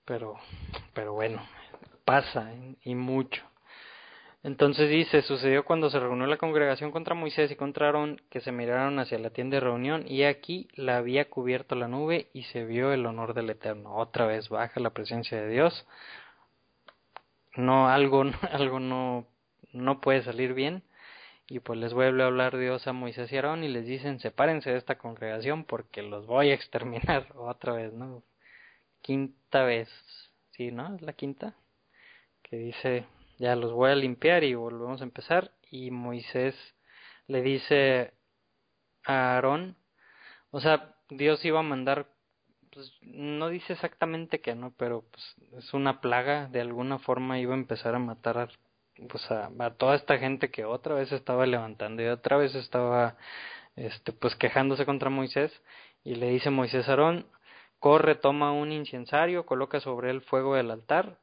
Pero, 0.06 0.36
pero 0.94 1.14
bueno, 1.14 1.42
pasa 2.06 2.54
y 2.84 2.96
mucho. 2.96 3.44
Entonces 4.46 4.92
dice, 4.92 5.24
sucedió 5.24 5.66
cuando 5.66 5.90
se 5.90 6.00
reunió 6.00 6.28
la 6.28 6.38
congregación 6.38 6.92
contra 6.92 7.16
Moisés 7.16 7.50
y 7.50 7.56
contra 7.56 7.88
Aarón, 7.88 8.22
que 8.30 8.42
se 8.42 8.52
miraron 8.52 9.00
hacia 9.00 9.18
la 9.18 9.32
tienda 9.32 9.56
de 9.56 9.62
reunión, 9.62 10.06
y 10.08 10.22
aquí 10.22 10.68
la 10.76 10.98
había 10.98 11.32
cubierto 11.32 11.74
la 11.74 11.88
nube 11.88 12.28
y 12.32 12.44
se 12.44 12.64
vio 12.64 12.94
el 12.94 13.08
honor 13.08 13.34
del 13.34 13.50
Eterno. 13.50 13.96
Otra 13.96 14.28
vez 14.28 14.48
baja 14.50 14.80
la 14.80 14.92
presencia 14.92 15.42
de 15.42 15.50
Dios. 15.50 15.88
No, 17.56 17.90
algo, 17.90 18.24
algo 18.52 18.80
no, 18.80 19.26
no 19.74 20.00
puede 20.00 20.22
salir 20.22 20.54
bien. 20.54 20.84
Y 21.48 21.60
pues 21.60 21.80
les 21.80 21.94
vuelve 21.94 22.22
a 22.22 22.28
hablar 22.28 22.56
Dios 22.56 22.86
a 22.86 22.94
Moisés 22.94 23.32
y 23.32 23.38
Aarón 23.38 23.64
y 23.64 23.68
les 23.68 23.88
dicen, 23.88 24.20
sepárense 24.20 24.70
de 24.70 24.78
esta 24.78 25.00
congregación 25.00 25.64
porque 25.64 26.04
los 26.04 26.28
voy 26.28 26.52
a 26.52 26.54
exterminar 26.54 27.28
otra 27.36 27.74
vez, 27.74 27.94
¿no? 27.94 28.22
Quinta 29.06 29.64
vez, 29.64 29.88
sí, 30.54 30.72
¿no? 30.72 30.96
Es 30.96 31.04
la 31.04 31.14
quinta 31.14 31.54
que 32.42 32.58
dice, 32.58 33.06
ya 33.38 33.56
los 33.56 33.72
voy 33.72 33.92
a 33.92 33.96
limpiar 33.96 34.44
y 34.44 34.56
volvemos 34.56 35.00
a 35.00 35.04
empezar. 35.04 35.52
Y 35.70 35.92
Moisés 35.92 36.56
le 37.28 37.44
dice 37.44 38.16
a 39.06 39.36
Aarón, 39.36 39.78
o 40.50 40.60
sea, 40.60 40.96
Dios 41.12 41.46
iba 41.46 41.60
a 41.60 41.62
mandar, 41.62 42.08
pues 42.72 42.92
no 43.04 43.50
dice 43.50 43.74
exactamente 43.74 44.42
que 44.42 44.56
no, 44.56 44.74
pero 44.76 45.04
pues 45.12 45.36
es 45.56 45.72
una 45.76 46.02
plaga, 46.02 46.48
de 46.48 46.62
alguna 46.62 46.98
forma 46.98 47.38
iba 47.38 47.54
a 47.54 47.58
empezar 47.58 47.94
a 47.94 48.00
matar 48.00 48.40
a, 48.40 48.50
pues 49.08 49.30
a, 49.30 49.52
a 49.60 49.74
toda 49.76 49.98
esta 49.98 50.18
gente 50.18 50.50
que 50.50 50.66
otra 50.66 50.96
vez 50.96 51.12
estaba 51.12 51.46
levantando 51.46 52.02
y 52.02 52.08
otra 52.08 52.38
vez 52.38 52.56
estaba 52.56 53.18
este 53.76 54.14
pues 54.14 54.36
quejándose 54.36 54.84
contra 54.84 55.12
Moisés 55.12 55.52
y 56.04 56.16
le 56.16 56.30
dice 56.30 56.50
Moisés 56.50 56.88
a 56.88 56.94
Aarón, 56.94 57.28
corre, 57.86 58.16
toma 58.16 58.52
un 58.52 58.72
incensario, 58.72 59.46
coloca 59.46 59.80
sobre 59.80 60.10
el 60.10 60.22
fuego 60.22 60.56
del 60.56 60.72
altar 60.72 61.20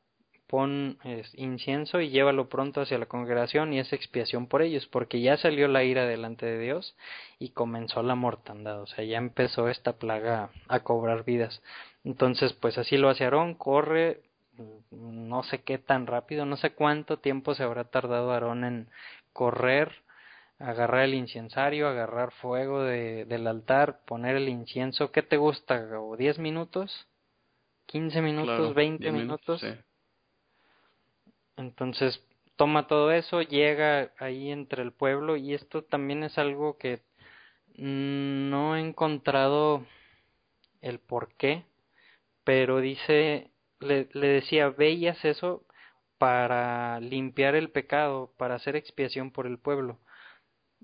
pon 0.46 0.96
incienso 1.34 2.00
y 2.00 2.10
llévalo 2.10 2.48
pronto 2.48 2.82
hacia 2.82 2.98
la 2.98 3.06
congregación 3.06 3.72
y 3.72 3.80
es 3.80 3.92
expiación 3.92 4.46
por 4.46 4.62
ellos, 4.62 4.86
porque 4.86 5.20
ya 5.20 5.36
salió 5.38 5.66
la 5.66 5.82
ira 5.82 6.06
delante 6.06 6.46
de 6.46 6.60
Dios 6.60 6.94
y 7.40 7.48
comenzó 7.48 8.04
la 8.04 8.14
mortandad, 8.14 8.80
o 8.80 8.86
sea, 8.86 9.02
ya 9.02 9.18
empezó 9.18 9.68
esta 9.68 9.94
plaga 9.94 10.50
a 10.68 10.80
cobrar 10.80 11.24
vidas. 11.24 11.60
Entonces, 12.04 12.52
pues 12.52 12.78
así 12.78 12.96
lo 12.96 13.08
hace 13.08 13.24
Aarón, 13.24 13.54
corre, 13.54 14.20
no 14.92 15.42
sé 15.42 15.62
qué 15.62 15.78
tan 15.78 16.06
rápido, 16.06 16.46
no 16.46 16.56
sé 16.56 16.70
cuánto 16.74 17.18
tiempo 17.18 17.56
se 17.56 17.64
habrá 17.64 17.90
tardado 17.90 18.30
Aarón 18.30 18.62
en 18.62 18.88
correr, 19.32 19.90
agarrar 20.62 21.04
el 21.04 21.14
incensario, 21.14 21.88
agarrar 21.88 22.30
fuego 22.32 22.82
de, 22.82 23.24
del 23.24 23.46
altar, 23.46 24.00
poner 24.06 24.36
el 24.36 24.48
incienso, 24.48 25.10
¿qué 25.10 25.22
te 25.22 25.36
gusta? 25.36 25.88
¿O 26.00 26.16
10 26.16 26.38
minutos? 26.38 27.08
¿15 27.88 28.22
minutos? 28.22 28.74
¿20 28.74 29.12
minutos? 29.12 29.64
Entonces 31.56 32.24
toma 32.56 32.86
todo 32.86 33.10
eso, 33.10 33.42
llega 33.42 34.12
ahí 34.18 34.50
entre 34.50 34.82
el 34.82 34.92
pueblo 34.92 35.36
y 35.36 35.52
esto 35.52 35.82
también 35.82 36.22
es 36.22 36.38
algo 36.38 36.78
que 36.78 37.00
no 37.76 38.76
he 38.76 38.80
encontrado 38.80 39.84
el 40.80 41.00
por 41.00 41.34
qué, 41.34 41.64
pero 42.44 42.80
dice, 42.80 43.50
le, 43.80 44.08
le 44.12 44.28
decía, 44.28 44.68
veías 44.68 45.24
eso 45.24 45.64
para 46.18 47.00
limpiar 47.00 47.56
el 47.56 47.70
pecado, 47.70 48.32
para 48.36 48.54
hacer 48.54 48.76
expiación 48.76 49.32
por 49.32 49.46
el 49.46 49.58
pueblo. 49.58 49.98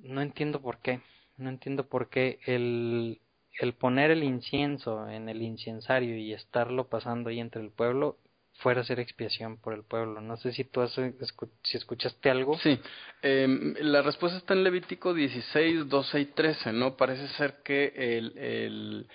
No 0.02 0.20
entiendo 0.22 0.60
por 0.60 0.78
qué, 0.78 1.00
no 1.36 1.48
entiendo 1.48 1.88
por 1.88 2.08
qué 2.08 2.38
el, 2.46 3.20
el 3.60 3.74
poner 3.74 4.10
el 4.10 4.24
incienso 4.24 5.08
en 5.08 5.28
el 5.28 5.42
incensario 5.42 6.16
y 6.16 6.32
estarlo 6.32 6.88
pasando 6.88 7.30
ahí 7.30 7.40
entre 7.40 7.62
el 7.62 7.70
pueblo 7.70 8.18
fuera 8.58 8.80
a 8.80 8.82
hacer 8.82 8.98
expiación 9.00 9.56
por 9.58 9.72
el 9.72 9.84
pueblo. 9.84 10.20
No 10.20 10.36
sé 10.36 10.52
si 10.52 10.64
tú 10.64 10.80
has, 10.80 10.92
si 10.92 11.76
escuchaste 11.76 12.30
algo. 12.30 12.58
Sí, 12.58 12.78
eh, 13.22 13.74
la 13.80 14.02
respuesta 14.02 14.38
está 14.38 14.54
en 14.54 14.64
Levítico 14.64 15.14
16, 15.14 15.88
12 15.88 16.20
y 16.20 16.24
13, 16.26 16.72
¿no? 16.72 16.96
Parece 16.96 17.28
ser 17.28 17.62
que 17.64 17.92
el, 17.96 18.36
el, 18.36 19.06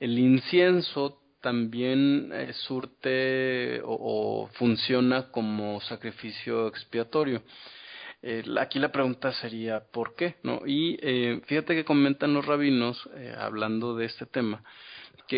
el 0.00 0.18
incienso 0.18 1.20
también 1.40 2.30
eh, 2.32 2.52
surte 2.52 3.80
o, 3.84 4.48
funciona 4.54 5.30
como 5.30 5.80
sacrificio 5.80 6.68
expiatorio. 6.68 7.42
Eh, 8.22 8.44
aquí 8.58 8.78
la 8.78 8.92
pregunta 8.92 9.32
sería 9.32 9.80
¿por 9.80 10.14
qué? 10.14 10.36
¿no? 10.42 10.62
Y 10.66 10.98
eh, 11.02 11.40
fíjate 11.46 11.74
que 11.74 11.84
comentan 11.84 12.34
los 12.34 12.44
rabinos 12.44 13.08
eh, 13.16 13.34
hablando 13.38 13.96
de 13.96 14.06
este 14.06 14.26
tema 14.26 14.62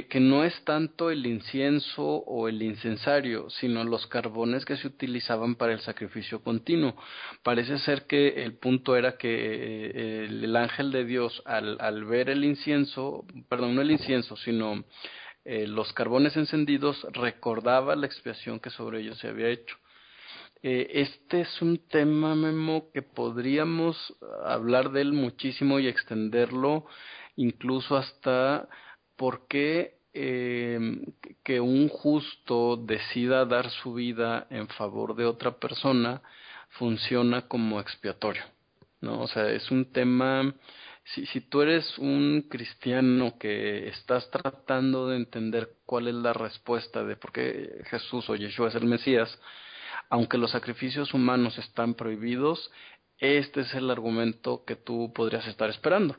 que, 0.01 0.21
no 0.21 0.43
es 0.43 0.65
tanto 0.65 1.11
el 1.11 1.27
incienso 1.27 2.03
o 2.03 2.49
el 2.49 2.63
incensario, 2.63 3.51
sino 3.51 3.85
los 3.85 4.07
carbones 4.07 4.65
que 4.65 4.77
se 4.77 4.87
utilizaban 4.87 5.55
para 5.57 5.75
el 5.75 5.81
sacrificio 5.81 6.43
continuo. 6.43 6.97
Parece 7.43 7.79
ser 7.79 8.07
que 8.07 8.43
el 8.43 8.55
punto 8.55 8.97
era 8.97 9.19
que 9.19 9.29
eh, 9.29 10.25
el, 10.25 10.57
ángel 10.57 10.93
de 10.93 11.05
Dios, 11.05 11.43
al, 11.45 11.77
al, 11.79 12.05
ver 12.05 12.31
el 12.31 12.45
incienso, 12.45 13.27
perdón, 13.51 13.75
no 13.75 13.83
el 13.83 13.91
incienso, 13.91 14.35
sino 14.37 14.83
eh, 15.45 15.67
los 15.67 15.93
carbones 15.93 16.37
encendidos, 16.37 17.07
recordaba 17.13 17.95
la 17.95 18.07
expiación 18.07 18.61
que 18.61 18.71
sobre 18.71 19.01
ellos 19.01 19.19
se 19.19 19.29
había 19.29 19.49
hecho. 19.49 19.77
Eh, 20.63 20.89
este 21.01 21.41
es 21.41 21.61
un 21.61 21.89
tema, 21.89 22.37
Memo, 22.37 22.91
que 22.95 23.03
podríamos 23.03 23.97
hablar 24.45 24.93
de 24.93 25.01
él 25.01 25.13
muchísimo 25.13 25.81
y 25.81 25.89
extenderlo 25.89 26.87
incluso 27.35 27.97
hasta 27.97 28.69
¿por 29.17 29.49
qué 29.49 29.99
eh, 30.15 30.79
que 31.43 31.61
un 31.61 31.89
justo 31.89 32.77
decida 32.77 33.45
dar 33.45 33.71
su 33.71 33.95
vida 33.95 34.47
en 34.51 34.69
favor 34.69 35.17
de 35.17 35.25
otra 35.25 35.59
persona 35.59 36.23
funciona 36.71 37.49
como 37.49 37.81
expiatorio? 37.81 38.45
¿no? 39.01 39.21
O 39.23 39.27
sea, 39.27 39.51
es 39.51 39.69
un 39.73 39.93
tema, 39.93 40.55
si, 41.05 41.27
si 41.27 41.41
tú 41.41 41.63
eres 41.63 41.99
un 41.99 42.47
cristiano 42.49 43.37
que 43.37 43.89
estás 43.89 44.31
tratando 44.31 45.09
de 45.09 45.17
entender 45.17 45.71
cuál 45.87 46.07
es 46.07 46.15
la 46.15 46.33
respuesta 46.33 47.03
de 47.03 47.17
por 47.17 47.33
qué 47.33 47.83
Jesús 47.91 48.31
o 48.31 48.37
Yeshua 48.37 48.69
es 48.69 48.77
el 48.77 48.85
Mesías, 48.85 49.37
aunque 50.13 50.37
los 50.37 50.51
sacrificios 50.51 51.15
humanos 51.15 51.57
están 51.57 51.95
prohibidos, 51.95 52.71
este 53.17 53.63
es 53.63 53.73
el 53.73 53.91
argumento 53.91 54.63
que 54.67 54.77
tú 54.77 55.11
podrías 55.15 55.47
estar 55.47 55.71
esperando, 55.71 56.17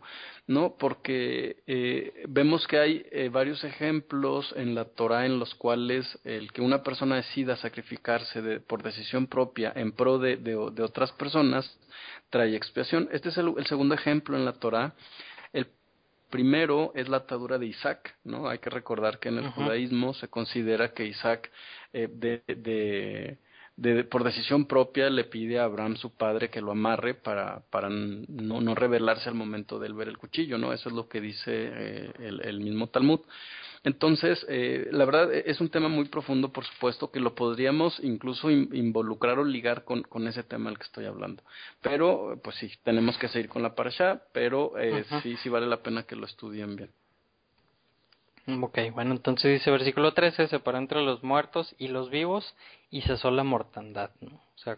¿no? 0.47 0.77
Porque 0.79 1.57
eh, 1.67 2.23
vemos 2.27 2.65
que 2.65 2.79
hay 2.79 3.05
eh, 3.11 3.29
varios 3.29 3.63
ejemplos 3.63 4.51
en 4.57 4.73
la 4.73 4.85
Torah 4.85 5.27
en 5.27 5.37
los 5.37 5.53
cuales 5.53 6.07
el 6.23 6.51
que 6.51 6.63
una 6.63 6.81
persona 6.81 7.17
decida 7.17 7.55
sacrificarse 7.55 8.41
de, 8.41 8.59
por 8.61 8.81
decisión 8.81 9.27
propia 9.27 9.71
en 9.75 9.91
pro 9.91 10.17
de, 10.17 10.37
de, 10.37 10.55
otras 10.55 11.11
personas 11.11 11.77
trae 12.31 12.55
expiación. 12.55 13.07
Este 13.11 13.29
es 13.29 13.37
el, 13.37 13.53
segundo 13.67 13.93
ejemplo 13.93 14.35
en 14.35 14.45
la 14.45 14.53
Torah. 14.53 14.95
El 15.51 15.67
primero 16.31 16.93
es 16.95 17.09
la 17.09 17.17
atadura 17.17 17.59
de 17.59 17.67
Isaac, 17.67 18.15
¿no? 18.23 18.49
Hay 18.49 18.57
que 18.57 18.71
recordar 18.71 19.19
que 19.19 19.29
en 19.29 19.37
el 19.37 19.49
judaísmo 19.51 20.15
se 20.15 20.29
considera 20.29 20.95
que 20.95 21.05
Isaac 21.05 21.51
eh, 21.93 22.07
de 22.09 23.37
de, 23.76 24.03
por 24.03 24.24
decisión 24.24 24.65
propia 24.65 25.09
le 25.09 25.24
pide 25.24 25.59
a 25.59 25.63
Abraham 25.63 25.97
su 25.97 26.13
padre 26.13 26.49
que 26.49 26.61
lo 26.61 26.71
amarre 26.71 27.15
para, 27.15 27.61
para 27.71 27.89
no, 27.89 28.61
no 28.61 28.76
revelarse 28.76 29.30
al 29.30 29.36
momento 29.36 29.80
de 29.80 29.88
él 29.88 29.93
ver 29.95 30.07
el 30.07 30.17
cuchillo, 30.17 30.57
¿no? 30.57 30.74
Eso 30.74 30.89
es 30.89 30.95
lo 30.95 31.07
que 31.07 31.19
dice 31.19 31.51
eh, 31.51 32.11
el, 32.19 32.41
el, 32.41 32.59
mismo 32.59 32.88
Talmud. 32.88 33.21
Entonces, 33.84 34.45
eh, 34.47 34.88
la 34.91 35.05
verdad 35.05 35.34
es 35.34 35.59
un 35.59 35.69
tema 35.69 35.89
muy 35.89 36.05
profundo, 36.05 36.53
por 36.53 36.65
supuesto, 36.65 37.11
que 37.11 37.19
lo 37.19 37.36
podríamos 37.36 37.99
incluso 38.01 38.49
involucrar 38.49 39.39
o 39.39 39.43
ligar 39.43 39.84
con, 39.84 40.03
con 40.03 40.28
ese 40.28 40.43
tema 40.43 40.69
al 40.69 40.78
que 40.78 40.84
estoy 40.84 41.05
hablando. 41.05 41.43
Pero, 41.82 42.39
pues 42.43 42.55
sí, 42.57 42.71
tenemos 42.84 43.17
que 43.17 43.28
seguir 43.28 43.49
con 43.49 43.63
la 43.63 43.76
parasha, 43.76 44.21
pero 44.32 44.78
eh, 44.78 45.03
sí, 45.21 45.36
sí 45.38 45.49
vale 45.49 45.67
la 45.67 45.84
pena 45.84 46.03
que 46.03 46.15
lo 46.15 46.26
estudien 46.26 46.76
bien. 46.76 46.91
Ok, 48.45 48.78
bueno, 48.93 49.11
entonces 49.11 49.53
dice 49.53 49.71
versículo 49.71 50.13
13, 50.13 50.49
separó 50.49 50.78
entre 50.78 51.01
los 51.01 51.24
muertos 51.24 51.74
y 51.78 51.88
los 51.88 52.09
vivos 52.09 52.55
y 52.93 53.01
cesó 53.01 53.31
la 53.31 53.43
mortandad, 53.43 54.11
¿no? 54.21 54.35
O 54.35 54.57
sea, 54.57 54.77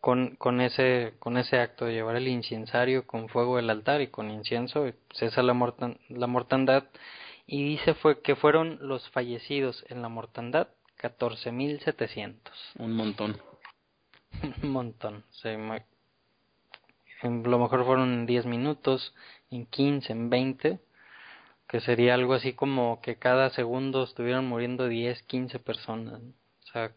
con, 0.00 0.36
con, 0.36 0.60
ese, 0.60 1.14
con 1.18 1.36
ese 1.36 1.58
acto 1.58 1.84
de 1.84 1.94
llevar 1.94 2.14
el 2.14 2.28
incensario 2.28 3.08
con 3.08 3.28
fuego 3.28 3.56
del 3.56 3.70
altar 3.70 4.00
y 4.02 4.06
con 4.06 4.30
incienso, 4.30 4.86
cesa 5.12 5.42
la, 5.42 5.52
mortan, 5.52 5.98
la 6.08 6.28
mortandad 6.28 6.84
y 7.44 7.64
dice 7.64 7.94
fue 7.94 8.22
que 8.22 8.36
fueron 8.36 8.78
los 8.82 9.10
fallecidos 9.10 9.84
en 9.88 10.00
la 10.00 10.08
mortandad 10.08 10.68
14.700. 11.00 12.36
Un 12.78 12.92
montón. 12.92 13.36
Un 14.62 14.70
montón. 14.70 15.24
Se 15.30 15.58
lo 17.24 17.58
mejor 17.58 17.84
fueron 17.84 18.12
en 18.12 18.26
10 18.26 18.46
minutos, 18.46 19.12
en 19.50 19.66
15, 19.66 20.12
en 20.12 20.30
20, 20.30 20.80
que 21.66 21.80
sería 21.80 22.14
algo 22.14 22.34
así 22.34 22.52
como 22.52 23.00
que 23.00 23.16
cada 23.16 23.50
segundo 23.50 24.04
estuvieran 24.04 24.46
muriendo 24.46 24.86
10, 24.86 25.20
15 25.24 25.58
personas. 25.58 26.20
Sea, 26.72 26.92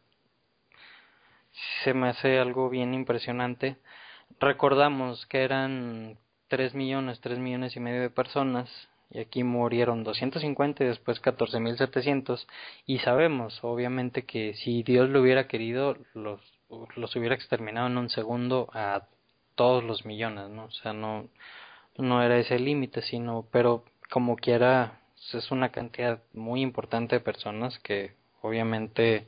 se 1.84 1.94
me 1.94 2.10
hace 2.10 2.40
algo 2.40 2.70
bien 2.70 2.94
impresionante. 2.94 3.78
Recordamos 4.40 5.26
que 5.28 5.44
eran 5.44 6.18
3 6.48 6.74
millones, 6.76 7.20
3 7.22 7.40
millones 7.40 7.76
y 7.76 7.80
medio 7.80 8.02
de 8.02 8.10
personas 8.10 8.70
y 9.10 9.20
aquí 9.20 9.44
murieron 9.44 10.04
250 10.04 10.84
y 10.84 10.88
después 10.88 11.22
14.700 11.22 12.48
y 12.86 13.00
sabemos 13.00 13.60
obviamente 13.64 14.26
que 14.26 14.56
si 14.56 14.84
Dios 14.84 15.10
lo 15.10 15.22
hubiera 15.22 15.48
querido 15.48 15.96
los, 16.14 16.42
los 16.96 17.16
hubiera 17.16 17.36
exterminado 17.36 17.88
en 17.88 17.98
un 17.98 18.10
segundo 18.10 18.70
a 18.74 19.08
todos 19.56 19.84
los 19.84 20.06
millones, 20.06 20.50
¿no? 20.50 20.66
O 20.66 20.72
sea, 20.72 20.94
no, 20.94 21.30
no 21.98 22.22
era 22.22 22.38
ese 22.38 22.60
límite, 22.60 23.02
sino, 23.02 23.48
pero 23.52 23.86
como 24.10 24.36
quiera, 24.36 25.00
es 25.34 25.52
una 25.52 25.70
cantidad 25.70 26.22
muy 26.34 26.62
importante 26.62 27.16
de 27.16 27.22
personas 27.22 27.80
que 27.80 28.16
obviamente 28.46 29.28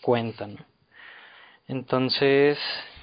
cuentan. 0.00 0.64
Entonces, 1.68 2.58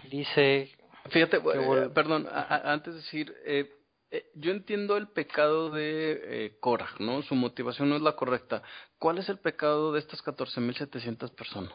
dice... 0.10 0.72
Fíjate, 1.10 1.38
eh, 1.38 1.90
perdón, 1.94 2.28
antes 2.32 2.94
de 2.94 3.00
decir, 3.00 3.34
eh, 3.46 3.80
eh, 4.12 4.32
yo 4.36 4.52
entiendo 4.52 4.98
el 4.98 5.08
pecado 5.08 5.70
de 5.70 6.20
eh, 6.24 6.58
¿no? 7.00 7.22
Su 7.22 7.36
motivación 7.36 7.90
no 7.90 7.96
es 7.96 8.02
la 8.02 8.16
correcta. 8.16 8.64
¿Cuál 8.98 9.20
es 9.20 9.30
el 9.30 9.40
pecado 9.40 9.94
de 9.94 10.00
estas 10.00 10.24
14.700 10.24 11.34
personas? 11.36 11.74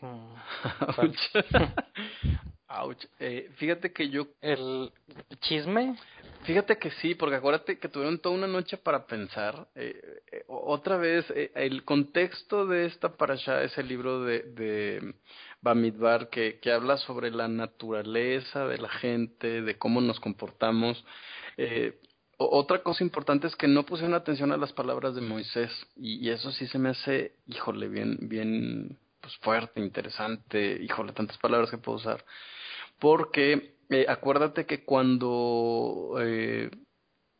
Mm, 0.00 0.34
Ouch. 2.68 3.02
Eh, 3.18 3.50
fíjate 3.56 3.92
que 3.92 4.10
yo... 4.10 4.28
¿El 4.42 4.92
chisme? 5.40 5.96
Fíjate 6.44 6.78
que 6.78 6.90
sí, 6.92 7.14
porque 7.14 7.36
acuérdate 7.36 7.78
que 7.78 7.88
tuvieron 7.88 8.18
toda 8.18 8.34
una 8.34 8.46
noche 8.46 8.76
para 8.76 9.06
pensar. 9.06 9.68
Eh, 9.74 10.22
eh 10.30 10.44
otra 10.48 10.96
vez, 10.96 11.26
el 11.54 11.84
contexto 11.84 12.66
de 12.66 12.86
esta 12.86 13.16
parasha 13.16 13.62
es 13.62 13.76
el 13.78 13.88
libro 13.88 14.22
de, 14.22 14.42
de 14.42 15.14
Bamidbar 15.62 16.28
que, 16.28 16.58
que 16.60 16.70
habla 16.72 16.98
sobre 16.98 17.30
la 17.30 17.48
naturaleza 17.48 18.66
de 18.66 18.78
la 18.78 18.88
gente, 18.88 19.62
de 19.62 19.78
cómo 19.78 20.00
nos 20.00 20.20
comportamos. 20.20 21.04
Eh, 21.56 21.98
otra 22.36 22.82
cosa 22.82 23.02
importante 23.02 23.46
es 23.46 23.56
que 23.56 23.66
no 23.66 23.84
pusieron 23.84 24.14
atención 24.14 24.52
a 24.52 24.56
las 24.56 24.72
palabras 24.72 25.14
de 25.14 25.22
Moisés 25.22 25.70
y, 25.96 26.24
y 26.24 26.30
eso 26.30 26.52
sí 26.52 26.66
se 26.68 26.78
me 26.78 26.90
hace, 26.90 27.32
híjole, 27.46 27.88
bien, 27.88 28.16
bien 28.20 28.98
pues 29.28 29.38
fuerte, 29.42 29.80
interesante, 29.80 30.78
híjole, 30.82 31.12
tantas 31.12 31.38
palabras 31.38 31.70
que 31.70 31.78
puedo 31.78 31.98
usar 31.98 32.24
porque 32.98 33.74
eh, 33.90 34.06
acuérdate 34.08 34.66
que 34.66 34.84
cuando 34.84 36.16
eh, 36.20 36.70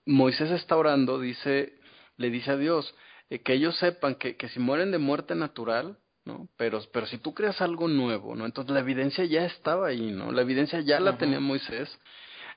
Moisés 0.06 0.50
está 0.50 0.76
orando, 0.76 1.20
dice, 1.20 1.74
le 2.16 2.30
dice 2.30 2.52
a 2.52 2.56
Dios 2.56 2.94
eh, 3.30 3.40
que 3.40 3.54
ellos 3.54 3.76
sepan 3.78 4.14
que, 4.14 4.36
que 4.36 4.48
si 4.48 4.60
mueren 4.60 4.90
de 4.90 4.98
muerte 4.98 5.34
natural, 5.34 5.98
¿no? 6.24 6.48
Pero, 6.56 6.80
pero 6.92 7.06
si 7.06 7.18
tú 7.18 7.34
creas 7.34 7.60
algo 7.60 7.88
nuevo, 7.88 8.34
¿no? 8.34 8.46
Entonces 8.46 8.72
la 8.72 8.80
evidencia 8.80 9.24
ya 9.24 9.44
estaba 9.44 9.88
ahí, 9.88 10.10
¿no? 10.12 10.32
La 10.32 10.42
evidencia 10.42 10.80
ya 10.80 11.00
la 11.00 11.16
tenía 11.16 11.40
Moisés. 11.40 11.98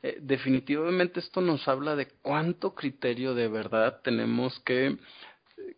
Eh, 0.03 0.17
definitivamente 0.21 1.19
esto 1.19 1.41
nos 1.41 1.67
habla 1.67 1.95
de 1.95 2.07
cuánto 2.21 2.73
criterio 2.73 3.33
de 3.33 3.47
verdad 3.47 4.01
tenemos 4.03 4.59
que, 4.61 4.97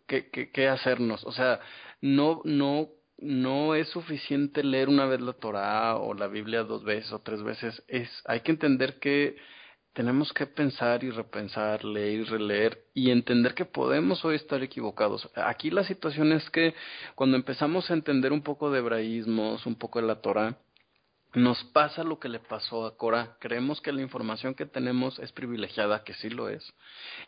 que, 0.08 0.30
que, 0.30 0.52
que 0.52 0.68
hacernos. 0.68 1.24
O 1.26 1.32
sea, 1.32 1.60
no, 2.02 2.42
no 2.46 2.90
no 3.24 3.76
es 3.76 3.90
suficiente 3.90 4.64
leer 4.64 4.90
una 4.90 5.06
vez 5.06 5.22
la 5.22 5.34
Torah 5.34 5.98
o 5.98 6.14
la 6.14 6.28
Biblia 6.28 6.64
dos 6.64 6.84
veces 6.84 7.12
o 7.12 7.20
tres 7.20 7.42
veces. 7.44 7.84
Es, 7.88 8.10
hay 8.26 8.42
que 8.42 8.52
entender 8.52 9.00
que 9.00 9.36
tenemos 9.94 10.34
que 10.34 10.48
pensar 10.48 11.04
y 11.04 11.12
repensar, 11.12 11.86
leer 11.86 12.22
y 12.22 12.24
releer 12.24 12.84
y 12.94 13.12
entender 13.12 13.54
que 13.54 13.66
podemos 13.66 14.26
hoy 14.26 14.36
estar 14.36 14.62
equivocados. 14.64 15.30
Aquí 15.36 15.70
la 15.70 15.84
situación 15.84 16.32
es 16.32 16.50
que 16.50 16.74
cuando 17.16 17.38
empezamos 17.38 17.90
a 17.90 17.94
entender 17.94 18.34
un 18.34 18.42
poco 18.42 18.72
de 18.72 18.80
hebraísmos, 18.80 19.66
un 19.66 19.76
poco 19.76 20.02
de 20.02 20.08
la 20.08 20.22
Torah, 20.22 20.58
nos 21.34 21.64
pasa 21.66 22.04
lo 22.04 22.20
que 22.20 22.30
le 22.30 22.40
pasó 22.40 22.86
a 22.86 22.96
Cora. 22.96 23.38
Creemos 23.40 23.82
que 23.82 23.92
la 23.92 24.02
información 24.02 24.54
que 24.54 24.66
tenemos 24.66 25.18
es 25.20 25.32
privilegiada, 25.32 26.04
que 26.04 26.14
sí 26.14 26.30
lo 26.30 26.50
es. 26.50 26.74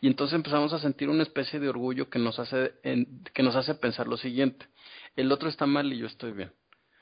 Y 0.01 0.08
entonces 0.08 0.36
empezamos 0.36 0.74
a 0.74 0.80
sentir 0.80 1.10
una 1.10 1.24
especie 1.24 1.60
de 1.60 1.70
orgullo 1.70 2.10
que 2.10 2.20
nos 2.20 2.38
hace, 2.39 2.74
que 3.34 3.43
nos 3.43 3.56
hace 3.56 3.76
pensar 3.76 4.08
lo 4.08 4.18
siguiente 4.18 4.68
el 5.16 5.32
otro 5.32 5.49
está 5.49 5.66
mal 5.66 5.91
y 5.91 5.97
yo 5.97 6.08
estoy 6.08 6.32
bien. 6.34 6.51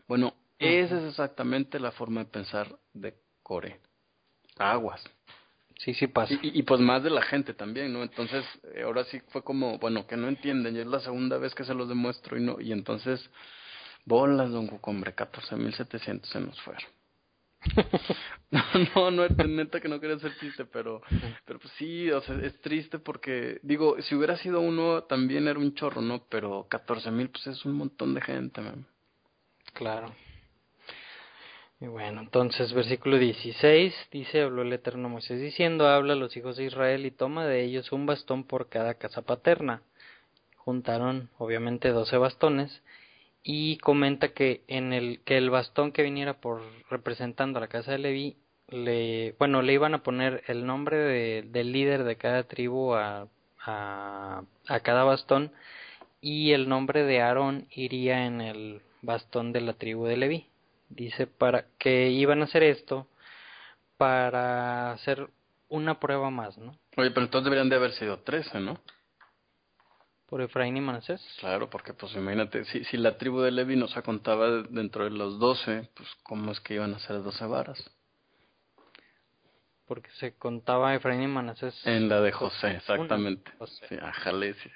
Bueno, 0.08 0.36
esa 0.60 1.00
es 1.00 1.10
exactamente 1.10 1.80
la 1.80 1.92
forma 1.92 2.24
de 2.24 2.30
pensar 2.30 2.78
de 2.94 3.16
Core. 3.42 3.80
Aguas. 4.58 5.04
Sí, 5.80 5.94
sí 5.94 6.08
pasa. 6.08 6.34
Y, 6.36 6.60
y, 6.60 6.64
pues 6.64 6.80
más 6.80 7.04
de 7.04 7.10
la 7.10 7.24
gente 7.24 7.54
también, 7.54 7.92
¿no? 7.92 8.04
Entonces, 8.04 8.46
eh, 8.76 8.84
ahora 8.84 9.04
sí 9.06 9.20
fue 9.30 9.44
como, 9.44 9.80
bueno, 9.80 10.06
que 10.06 10.16
no 10.16 10.28
entienden, 10.28 10.76
y 10.76 10.80
es 10.80 10.88
la 10.88 11.00
segunda 11.00 11.38
vez 11.38 11.56
que 11.56 11.66
se 11.66 11.74
los 11.74 11.90
demuestro 11.90 12.38
y 12.38 12.42
no, 12.42 12.62
y 12.62 12.72
entonces, 12.72 13.28
bolas, 14.06 14.52
don 14.52 14.68
Cucombre, 14.68 15.16
14.700 15.16 16.26
se 16.26 16.40
nos 16.40 16.60
fueron. 16.62 16.84
no, 18.52 19.12
no, 19.12 19.12
no 19.12 19.28
neta 19.48 19.80
que 19.80 19.88
no 19.88 20.00
quería 20.00 20.18
hacer 20.18 20.36
chiste, 20.40 20.66
pero, 20.66 21.02
pero 21.46 21.60
pues 21.60 21.74
sí, 21.78 22.12
o 22.12 22.22
sea, 22.22 22.36
es 22.42 22.60
triste 22.62 23.00
porque, 23.00 23.60
digo, 23.64 24.02
si 24.02 24.16
hubiera 24.16 24.38
sido 24.38 24.60
uno 24.60 25.04
también 25.04 25.48
era 25.48 25.60
un 25.60 25.74
chorro, 25.74 26.02
¿no? 26.02 26.26
Pero 26.30 26.68
catorce 26.70 27.12
mil, 27.12 27.30
pues 27.30 27.48
es 27.48 27.66
un 27.66 27.74
montón 27.74 28.14
de 28.14 28.22
gente, 28.22 28.62
man. 28.62 28.86
Claro. 29.74 30.14
Y 31.80 31.88
bueno, 31.88 32.22
entonces 32.22 32.72
versículo 32.74 33.18
16 33.18 33.94
dice, 34.12 34.42
habló 34.42 34.62
el 34.62 34.72
Eterno 34.72 35.10
Moisés 35.10 35.42
diciendo, 35.42 35.88
habla 35.88 36.14
a 36.14 36.16
los 36.16 36.36
hijos 36.38 36.56
de 36.56 36.66
Israel 36.66 37.06
y 37.06 37.12
toma 37.12 37.46
de 37.46 37.64
ellos 37.64 37.92
un 37.92 38.06
bastón 38.06 38.46
por 38.46 38.70
cada 38.70 38.94
casa 38.94 39.22
paterna. 39.24 39.82
Juntaron 40.56 41.30
obviamente 41.38 41.90
doce 41.90 42.16
bastones 42.18 42.82
y 43.44 43.78
comenta 43.78 44.30
que 44.30 44.64
en 44.68 44.94
el 44.94 45.20
que 45.26 45.38
el 45.38 45.50
bastón 45.50 45.92
que 45.92 46.02
viniera 46.04 46.40
por 46.40 46.62
representando 46.90 47.58
a 47.58 47.62
la 47.62 47.68
casa 47.68 47.92
de 47.92 47.98
Levi 47.98 48.38
le 48.70 49.36
bueno 49.38 49.62
le 49.62 49.74
iban 49.74 49.94
a 49.94 50.04
poner 50.04 50.44
el 50.48 50.66
nombre 50.66 50.98
de, 50.98 51.44
del 51.50 51.74
líder 51.74 52.06
de 52.06 52.16
cada 52.16 52.44
tribu 52.44 52.94
a, 52.96 53.28
a, 53.66 54.44
cada 54.82 55.04
bastón 55.04 55.52
y 56.22 56.52
el 56.52 56.70
nombre 56.70 57.04
de 57.04 57.22
Aarón 57.22 57.68
iría 57.72 58.26
en 58.26 58.40
el 58.40 58.82
bastón 59.02 59.52
de 59.52 59.60
la 59.60 59.74
tribu 59.74 60.06
de 60.06 60.16
Levi. 60.18 60.48
Dice 60.88 61.28
para 61.28 61.66
que 61.78 62.10
iban 62.12 62.42
a 62.42 62.46
hacer 62.46 62.64
esto 62.64 63.08
para 63.98 64.92
hacer 64.94 65.28
una 65.70 66.00
prueba 66.00 66.30
más 66.30 66.58
no 66.58 66.78
oye 66.98 67.12
pero 67.12 67.26
entonces 67.26 67.44
deberían 67.46 67.70
de 67.70 67.76
haber 67.76 67.92
sido 67.94 68.20
trece 68.20 68.60
no 68.60 68.80
por 70.34 70.42
Efraín 70.42 70.76
y 70.76 70.82
Manasés. 70.82 71.22
Claro, 71.42 71.70
porque 71.70 71.94
pues 71.94 72.16
imagínate, 72.16 72.66
si, 72.66 72.84
si 72.86 72.98
la 72.98 73.20
tribu 73.20 73.42
de 73.42 73.52
Levi 73.52 73.76
nos 73.76 73.94
contaba 74.02 74.64
dentro 74.64 75.04
de 75.04 75.12
los 75.12 75.38
doce, 75.38 75.92
pues 75.94 76.10
cómo 76.24 76.52
es 76.52 76.60
que 76.60 76.74
iban 76.74 76.92
a 76.96 76.98
ser 76.98 77.22
doce 77.22 77.46
varas. 77.46 77.92
Porque 79.86 80.10
se 80.18 80.34
contaba 80.34 80.96
Efraín 80.96 81.22
y 81.22 81.28
Manasés. 81.28 81.80
En 81.86 82.10
la 82.10 82.20
de 82.20 82.32
José, 82.32 82.78
exactamente. 82.78 83.52
Sí, 83.88 83.96
ajale, 84.02 84.56
sí. 84.56 84.72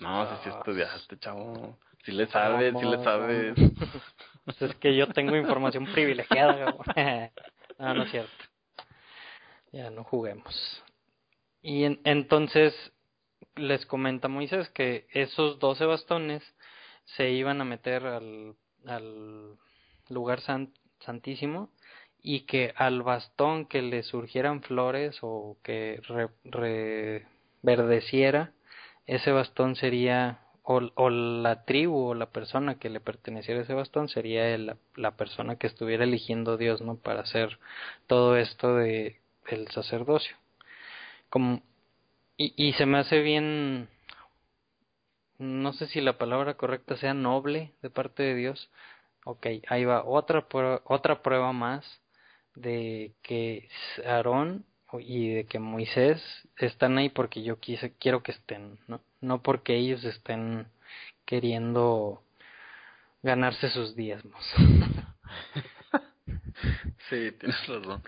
No, 0.00 0.26
si 0.28 0.42
sí, 0.42 0.56
estudiaste, 0.56 1.18
chavo. 1.20 1.78
Si 2.04 2.10
le 2.10 2.26
sabes, 2.26 2.74
si 2.76 2.84
le 2.84 3.04
sabes. 3.04 3.54
Pues 4.44 4.60
es 4.62 4.74
que 4.74 4.96
yo 4.96 5.06
tengo 5.12 5.36
información 5.36 5.86
privilegiada. 5.86 6.74
no, 7.78 7.94
no 7.94 8.02
es 8.02 8.10
cierto. 8.10 8.44
Ya 9.70 9.88
no 9.90 10.02
juguemos. 10.02 10.82
Y 11.62 11.84
en, 11.84 12.00
entonces 12.02 12.74
les 13.56 13.84
comenta 13.86 14.28
Moisés 14.28 14.68
que 14.70 15.06
esos 15.12 15.58
doce 15.58 15.84
bastones 15.84 16.42
se 17.04 17.30
iban 17.30 17.60
a 17.60 17.64
meter 17.64 18.06
al, 18.06 18.54
al 18.86 19.56
lugar 20.08 20.40
santísimo 21.00 21.70
y 22.22 22.40
que 22.40 22.72
al 22.76 23.02
bastón 23.02 23.66
que 23.66 23.82
le 23.82 24.02
surgieran 24.02 24.62
flores 24.62 25.18
o 25.22 25.56
que 25.62 26.00
reverdeciera, 26.44 28.52
ese 29.06 29.32
bastón 29.32 29.76
sería, 29.76 30.40
o, 30.62 30.80
o, 30.94 31.10
la 31.10 31.64
tribu 31.64 32.10
o 32.10 32.14
la 32.14 32.30
persona 32.30 32.78
que 32.78 32.90
le 32.90 33.00
perteneciera 33.00 33.60
a 33.60 33.64
ese 33.64 33.74
bastón 33.74 34.08
sería 34.08 34.54
el, 34.54 34.76
la 34.96 35.16
persona 35.16 35.56
que 35.56 35.66
estuviera 35.66 36.04
eligiendo 36.04 36.56
Dios, 36.56 36.80
¿no? 36.82 36.96
Para 36.96 37.22
hacer 37.22 37.58
todo 38.06 38.36
esto 38.36 38.76
de 38.76 39.20
el 39.48 39.68
sacerdocio. 39.68 40.36
Como 41.30 41.62
y, 42.42 42.72
se 42.72 42.86
me 42.86 42.98
hace 42.98 43.20
bien, 43.20 43.88
no 45.38 45.72
sé 45.74 45.86
si 45.88 46.00
la 46.00 46.16
palabra 46.16 46.54
correcta 46.54 46.96
sea 46.96 47.12
noble 47.12 47.74
de 47.82 47.90
parte 47.90 48.22
de 48.22 48.34
Dios. 48.34 48.70
Ok, 49.24 49.46
ahí 49.68 49.84
va 49.84 50.04
otra 50.04 50.48
prueba, 50.48 50.80
otra 50.86 51.22
prueba 51.22 51.52
más 51.52 51.84
de 52.54 53.12
que 53.22 53.68
Aarón 54.06 54.64
y 55.00 55.34
de 55.34 55.44
que 55.44 55.58
Moisés 55.58 56.22
están 56.56 56.96
ahí 56.98 57.10
porque 57.10 57.42
yo 57.42 57.60
quise, 57.60 57.92
quiero 57.98 58.22
que 58.22 58.32
estén, 58.32 58.78
¿no? 58.88 59.02
No 59.20 59.42
porque 59.42 59.76
ellos 59.76 60.02
estén 60.04 60.66
queriendo 61.26 62.22
ganarse 63.22 63.68
sus 63.70 63.94
diezmos. 63.94 64.42
Sí, 67.08 67.32
tienes 67.32 67.66
razón. 67.66 68.02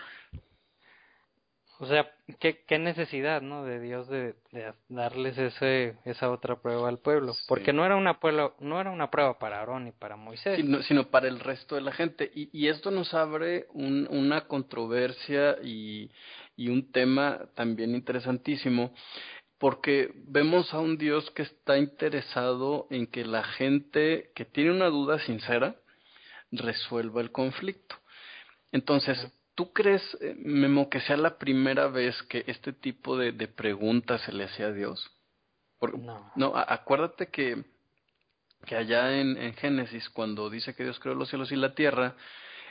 O 1.83 1.85
sea, 1.85 2.09
¿qué, 2.39 2.63
qué 2.65 2.79
necesidad, 2.79 3.41
¿no? 3.41 3.65
De 3.65 3.81
Dios 3.81 4.07
de, 4.07 4.35
de 4.53 4.73
darles 4.87 5.37
ese, 5.37 5.97
esa 6.05 6.31
otra 6.31 6.55
prueba 6.61 6.87
al 6.87 6.99
pueblo. 6.99 7.33
Porque 7.45 7.73
no 7.73 7.85
era 7.85 7.97
una 7.97 8.21
prueba, 8.21 8.53
no 8.61 8.79
era 8.79 8.89
una 8.89 9.11
prueba 9.11 9.37
para 9.37 9.59
Aarón 9.59 9.87
y 9.87 9.91
para 9.91 10.15
Moisés. 10.15 10.55
Sino, 10.55 10.81
sino 10.83 11.09
para 11.09 11.27
el 11.27 11.41
resto 11.41 11.75
de 11.75 11.81
la 11.81 11.91
gente. 11.91 12.31
Y, 12.33 12.49
y 12.57 12.69
esto 12.69 12.89
nos 12.89 13.13
abre 13.13 13.65
un, 13.73 14.07
una 14.09 14.47
controversia 14.47 15.57
y, 15.61 16.09
y 16.55 16.69
un 16.69 16.89
tema 16.93 17.49
también 17.53 17.93
interesantísimo. 17.95 18.93
Porque 19.57 20.13
vemos 20.15 20.73
a 20.73 20.79
un 20.79 20.97
Dios 20.97 21.29
que 21.31 21.41
está 21.41 21.77
interesado 21.77 22.87
en 22.91 23.07
que 23.07 23.25
la 23.25 23.43
gente 23.43 24.31
que 24.35 24.45
tiene 24.45 24.71
una 24.71 24.87
duda 24.87 25.19
sincera 25.19 25.75
resuelva 26.49 27.19
el 27.19 27.33
conflicto. 27.33 27.97
Entonces, 28.71 29.19
¿Tú 29.55 29.71
crees, 29.71 30.01
eh, 30.21 30.35
Memo, 30.37 30.89
que 30.89 31.01
sea 31.01 31.17
la 31.17 31.37
primera 31.37 31.87
vez 31.87 32.21
que 32.23 32.43
este 32.47 32.73
tipo 32.73 33.17
de, 33.17 33.31
de 33.31 33.47
preguntas 33.47 34.21
se 34.21 34.31
le 34.31 34.45
hacía 34.45 34.67
a 34.67 34.71
Dios? 34.71 35.11
no. 35.97 36.31
No, 36.35 36.53
acuérdate 36.55 37.27
que, 37.27 37.63
que 38.65 38.75
allá 38.75 39.19
en, 39.19 39.37
en, 39.37 39.53
Génesis, 39.55 40.09
cuando 40.09 40.49
dice 40.49 40.73
que 40.73 40.83
Dios 40.83 40.99
creó 40.99 41.13
los 41.13 41.29
cielos 41.29 41.51
y 41.51 41.57
la 41.57 41.75
tierra 41.75 42.15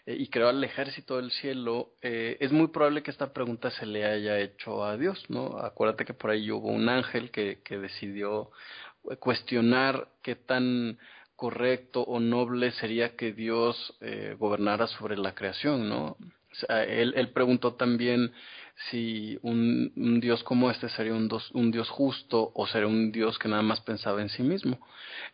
eh, 0.06 0.16
y 0.18 0.28
creó 0.28 0.48
al 0.48 0.64
ejército 0.64 1.18
del 1.18 1.30
cielo, 1.30 1.90
eh, 2.00 2.38
es 2.40 2.52
muy 2.52 2.68
probable 2.68 3.02
que 3.02 3.10
esta 3.10 3.32
pregunta 3.32 3.70
se 3.70 3.84
le 3.84 4.06
haya 4.06 4.38
hecho 4.38 4.84
a 4.84 4.96
Dios, 4.96 5.22
¿no? 5.28 5.58
Acuérdate 5.58 6.06
que 6.06 6.14
por 6.14 6.30
ahí 6.30 6.50
hubo 6.50 6.68
un 6.68 6.88
ángel 6.88 7.30
que, 7.30 7.60
que 7.62 7.78
decidió 7.78 8.50
cuestionar 9.18 10.08
qué 10.22 10.36
tan 10.36 10.98
correcto 11.36 12.02
o 12.02 12.20
noble 12.20 12.70
sería 12.72 13.16
que 13.16 13.32
Dios 13.32 13.96
eh, 14.00 14.36
gobernara 14.38 14.86
sobre 14.86 15.16
la 15.16 15.34
creación, 15.34 15.88
¿no? 15.88 16.16
Él, 16.68 17.30
preguntó 17.32 17.74
también 17.74 18.32
si 18.90 19.38
un, 19.42 20.20
Dios 20.20 20.42
como 20.44 20.70
este 20.70 20.88
sería 20.88 21.14
un, 21.14 21.70
Dios 21.70 21.88
justo 21.90 22.52
o 22.54 22.66
sería 22.66 22.88
un 22.88 23.12
Dios 23.12 23.38
que 23.38 23.48
nada 23.48 23.62
más 23.62 23.80
pensaba 23.80 24.22
en 24.22 24.28
sí 24.28 24.42
mismo. 24.42 24.78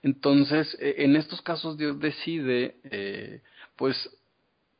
Entonces, 0.02 0.76
eh, 0.80 0.96
en 0.98 1.16
estos 1.16 1.40
casos 1.42 1.78
Dios 1.78 1.98
decide, 2.00 2.76
eh, 2.84 3.42
pues, 3.76 3.96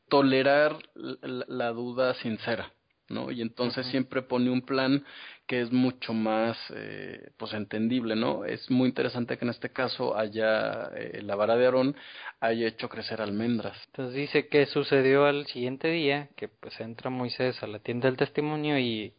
tolerar 0.09 0.79
la, 0.95 1.71
duda 1.71 2.15
sincera, 2.15 2.73
¿no? 3.09 3.31
Y 3.31 3.43
entonces 3.43 3.87
uh 3.87 3.89
-huh. 3.89 3.91
siempre 3.93 4.23
pone 4.23 4.51
un 4.51 4.63
plan 4.63 5.05
que 5.47 5.63
es 5.63 5.73
mucho 5.73 6.13
más, 6.13 6.59
eh, 6.75 7.31
pues, 7.39 7.55
entendible, 7.55 8.15
¿no? 8.17 8.45
Es 8.45 8.71
muy 8.71 8.89
interesante 8.89 9.39
que 9.39 9.45
en 9.47 9.51
este 9.51 9.71
caso 9.71 10.17
haya, 10.17 10.91
eh, 10.95 11.23
la 11.23 11.37
vara 11.37 11.57
de 11.57 11.65
Aarón 11.65 11.97
haya 12.41 12.69
hecho 12.69 12.89
crecer 12.89 13.23
almendras. 13.23 13.77
Entonces 13.87 14.15
dice 14.15 14.49
que 14.49 14.67
sucedió 14.67 15.25
al 15.25 15.47
siguiente 15.47 15.89
día, 15.89 16.29
que 16.37 16.49
pues 16.49 16.79
entra 16.81 17.11
Moisés 17.11 17.63
a 17.63 17.67
la 17.67 17.79
tienda 17.79 18.09
del 18.09 18.19
testimonio 18.19 18.79
y, 18.79 19.15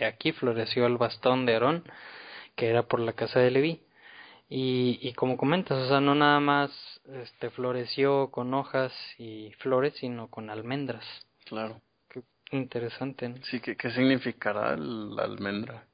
y 0.00 0.04
aquí 0.04 0.32
floreció 0.32 0.86
el 0.86 0.96
bastón 0.96 1.46
de 1.46 1.54
Aarón, 1.54 1.84
que 2.56 2.66
era 2.68 2.82
por 2.82 2.98
la 3.00 3.12
casa 3.12 3.38
de 3.40 3.50
Leví. 3.52 3.82
Y, 4.50 4.98
y 5.02 5.12
como 5.12 5.36
comentas, 5.36 5.78
o 5.78 5.88
sea, 5.88 6.00
no 6.00 6.14
nada 6.14 6.40
más 6.40 6.70
este 7.22 7.50
floreció 7.50 8.30
con 8.30 8.52
hojas 8.54 8.92
y 9.18 9.52
flores, 9.58 9.94
sino 10.00 10.28
con 10.28 10.50
almendras. 10.50 11.04
Claro. 11.44 11.80
Interesante. 12.50 13.28
¿no? 13.28 13.36
Sí, 13.44 13.60
¿qué, 13.60 13.76
¿qué 13.76 13.90
significará 13.90 14.76
la 14.76 15.24
almendra? 15.24 15.84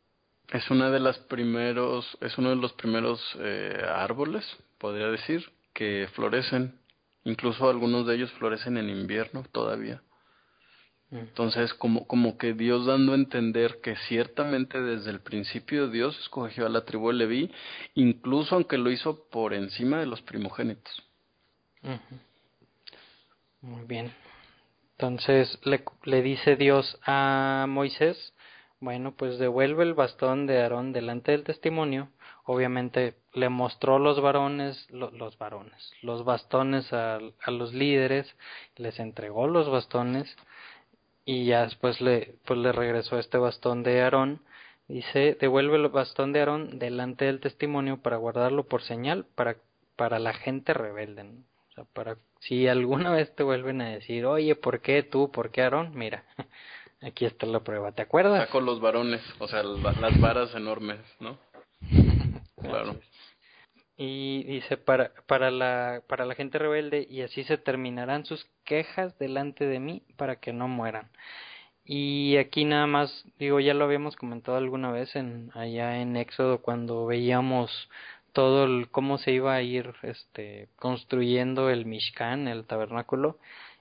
Es 0.53 0.71
una 0.71 0.91
de 0.91 1.01
las 1.01 1.19
primeros, 1.19 2.17
es 2.21 2.37
uno 2.39 2.51
de 2.51 2.57
los 2.57 2.73
primeros 2.75 3.21
eh, 3.41 3.83
árboles, 3.89 4.45
podría 4.79 5.09
decir, 5.09 5.51
que 5.73 6.09
florecen. 6.15 6.79
Incluso 7.25 7.69
algunos 7.69 8.07
de 8.07 8.17
ellos 8.17 8.31
florecen 8.33 8.77
en 8.77 8.91
invierno 8.91 9.45
todavía. 9.51 10.03
Entonces, 11.11 11.73
como, 11.75 12.07
como 12.07 12.37
que 12.39 12.55
Dios 12.55 12.87
dando 12.87 13.13
a 13.13 13.17
entender 13.17 13.81
que 13.83 13.95
ciertamente 14.09 14.81
desde 14.83 15.11
el 15.11 15.21
principio 15.21 15.89
Dios 15.89 16.19
escogió 16.21 16.67
a 16.67 16.69
la 16.69 16.85
tribu 16.85 17.09
de 17.09 17.15
Leví, 17.15 17.53
incluso 17.95 18.57
aunque 18.57 18.79
lo 18.79 18.91
hizo 18.91 19.29
por 19.31 19.55
encima 19.55 20.01
de 20.01 20.07
los 20.07 20.23
primogénitos. 20.23 21.03
Uh 21.83 21.91
-huh. 21.91 22.21
Muy 23.61 23.87
bien. 23.87 24.13
Entonces 24.99 25.59
le, 25.65 25.85
le 26.05 26.23
dice 26.23 26.57
Dios 26.57 26.99
a 27.05 27.67
Moisés, 27.69 28.35
bueno, 28.81 29.15
pues 29.17 29.39
devuelve 29.39 29.83
el 29.83 29.95
bastón 29.95 30.47
de 30.47 30.63
Aarón 30.63 30.93
delante 30.93 31.33
del 31.33 31.43
testimonio. 31.43 32.11
Obviamente 32.45 33.15
le 33.33 33.49
mostró 33.49 33.99
los 33.99 34.21
varones, 34.21 34.87
lo, 34.91 35.11
los 35.11 35.39
varones, 35.39 35.93
los 36.03 36.25
bastones 36.25 36.93
a, 36.93 37.17
a, 37.17 37.51
los 37.51 37.73
líderes, 37.73 38.37
les 38.77 39.01
entregó 39.01 39.49
los 39.49 39.71
bastones 39.71 40.37
y 41.25 41.47
ya 41.47 41.63
después 41.63 42.01
le, 42.01 42.37
pues 42.45 42.59
le 42.59 42.73
regresó 42.73 43.19
este 43.19 43.39
bastón 43.39 43.83
de 43.83 44.03
Aarón. 44.03 44.43
Dice, 44.87 45.37
devuelve 45.41 45.77
el 45.77 45.89
bastón 45.89 46.33
de 46.33 46.41
Aarón 46.41 46.79
delante 46.79 47.25
del 47.25 47.41
testimonio 47.41 48.03
para 48.03 48.19
guardarlo 48.19 48.65
por 48.65 48.83
señal 48.83 49.25
para, 49.35 49.57
para 49.97 50.19
la 50.19 50.35
gente 50.35 50.75
rebelde. 50.75 51.25
O 51.75 51.83
sea, 51.83 51.85
para 51.93 52.17
si 52.39 52.69
alguna 52.69 53.11
vez 53.13 53.35
te 53.35 53.43
vuelven 53.43 53.81
a 53.81 53.91
decir, 53.91 54.25
oye, 54.27 54.55
¿por 54.55 54.81
qué 54.81 55.03
tú? 55.03 55.31
¿Por 55.33 55.51
qué 55.51 55.63
Aarón? 55.63 55.93
Mira, 55.95 56.25
aquí 57.03 57.25
está 57.25 57.47
la 57.47 57.61
prueba, 57.61 57.93
¿te 57.93 58.03
acuerdas? 58.03 58.49
Con 58.51 58.65
los 58.65 58.81
varones, 58.81 59.23
o 59.41 59.49
sea, 59.49 59.63
las 59.63 60.21
varas 60.21 60.55
enormes, 60.55 61.01
¿no? 61.19 61.39
claro. 62.61 62.97
Y 63.97 64.45
dice, 64.45 64.77
para, 64.77 65.13
para, 65.27 65.51
la, 65.51 66.03
para 66.09 66.27
la 66.27 66.35
gente 66.35 66.59
rebelde, 66.59 67.07
y 67.09 67.23
así 67.23 67.45
se 67.45 67.59
terminarán 67.59 68.25
sus 68.25 68.45
quejas 68.65 69.17
delante 69.19 69.67
de 69.67 69.79
mí 69.79 70.03
para 70.17 70.37
que 70.37 70.53
no 70.53 70.69
mueran. 70.69 71.11
Y 71.85 72.37
aquí 72.39 72.65
nada 72.65 72.87
más, 72.87 73.25
digo, 73.39 73.61
ya 73.61 73.75
lo 73.75 73.85
habíamos 73.85 74.17
comentado 74.17 74.57
alguna 74.57 74.91
vez 74.91 75.15
en 75.17 75.51
allá 75.55 76.01
en 76.01 76.17
Éxodo 76.17 76.63
cuando 76.63 77.05
veíamos 77.07 77.89
todo 78.35 78.65
el, 78.65 78.91
cómo 78.91 79.17
se 79.19 79.33
iba 79.33 79.55
a 79.55 79.63
ir 79.63 79.95
este 80.03 80.69
construyendo 80.77 81.71
el 81.71 81.87
Mishkan, 81.87 82.49
el 82.49 82.67
tabernáculo, 82.67 83.39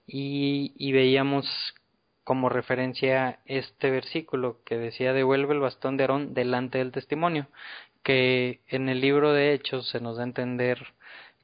y, 0.08 0.74
y 0.78 0.93
veíamos 0.93 1.45
como 2.24 2.49
referencia 2.49 3.39
este 3.45 3.89
versículo 3.91 4.60
que 4.66 4.78
decía 4.78 5.12
devuelve 5.12 5.54
el 5.54 5.60
bastón 5.60 5.97
de 5.97 6.04
Aarón 6.06 6.34
delante 6.34 6.78
del 6.78 6.91
testimonio, 6.93 7.47
que 8.04 8.62
en 8.68 8.89
el 8.89 9.01
libro 9.01 9.34
de 9.34 9.54
Hechos 9.54 9.89
se 9.89 9.99
nos 9.99 10.18
da 10.18 10.24
a 10.24 10.28
entender 10.28 10.93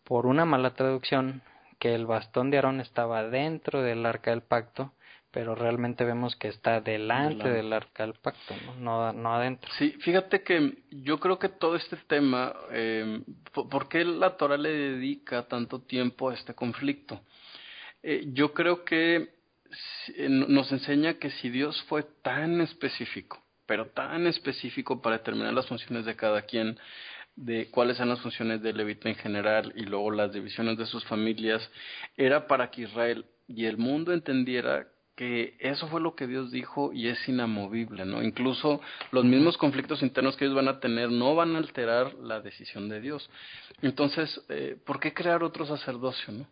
por 0.03 0.25
una 0.25 0.45
mala 0.45 0.75
traducción 0.75 1.41
que 1.79 1.95
el 1.95 2.05
bastón 2.05 2.51
de 2.51 2.57
Aarón 2.57 2.79
estaba 2.79 3.23
dentro 3.23 3.81
del 3.81 4.05
arca 4.05 4.31
del 4.31 4.43
pacto 4.43 4.93
pero 5.31 5.53
realmente 5.53 6.03
vemos 6.03 6.35
que 6.35 6.47
está 6.47 6.81
delante, 6.81 7.35
delante. 7.35 7.49
del 7.49 7.73
arca 7.73 8.03
del 8.03 8.15
pacto, 8.15 8.55
¿no? 8.65 8.75
¿no? 8.75 9.13
No, 9.13 9.33
adentro. 9.35 9.71
Sí, 9.77 9.91
fíjate 9.99 10.41
que 10.41 10.83
yo 10.89 11.19
creo 11.19 11.37
que 11.37 11.49
todo 11.49 11.75
este 11.75 11.97
tema, 11.97 12.53
eh, 12.71 13.21
¿por 13.53 13.87
qué 13.87 14.03
la 14.03 14.37
Torah 14.37 14.57
le 14.57 14.69
dedica 14.69 15.47
tanto 15.47 15.81
tiempo 15.81 16.29
a 16.29 16.33
este 16.33 16.55
conflicto? 16.55 17.21
Eh, 18.01 18.25
yo 18.33 18.53
creo 18.53 18.83
que 18.83 19.37
nos 20.27 20.71
enseña 20.71 21.19
que 21.19 21.29
si 21.29 21.49
Dios 21.49 21.83
fue 21.83 22.03
tan 22.23 22.59
específico, 22.61 23.43
pero 23.67 23.87
tan 23.87 24.25
específico 24.25 24.99
para 24.99 25.17
determinar 25.19 25.53
las 25.53 25.67
funciones 25.67 26.05
de 26.05 26.15
cada 26.15 26.41
quien, 26.41 26.79
de 27.35 27.69
cuáles 27.69 27.97
son 27.97 28.09
las 28.09 28.19
funciones 28.19 28.63
de 28.63 28.73
Levita 28.73 29.09
en 29.09 29.15
general 29.15 29.71
y 29.75 29.83
luego 29.83 30.09
las 30.09 30.33
divisiones 30.33 30.77
de 30.77 30.87
sus 30.87 31.05
familias, 31.05 31.69
era 32.17 32.47
para 32.47 32.71
que 32.71 32.81
Israel 32.81 33.25
y 33.47 33.65
el 33.65 33.77
mundo 33.77 34.11
entendiera 34.11 34.87
que 35.19 35.57
eso 35.59 35.89
fue 35.89 35.99
lo 35.99 36.15
que 36.15 36.27
Dios 36.27 36.49
dijo 36.49 36.93
y 36.93 37.09
es 37.09 37.27
inamovible, 37.27 38.05
¿no? 38.05 38.23
Incluso 38.23 38.79
los 39.11 39.25
mismos 39.25 39.57
conflictos 39.57 40.01
internos 40.01 40.37
que 40.37 40.45
ellos 40.45 40.55
van 40.55 40.69
a 40.69 40.79
tener 40.79 41.11
no 41.11 41.35
van 41.35 41.55
a 41.55 41.57
alterar 41.57 42.13
la 42.13 42.39
decisión 42.39 42.87
de 42.87 43.01
Dios. 43.01 43.29
Entonces, 43.81 44.41
eh, 44.47 44.77
¿por 44.85 44.97
qué 45.01 45.13
crear 45.13 45.43
otro 45.43 45.65
sacerdocio, 45.65 46.31
no? 46.31 46.47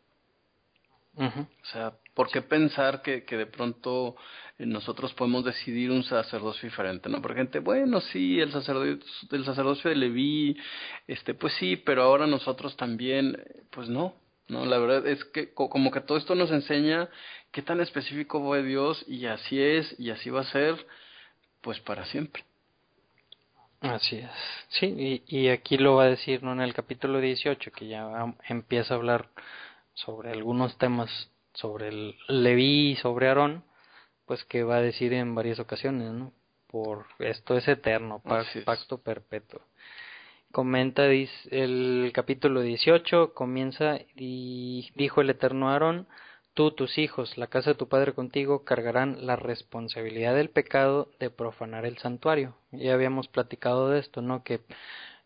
Uh 1.14 1.30
-huh. 1.32 1.48
O 1.48 1.66
sea, 1.72 1.94
¿por 2.14 2.30
qué 2.30 2.42
pensar 2.42 3.02
que, 3.02 3.24
que 3.24 3.38
de 3.38 3.46
pronto 3.46 4.18
nosotros 4.58 5.14
podemos 5.14 5.46
decidir 5.46 5.90
un 5.90 6.04
sacerdocio 6.04 6.68
diferente, 6.68 7.08
no? 7.08 7.22
Porque 7.22 7.38
gente, 7.38 7.60
bueno, 7.60 8.02
sí, 8.02 8.38
el 8.42 8.52
sacerdocio, 8.52 9.00
el 9.32 9.46
sacerdocio 9.46 9.90
de 9.90 9.96
Leví, 9.96 10.58
este, 11.08 11.34
pues 11.34 11.54
sí, 11.54 11.78
pero 11.78 12.04
ahora 12.04 12.28
nosotros 12.28 12.76
también, 12.76 13.42
pues 13.70 13.88
no, 13.88 14.14
no, 14.48 14.66
la 14.66 14.78
verdad 14.78 15.06
es 15.08 15.24
que 15.26 15.54
como 15.54 15.92
que 15.92 16.02
todo 16.02 16.18
esto 16.18 16.34
nos 16.36 16.52
enseña 16.52 17.10
qué 17.52 17.62
tan 17.62 17.82
específico 17.82 18.42
fue 18.42 18.64
Dios 18.64 19.04
y 19.08 19.26
así 19.26 19.62
es 19.62 19.94
y 20.00 20.10
así 20.12 20.30
va 20.30 20.42
a 20.42 20.52
ser, 20.52 20.86
pues 21.62 21.80
para 21.82 22.06
siempre. 22.06 22.46
Así 23.82 24.18
es. 24.18 24.32
Sí, 24.70 25.24
y, 25.28 25.38
y 25.38 25.50
aquí 25.50 25.78
lo 25.78 25.96
va 25.96 26.06
a 26.06 26.10
decir 26.10 26.44
¿no? 26.44 26.54
en 26.54 26.62
el 26.62 26.74
capítulo 26.74 27.20
18, 27.20 27.72
que 27.72 27.88
ya 27.88 28.34
empieza 28.48 28.94
a 28.94 28.98
hablar 28.98 29.30
sobre 29.94 30.32
algunos 30.32 30.78
temas 30.78 31.10
sobre 31.54 31.90
el 31.90 32.16
Leví 32.28 32.92
y 32.92 32.96
sobre 32.98 33.28
Aarón, 33.28 33.64
pues 34.26 34.44
que 34.46 34.64
va 34.64 34.78
a 34.78 34.82
decir 34.82 35.14
en 35.14 35.36
varias 35.36 35.60
ocasiones, 35.60 36.12
¿no? 36.12 36.32
Por 36.68 37.06
esto 37.20 37.58
es 37.58 37.68
eterno, 37.68 38.20
pacto, 38.20 38.64
pacto 38.66 38.98
perpetuo 39.00 39.62
comenta 40.58 41.06
el 41.06 42.12
capítulo 42.16 42.62
18, 42.62 43.36
comienza 43.36 44.00
y 44.16 44.90
dijo 44.96 45.22
el 45.22 45.30
eterno 45.30 45.70
Aarón, 45.70 46.08
Tú, 46.56 46.72
tus 46.72 46.98
hijos, 46.98 47.38
la 47.38 47.46
casa 47.46 47.70
de 47.70 47.76
tu 47.76 47.88
padre 47.88 48.14
contigo, 48.14 48.64
cargarán 48.66 49.28
la 49.28 49.36
responsabilidad 49.36 50.34
del 50.34 50.50
pecado 50.50 51.12
de 51.20 51.30
profanar 51.30 51.86
el 51.86 52.00
santuario. 52.00 52.56
Ya 52.72 52.96
habíamos 52.96 53.28
platicado 53.28 53.92
de 53.92 54.00
esto, 54.00 54.24
¿no? 54.24 54.44
Que 54.44 54.62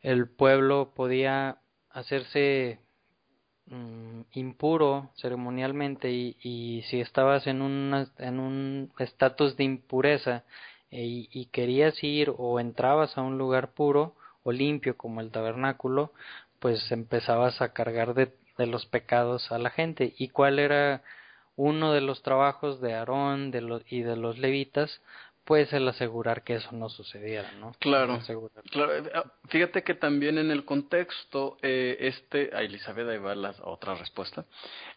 el 0.02 0.28
pueblo 0.28 0.92
podía 0.94 1.60
hacerse 1.92 2.80
mm, 3.68 4.24
impuro 4.34 5.12
ceremonialmente 5.16 6.12
y, 6.12 6.36
y, 6.44 6.82
si 6.90 7.00
estabas 7.00 7.48
en, 7.48 7.62
en 8.18 8.40
un 8.42 8.92
estatus 9.00 9.56
de 9.56 9.64
impureza 9.64 10.44
e, 10.90 11.30
y 11.32 11.46
querías 11.54 12.04
ir 12.04 12.34
o 12.38 12.60
entrabas 12.60 13.18
a 13.18 13.22
un 13.22 13.38
lugar 13.38 13.72
puro 13.74 14.16
o 14.44 14.52
limpio 14.52 14.98
como 14.98 15.22
el 15.22 15.32
tabernáculo, 15.32 16.14
pues 16.60 16.92
empezabas 16.92 17.62
a 17.62 17.74
cargar 17.74 18.14
de, 18.14 18.34
de 18.58 18.68
los 18.68 18.86
pecados 18.86 19.52
a 19.52 19.58
la 19.60 19.70
gente. 19.72 20.14
¿Y 20.18 20.30
cuál 20.30 20.60
era 20.60 21.04
uno 21.56 21.94
de 21.94 22.02
los 22.02 22.24
trabajos 22.24 22.82
de 22.82 22.94
Aarón 22.96 23.52
de 23.52 23.84
y 23.90 24.02
de 24.02 24.16
los 24.16 24.38
levitas? 24.38 25.02
Pues 25.44 25.74
el 25.74 25.88
asegurar 25.88 26.44
que 26.44 26.56
eso 26.56 26.72
no 26.72 26.90
sucediera, 26.90 27.52
¿no? 27.60 27.74
Claro, 27.80 28.20
claro. 28.72 28.96
Eh, 28.96 29.12
ah, 29.14 29.26
fíjate 29.50 29.84
que 29.84 29.96
también 29.96 30.38
en 30.38 30.52
el 30.52 30.66
contexto, 30.66 31.58
eh, 31.62 31.98
este, 32.00 32.52
a 32.54 32.62
Elizabeth, 32.62 33.08
ahí 33.08 33.18
va 33.18 33.36
la 33.36 33.56
otra 33.64 33.96
respuesta, 33.96 34.46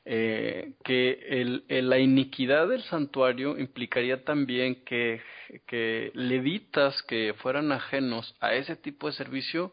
eh, 0.04 0.74
que 0.84 1.26
el, 1.28 1.64
la 1.68 1.98
iniquidad 1.98 2.68
del 2.68 2.82
santuario 2.84 3.58
implicaría 3.58 4.24
también 4.24 4.84
que, 4.84 5.22
que 5.66 6.10
levitas 6.14 7.02
que 7.04 7.34
fueran 7.38 7.72
ajenos 7.72 8.36
a 8.40 8.54
ese 8.54 8.76
tipo 8.76 9.06
de 9.06 9.14
servicio 9.14 9.72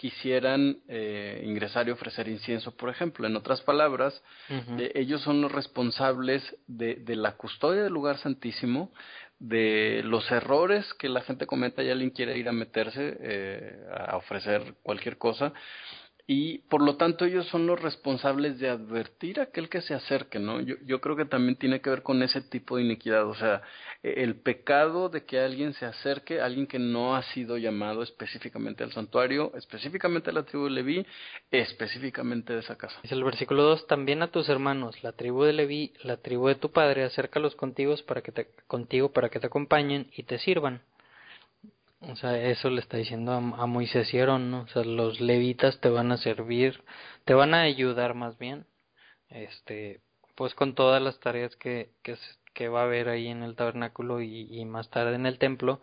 quisieran 0.00 0.78
eh, 0.88 1.42
ingresar 1.44 1.86
y 1.86 1.90
ofrecer 1.90 2.26
incienso, 2.26 2.74
por 2.74 2.88
ejemplo. 2.88 3.26
En 3.26 3.36
otras 3.36 3.60
palabras, 3.60 4.18
eh, 4.48 4.92
ellos 4.94 5.20
son 5.20 5.42
los 5.42 5.52
responsables 5.52 6.56
de, 6.66 6.94
de, 6.94 7.16
la 7.16 7.32
custodia 7.36 7.82
del 7.82 7.92
lugar 7.92 8.16
santísimo, 8.16 8.94
de 9.40 10.02
los 10.04 10.30
errores 10.30 10.92
que 10.94 11.08
la 11.08 11.22
gente 11.22 11.46
cometa 11.46 11.82
y 11.82 11.90
alguien 11.90 12.10
quiere 12.10 12.36
ir 12.36 12.48
a 12.48 12.52
meterse 12.52 13.16
eh, 13.20 13.84
a 13.90 14.16
ofrecer 14.16 14.74
cualquier 14.82 15.16
cosa 15.16 15.52
y 16.32 16.58
por 16.68 16.80
lo 16.80 16.94
tanto 16.94 17.24
ellos 17.24 17.48
son 17.48 17.66
los 17.66 17.82
responsables 17.82 18.60
de 18.60 18.68
advertir 18.68 19.40
a 19.40 19.44
aquel 19.44 19.68
que 19.68 19.80
se 19.80 19.94
acerque, 19.94 20.38
¿no? 20.38 20.60
Yo, 20.60 20.76
yo 20.86 21.00
creo 21.00 21.16
que 21.16 21.24
también 21.24 21.56
tiene 21.56 21.80
que 21.80 21.90
ver 21.90 22.04
con 22.04 22.22
ese 22.22 22.40
tipo 22.40 22.76
de 22.76 22.84
iniquidad, 22.84 23.26
o 23.26 23.34
sea, 23.34 23.62
e, 24.00 24.22
el 24.22 24.36
pecado 24.36 25.08
de 25.08 25.24
que 25.24 25.40
alguien 25.40 25.74
se 25.74 25.86
acerque, 25.86 26.40
alguien 26.40 26.68
que 26.68 26.78
no 26.78 27.16
ha 27.16 27.24
sido 27.34 27.58
llamado 27.58 28.04
específicamente 28.04 28.84
al 28.84 28.92
santuario, 28.92 29.50
específicamente 29.56 30.30
a 30.30 30.32
la 30.32 30.44
tribu 30.44 30.66
de 30.66 30.70
Leví, 30.70 31.04
específicamente 31.50 32.52
de 32.52 32.60
esa 32.60 32.76
casa. 32.76 33.00
Es 33.02 33.10
el 33.10 33.24
versículo 33.24 33.64
2, 33.64 33.88
también 33.88 34.22
a 34.22 34.30
tus 34.30 34.48
hermanos, 34.48 35.02
la 35.02 35.10
tribu 35.10 35.42
de 35.42 35.52
Leví, 35.52 35.94
la 36.04 36.18
tribu 36.18 36.46
de 36.46 36.54
tu 36.54 36.70
padre, 36.70 37.02
acércalos 37.02 37.56
contigo 37.56 37.96
para 38.06 38.22
que 38.22 38.30
te, 38.30 38.46
contigo 38.68 39.12
para 39.12 39.30
que 39.30 39.40
te 39.40 39.48
acompañen 39.48 40.06
y 40.14 40.22
te 40.22 40.38
sirvan. 40.38 40.82
O 42.02 42.16
sea, 42.16 42.36
eso 42.42 42.70
le 42.70 42.80
está 42.80 42.96
diciendo 42.96 43.32
a, 43.32 43.66
Moisés 43.66 44.12
y 44.14 44.18
Aarón, 44.18 44.50
¿no? 44.50 44.62
O 44.62 44.66
sea, 44.68 44.84
los 44.84 45.20
levitas 45.20 45.80
te 45.80 45.90
van 45.90 46.12
a 46.12 46.16
servir, 46.16 46.82
te 47.24 47.34
van 47.34 47.52
a 47.52 47.62
ayudar 47.62 48.14
más 48.14 48.38
bien, 48.38 48.66
este, 49.28 50.00
pues 50.34 50.54
con 50.54 50.74
todas 50.74 51.02
las 51.02 51.20
tareas 51.20 51.54
que, 51.56 51.90
que, 52.02 52.68
va 52.68 52.80
a 52.80 52.84
haber 52.84 53.08
ahí 53.08 53.28
en 53.28 53.42
el 53.42 53.54
tabernáculo 53.54 54.22
y, 54.22 54.64
más 54.64 54.88
tarde 54.90 55.14
en 55.14 55.26
el 55.26 55.38
templo, 55.38 55.80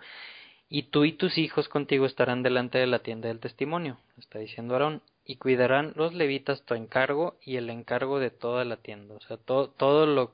y 0.70 0.84
tú 0.84 1.06
y 1.06 1.14
tus 1.14 1.38
hijos 1.38 1.70
contigo 1.70 2.06
estarán 2.06 2.44
delante 2.44 2.80
de 2.80 2.88
la 2.88 3.00
tienda 3.00 3.28
del 3.28 3.40
testimonio, 3.40 4.00
está 4.18 4.40
diciendo 4.40 4.74
Aarón, 4.74 5.04
y 5.24 5.38
cuidarán 5.38 5.94
los 5.96 6.14
levitas 6.14 6.64
tu 6.66 6.74
encargo 6.74 7.38
y 7.42 7.58
el 7.58 7.70
encargo 7.70 8.20
de 8.20 8.32
toda 8.32 8.66
la 8.66 8.78
tienda, 8.78 9.16
o 9.16 9.22
sea, 9.22 9.38
todo, 9.38 9.70
todo 9.70 10.08
lo 10.08 10.32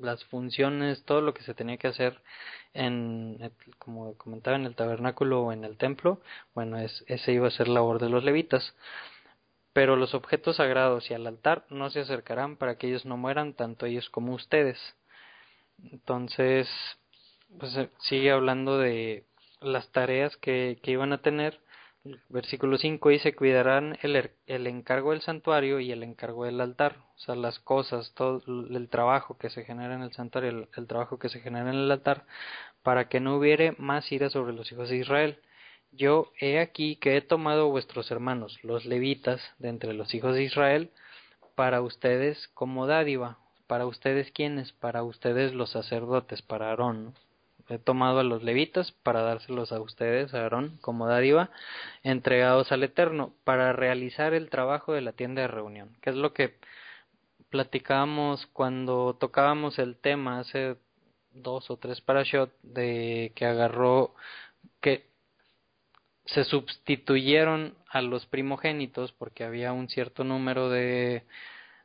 las 0.00 0.24
funciones, 0.24 1.04
todo 1.04 1.20
lo 1.20 1.34
que 1.34 1.42
se 1.42 1.54
tenía 1.54 1.76
que 1.76 1.88
hacer 1.88 2.20
en, 2.74 3.52
como 3.78 4.14
comentaba, 4.16 4.56
en 4.56 4.66
el 4.66 4.74
tabernáculo 4.74 5.42
o 5.42 5.52
en 5.52 5.64
el 5.64 5.76
templo, 5.76 6.20
bueno, 6.54 6.78
es, 6.78 7.04
ese 7.08 7.32
iba 7.32 7.48
a 7.48 7.50
ser 7.50 7.68
labor 7.68 8.00
de 8.00 8.08
los 8.08 8.24
levitas. 8.24 8.74
Pero 9.72 9.96
los 9.96 10.14
objetos 10.14 10.56
sagrados 10.56 11.10
y 11.10 11.14
al 11.14 11.26
altar 11.26 11.64
no 11.70 11.90
se 11.90 12.00
acercarán 12.00 12.56
para 12.56 12.76
que 12.76 12.88
ellos 12.88 13.06
no 13.06 13.16
mueran, 13.16 13.54
tanto 13.54 13.86
ellos 13.86 14.10
como 14.10 14.34
ustedes. 14.34 14.78
Entonces, 15.92 16.68
pues 17.58 17.76
eh, 17.76 17.88
sigue 18.00 18.32
hablando 18.32 18.78
de 18.78 19.24
las 19.60 19.90
tareas 19.92 20.36
que, 20.36 20.78
que 20.82 20.92
iban 20.92 21.12
a 21.12 21.22
tener 21.22 21.60
versículo 22.28 22.78
5 22.78 23.08
dice, 23.10 23.34
cuidarán 23.34 23.98
el, 24.02 24.16
er, 24.16 24.34
el, 24.46 24.66
encargo 24.66 25.10
del 25.10 25.20
santuario 25.20 25.80
y 25.80 25.92
el 25.92 26.02
encargo 26.02 26.44
del 26.44 26.60
altar, 26.60 26.96
o 27.14 27.18
sea, 27.18 27.34
las 27.34 27.58
cosas, 27.58 28.12
todo 28.14 28.42
el 28.46 28.88
trabajo 28.88 29.36
que 29.36 29.50
se 29.50 29.64
genera 29.64 29.94
en 29.94 30.02
el 30.02 30.12
santuario, 30.12 30.50
el, 30.50 30.68
el 30.76 30.86
trabajo 30.86 31.18
que 31.18 31.28
se 31.28 31.40
genera 31.40 31.70
en 31.70 31.76
el 31.76 31.90
altar, 31.90 32.24
para 32.82 33.08
que 33.08 33.20
no 33.20 33.36
hubiere 33.36 33.74
más 33.78 34.10
ira 34.12 34.30
sobre 34.30 34.54
los 34.54 34.70
hijos 34.72 34.88
de 34.88 34.96
Israel. 34.96 35.38
Yo 35.92 36.32
he 36.38 36.60
aquí 36.60 36.96
que 36.96 37.16
he 37.16 37.20
tomado 37.20 37.68
vuestros 37.68 38.10
hermanos, 38.10 38.58
los 38.62 38.86
levitas, 38.86 39.42
de 39.58 39.68
entre 39.68 39.92
los 39.92 40.14
hijos 40.14 40.34
de 40.34 40.44
Israel, 40.44 40.90
para 41.54 41.82
ustedes 41.82 42.48
como 42.54 42.86
dádiva. 42.86 43.38
¿Para 43.66 43.86
ustedes 43.86 44.30
quiénes? 44.32 44.72
Para 44.72 45.02
ustedes 45.02 45.52
los 45.52 45.70
sacerdotes, 45.70 46.42
para 46.42 46.70
Aarón 46.70 47.14
he 47.70 47.78
tomado 47.78 48.20
a 48.20 48.24
los 48.24 48.42
levitas 48.42 48.92
para 49.02 49.22
dárselos 49.22 49.72
a 49.72 49.80
ustedes, 49.80 50.34
a 50.34 50.42
Aarón, 50.42 50.78
como 50.80 51.06
dádiva, 51.06 51.50
entregados 52.02 52.72
al 52.72 52.82
Eterno, 52.82 53.32
para 53.44 53.72
realizar 53.72 54.34
el 54.34 54.50
trabajo 54.50 54.92
de 54.92 55.00
la 55.00 55.12
tienda 55.12 55.42
de 55.42 55.48
reunión, 55.48 55.96
que 56.02 56.10
es 56.10 56.16
lo 56.16 56.32
que 56.34 56.56
platicábamos 57.50 58.46
cuando 58.52 59.16
tocábamos 59.18 59.78
el 59.78 59.96
tema 59.96 60.40
hace 60.40 60.76
dos 61.32 61.70
o 61.70 61.76
tres 61.76 62.00
parashot 62.00 62.52
de 62.62 63.32
que 63.34 63.46
agarró 63.46 64.14
que 64.80 65.06
se 66.26 66.44
sustituyeron 66.44 67.74
a 67.88 68.02
los 68.02 68.26
primogénitos 68.26 69.12
porque 69.12 69.44
había 69.44 69.72
un 69.72 69.88
cierto 69.88 70.24
número 70.24 70.68
de 70.70 71.24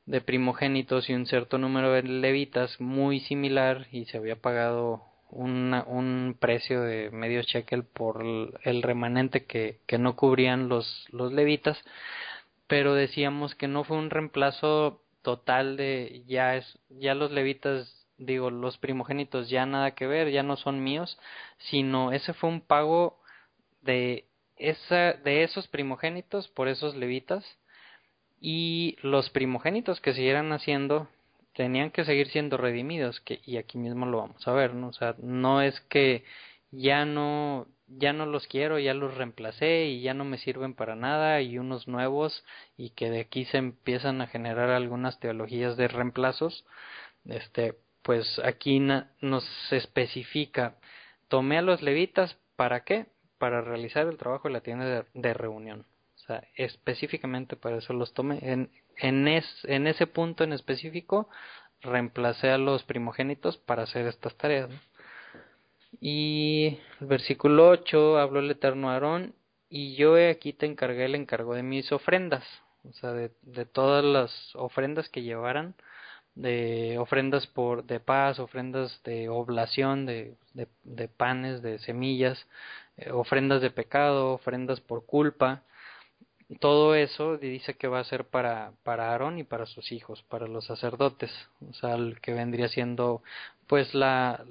de 0.05 0.21
primogénitos 0.21 1.09
y 1.09 1.13
un 1.13 1.25
cierto 1.25 1.57
número 1.57 1.91
de 1.91 2.03
levitas 2.03 2.79
muy 2.79 3.19
similar 3.21 3.87
y 3.91 4.05
se 4.05 4.17
había 4.17 4.35
pagado 4.35 5.03
un 5.35 6.37
precio 6.39 6.81
de 6.81 7.11
medio 7.11 7.41
shekel 7.41 7.83
por 7.83 8.23
el 8.63 8.81
remanente 8.81 9.45
que, 9.45 9.79
que 9.85 9.97
no 9.97 10.15
cubrían 10.15 10.69
los, 10.69 11.05
los 11.09 11.33
levitas, 11.33 11.77
pero 12.67 12.93
decíamos 12.93 13.55
que 13.55 13.67
no 13.67 13.83
fue 13.83 13.97
un 13.97 14.09
reemplazo 14.09 15.01
total 15.21 15.75
de 15.75 16.23
ya 16.27 16.55
es 16.55 16.79
ya 16.89 17.15
los 17.15 17.31
levitas 17.31 18.07
digo 18.17 18.51
los 18.51 18.77
primogénitos 18.77 19.49
ya 19.49 19.65
nada 19.65 19.95
que 19.95 20.05
ver 20.05 20.29
ya 20.29 20.43
no 20.43 20.55
son 20.55 20.83
míos 20.83 21.17
sino 21.57 22.11
ese 22.11 22.33
fue 22.33 22.49
un 22.49 22.61
pago 22.61 23.19
de 23.81 24.25
esa 24.55 25.13
de 25.13 25.43
esos 25.43 25.67
primogénitos 25.67 26.47
por 26.49 26.67
esos 26.67 26.95
levitas 26.95 27.43
y 28.39 28.97
los 29.01 29.31
primogénitos 29.31 29.99
que 29.99 30.13
siguieran 30.13 30.53
haciendo 30.53 31.09
tenían 31.55 31.91
que 31.91 32.05
seguir 32.05 32.27
siendo 32.29 32.57
redimidos, 32.57 33.21
que, 33.21 33.41
y 33.45 33.57
aquí 33.57 33.77
mismo 33.77 34.05
lo 34.05 34.17
vamos 34.19 34.47
a 34.47 34.51
ver, 34.51 34.75
¿no? 34.75 34.89
O 34.89 34.93
sea, 34.93 35.15
no 35.19 35.61
es 35.61 35.79
que 35.89 36.23
ya 36.71 37.05
no, 37.05 37.67
ya 37.87 38.13
no 38.13 38.25
los 38.25 38.47
quiero, 38.47 38.77
ya 38.79 38.93
los 38.93 39.15
reemplacé 39.15 39.85
y 39.85 40.01
ya 40.01 40.13
no 40.13 40.25
me 40.25 40.37
sirven 40.37 40.73
para 40.75 40.95
nada 40.95 41.41
y 41.41 41.57
unos 41.57 41.87
nuevos 41.87 42.43
y 42.77 42.91
que 42.91 43.09
de 43.09 43.21
aquí 43.21 43.45
se 43.45 43.57
empiezan 43.57 44.21
a 44.21 44.27
generar 44.27 44.69
algunas 44.69 45.19
teologías 45.19 45.77
de 45.77 45.87
reemplazos, 45.87 46.65
este, 47.25 47.75
pues 48.01 48.39
aquí 48.43 48.79
nos 48.79 49.45
especifica, 49.71 50.75
tomé 51.29 51.57
a 51.57 51.61
los 51.61 51.81
levitas, 51.81 52.37
¿para 52.57 52.83
qué? 52.83 53.07
Para 53.37 53.61
realizar 53.61 54.07
el 54.07 54.17
trabajo 54.17 54.49
de 54.49 54.53
la 54.53 54.61
tienda 54.61 54.85
de, 54.85 55.05
de 55.13 55.33
reunión. 55.33 55.85
O 56.15 56.19
sea, 56.27 56.43
específicamente 56.55 57.55
para 57.55 57.77
eso 57.77 57.93
los 57.93 58.13
tomé. 58.13 58.39
En, 58.41 58.71
en, 58.97 59.27
es, 59.27 59.45
en 59.63 59.87
ese 59.87 60.07
punto 60.07 60.43
en 60.43 60.53
específico 60.53 61.29
reemplacé 61.81 62.49
a 62.49 62.57
los 62.57 62.83
primogénitos 62.83 63.57
para 63.57 63.83
hacer 63.83 64.07
estas 64.07 64.35
tareas. 64.35 64.69
Y 66.01 66.79
el 66.99 67.07
versículo 67.07 67.69
8 67.69 68.17
habló 68.17 68.39
el 68.39 68.51
eterno 68.51 68.89
Aarón 68.89 69.33
y 69.69 69.95
yo 69.95 70.15
aquí 70.29 70.53
te 70.53 70.65
encargué 70.65 71.05
el 71.05 71.15
encargo 71.15 71.55
de 71.55 71.63
mis 71.63 71.91
ofrendas, 71.91 72.43
o 72.83 72.93
sea, 72.93 73.13
de, 73.13 73.31
de 73.41 73.65
todas 73.65 74.03
las 74.03 74.55
ofrendas 74.55 75.09
que 75.09 75.21
llevaran, 75.21 75.75
de 76.35 76.97
ofrendas 76.99 77.47
por 77.47 77.85
de 77.85 77.99
paz, 77.99 78.39
ofrendas 78.39 79.01
de 79.03 79.29
oblación, 79.29 80.05
de, 80.05 80.35
de, 80.53 80.67
de 80.83 81.07
panes, 81.07 81.61
de 81.61 81.79
semillas, 81.79 82.45
eh, 82.97 83.11
ofrendas 83.11 83.61
de 83.61 83.71
pecado, 83.71 84.33
ofrendas 84.33 84.81
por 84.81 85.05
culpa, 85.05 85.63
todo 86.59 86.95
eso 86.95 87.37
dice 87.37 87.75
que 87.75 87.87
va 87.87 87.99
a 87.99 88.03
ser 88.03 88.25
para, 88.25 88.73
para 88.83 89.11
Aarón 89.11 89.39
y 89.39 89.43
para 89.43 89.65
sus 89.65 89.91
hijos, 89.91 90.23
para 90.23 90.47
los 90.47 90.65
sacerdotes, 90.65 91.31
o 91.67 91.73
sea, 91.73 91.95
el 91.95 92.19
que 92.21 92.33
vendría 92.33 92.67
siendo 92.67 93.23
pues 93.67 93.93
la, 93.95 94.45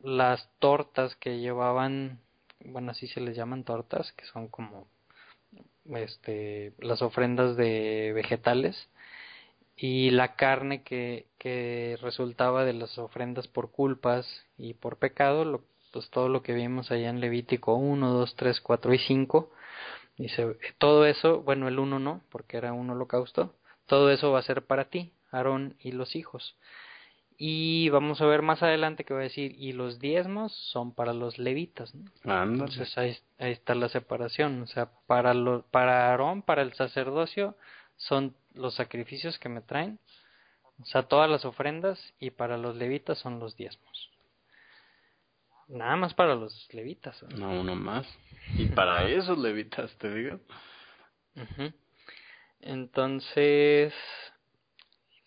las 0.00 0.48
tortas 0.60 1.16
que 1.16 1.40
llevaban, 1.40 2.20
bueno, 2.64 2.92
así 2.92 3.08
se 3.08 3.20
les 3.20 3.36
llaman 3.36 3.64
tortas, 3.64 4.12
que 4.12 4.24
son 4.26 4.48
como 4.48 4.86
este 5.86 6.72
las 6.78 7.02
ofrendas 7.02 7.56
de 7.56 8.12
vegetales 8.14 8.88
y 9.76 10.10
la 10.10 10.36
carne 10.36 10.82
que, 10.82 11.26
que 11.38 11.98
resultaba 12.02 12.64
de 12.64 12.74
las 12.74 12.98
ofrendas 12.98 13.48
por 13.48 13.70
culpas 13.70 14.26
y 14.56 14.74
por 14.74 14.98
pecado, 14.98 15.44
lo, 15.44 15.62
pues 15.92 16.10
todo 16.10 16.28
lo 16.28 16.42
que 16.42 16.52
vimos 16.52 16.90
allá 16.90 17.08
en 17.10 17.20
Levítico 17.20 17.74
1, 17.74 18.12
2, 18.12 18.36
3, 18.36 18.60
4 18.60 18.94
y 18.94 18.98
5, 18.98 19.50
dice, 20.16 20.56
todo 20.78 21.06
eso, 21.06 21.42
bueno, 21.42 21.68
el 21.68 21.78
1 21.78 21.98
no, 21.98 22.22
porque 22.30 22.56
era 22.56 22.72
un 22.72 22.90
holocausto, 22.90 23.54
todo 23.86 24.10
eso 24.10 24.30
va 24.32 24.38
a 24.38 24.42
ser 24.42 24.64
para 24.66 24.86
ti, 24.86 25.12
Aarón 25.30 25.76
y 25.80 25.92
los 25.92 26.14
hijos. 26.14 26.56
Y 27.42 27.88
vamos 27.88 28.20
a 28.20 28.26
ver 28.26 28.42
más 28.42 28.62
adelante 28.62 29.04
que 29.04 29.14
va 29.14 29.20
a 29.20 29.22
decir, 29.22 29.54
y 29.58 29.72
los 29.72 29.98
diezmos 29.98 30.52
son 30.52 30.94
para 30.94 31.14
los 31.14 31.38
levitas. 31.38 31.94
¿no? 31.94 32.42
Entonces 32.42 32.98
ahí, 32.98 33.16
ahí, 33.38 33.52
está 33.52 33.74
la 33.74 33.88
separación. 33.88 34.60
O 34.60 34.66
sea, 34.66 34.90
para, 35.06 35.32
lo, 35.32 35.62
para 35.70 36.10
Aarón, 36.10 36.42
para 36.42 36.60
el 36.60 36.74
sacerdocio, 36.74 37.56
son 37.96 38.36
los 38.52 38.74
sacrificios 38.74 39.38
que 39.38 39.48
me 39.48 39.62
traen. 39.62 39.98
O 40.82 40.84
sea, 40.84 41.04
todas 41.04 41.30
las 41.30 41.46
ofrendas. 41.46 41.98
Y 42.20 42.28
para 42.28 42.58
los 42.58 42.76
levitas 42.76 43.16
son 43.16 43.40
los 43.40 43.56
diezmos. 43.56 44.09
Nada 45.70 45.96
más 45.96 46.14
para 46.14 46.34
los 46.34 46.68
levitas. 46.72 47.22
No, 47.36 47.60
uno 47.60 47.76
más. 47.76 48.06
Y 48.56 48.66
para 48.66 49.08
esos 49.08 49.38
levitas, 49.38 49.96
te 49.98 50.12
digo. 50.12 50.40
Entonces, 52.60 53.94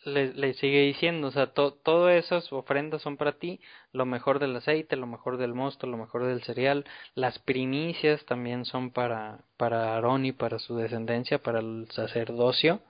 le, 0.04 0.34
le, 0.34 0.54
sigue 0.56 0.82
diciendo, 0.82 1.28
o 1.28 1.32
sea, 1.32 1.48
todas 1.54 2.24
esas 2.24 2.52
ofrendas 2.52 3.02
son 3.02 3.16
para 3.16 3.39
ti, 3.39 3.62
lo 3.94 4.06
mejor 4.06 4.39
del 4.39 4.56
aceite, 4.56 4.98
lo 4.98 5.08
mejor 5.08 5.38
del 5.38 5.54
mosto, 5.54 5.88
lo 5.88 5.98
mejor 5.98 6.26
del 6.26 6.44
cereal, 6.44 6.86
las 7.16 7.39
primicias 7.39 8.26
también 8.26 8.66
son 8.66 8.91
para, 8.91 9.46
para 9.56 9.94
Aarón 9.94 10.26
y 10.26 10.34
para 10.34 10.60
su 10.60 10.76
descendencia, 10.76 11.39
para 11.41 11.60
el 11.60 11.88
sacerdocio, 11.91 12.82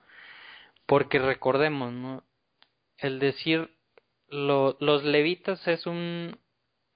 porque 0.86 1.20
recordemos, 1.20 1.92
¿no? 1.92 2.24
El 2.98 3.20
decir 3.20 3.70
lo, 4.28 4.76
los 4.80 5.04
levitas 5.04 5.66
es 5.68 5.86
un, 5.86 6.36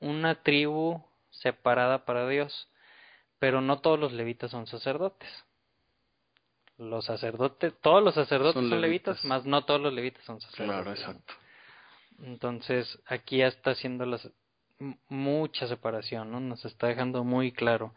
una 0.01 0.43
tribu 0.43 1.03
separada 1.31 2.05
para 2.05 2.29
Dios, 2.29 2.69
pero 3.39 3.61
no 3.61 3.81
todos 3.81 3.99
los 3.99 4.13
levitas 4.13 4.51
son 4.51 4.67
sacerdotes 4.67 5.29
los 6.79 7.05
sacerdotes, 7.05 7.75
todos 7.81 8.03
los 8.03 8.15
sacerdotes 8.15 8.69
son, 8.69 8.81
levitas, 8.81 9.25
más 9.25 9.45
no 9.45 9.65
todos 9.65 9.81
los 9.81 9.93
levitas 9.93 10.25
son 10.25 10.41
sacerdotes. 10.41 10.85
Claro, 10.85 10.91
exacto. 10.93 11.35
Entonces, 12.23 12.99
aquí 13.07 13.39
ya 13.39 13.49
está 13.49 13.73
haciendo 13.73 14.07
las, 14.07 14.31
mucha 15.09 15.67
separación, 15.67 16.31
¿no? 16.31 16.41
Nos 16.41 16.65
está 16.65 16.87
dejando 16.87 17.25
muy 17.25 17.53
claro. 17.53 17.95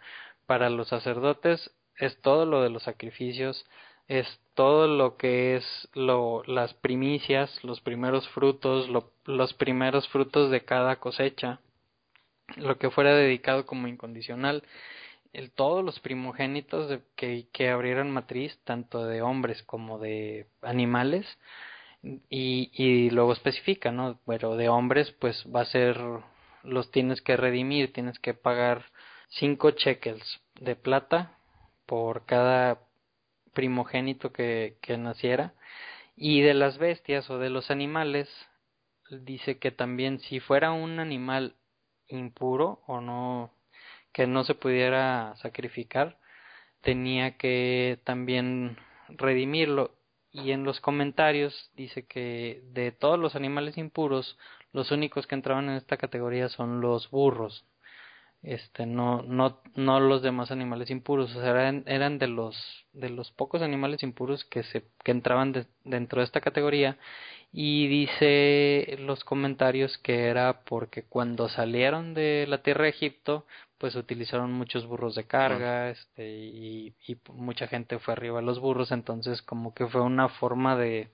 Para 0.47 0.69
los 0.69 0.89
sacerdotes 0.89 1.71
es 1.95 2.19
todo 2.21 2.45
lo 2.45 2.61
de 2.61 2.69
los 2.69 2.83
sacrificios, 2.83 3.65
es 4.07 4.27
todo 4.55 4.87
lo 4.87 5.15
que 5.15 5.55
es 5.55 5.89
lo, 5.93 6.43
las 6.45 6.73
primicias, 6.73 7.63
los 7.63 7.81
primeros 7.81 8.27
frutos, 8.29 8.89
lo, 8.89 9.11
los 9.25 9.53
primeros 9.53 10.07
frutos 10.09 10.49
de 10.49 10.65
cada 10.65 10.97
cosecha, 10.97 11.59
lo 12.57 12.77
que 12.77 12.89
fuera 12.89 13.15
dedicado 13.15 13.65
como 13.65 13.87
incondicional 13.87 14.63
el, 15.33 15.51
todos 15.51 15.83
los 15.83 15.99
primogénitos 15.99 16.89
de, 16.89 17.01
que, 17.15 17.47
que 17.51 17.73
matriz, 18.05 18.59
tanto 18.63 19.05
de 19.05 19.21
hombres 19.21 19.63
como 19.63 19.99
de 19.99 20.47
animales, 20.61 21.25
y, 22.03 22.71
y 22.73 23.09
luego 23.11 23.33
especifica, 23.33 23.91
¿no? 23.91 24.19
Pero 24.25 24.55
de 24.55 24.69
hombres, 24.69 25.11
pues 25.19 25.45
va 25.53 25.61
a 25.61 25.65
ser, 25.65 25.97
los 26.63 26.91
tienes 26.91 27.21
que 27.21 27.37
redimir, 27.37 27.93
tienes 27.93 28.19
que 28.19 28.33
pagar 28.33 28.85
cinco 29.29 29.71
shekels 29.71 30.41
de 30.59 30.75
plata 30.75 31.37
por 31.85 32.25
cada 32.25 32.79
primogénito 33.53 34.31
que, 34.33 34.77
que 34.81 34.97
naciera, 34.97 35.53
y 36.15 36.41
de 36.41 36.53
las 36.53 36.77
bestias 36.77 37.29
o 37.29 37.39
de 37.39 37.49
los 37.49 37.71
animales, 37.71 38.29
dice 39.09 39.59
que 39.59 39.71
también 39.71 40.19
si 40.19 40.39
fuera 40.39 40.71
un 40.71 40.99
animal 40.99 41.55
impuro 42.16 42.82
o 42.88 43.01
no 43.01 43.51
que 44.14 44.28
no 44.28 44.43
se 44.43 44.55
pudiera 44.55 45.36
sacrificar, 45.38 46.18
tenía 46.82 47.38
que 47.38 47.99
también 48.03 48.78
redimirlo. 49.09 49.95
Y 50.32 50.51
en 50.51 50.64
los 50.64 50.80
comentarios 50.80 51.72
dice 51.76 52.05
que 52.05 52.62
de 52.72 52.91
todos 52.91 53.20
los 53.20 53.36
animales 53.36 53.78
impuros, 53.78 54.38
los 54.72 54.91
únicos 54.91 55.28
que 55.28 55.36
entraban 55.36 55.70
en 55.70 55.76
esta 55.76 55.97
categoría 55.97 56.49
son 56.49 56.82
los 56.82 57.09
burros. 57.09 57.66
Este, 58.43 58.87
no, 58.87 59.21
no, 59.21 59.61
no 59.75 59.99
los 59.99 60.23
demás 60.23 60.49
animales 60.49 60.89
impuros, 60.89 61.35
o 61.35 61.41
sea, 61.41 61.51
eran, 61.51 61.83
eran 61.85 62.17
de 62.17 62.27
los, 62.27 62.55
de 62.91 63.09
los 63.09 63.31
pocos 63.31 63.61
animales 63.61 64.01
impuros 64.01 64.43
que 64.45 64.63
se, 64.63 64.83
que 65.03 65.11
entraban 65.11 65.67
dentro 65.83 66.21
de 66.21 66.25
esta 66.25 66.41
categoría. 66.41 66.97
Y 67.53 67.87
dice 67.87 68.97
los 68.99 69.23
comentarios 69.23 69.97
que 69.99 70.27
era 70.27 70.61
porque 70.63 71.03
cuando 71.03 71.49
salieron 71.49 72.13
de 72.13 72.45
la 72.47 72.63
tierra 72.63 72.85
de 72.85 72.91
Egipto 72.91 73.45
pues 73.77 73.95
utilizaron 73.95 74.53
muchos 74.53 74.85
burros 74.85 75.15
de 75.15 75.25
carga 75.25 75.89
este 75.89 76.29
y, 76.29 76.93
y 77.07 77.17
mucha 77.33 77.67
gente 77.67 77.99
fue 77.99 78.13
arriba 78.13 78.39
de 78.39 78.45
los 78.45 78.59
burros. 78.59 78.91
Entonces 78.91 79.41
como 79.41 79.73
que 79.73 79.85
fue 79.87 80.01
una 80.01 80.29
forma 80.29 80.77
de 80.77 81.09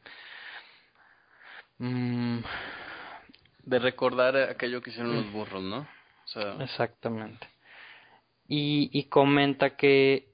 mm, 1.79 2.39
de 3.63 3.79
recordar 3.79 4.37
aquello 4.37 4.81
que 4.81 4.91
hicieron 4.91 5.15
los 5.15 5.31
burros 5.31 5.63
no 5.63 5.96
exactamente 6.59 7.47
y, 8.47 8.89
y 8.91 9.05
comenta 9.05 9.75
que 9.75 10.29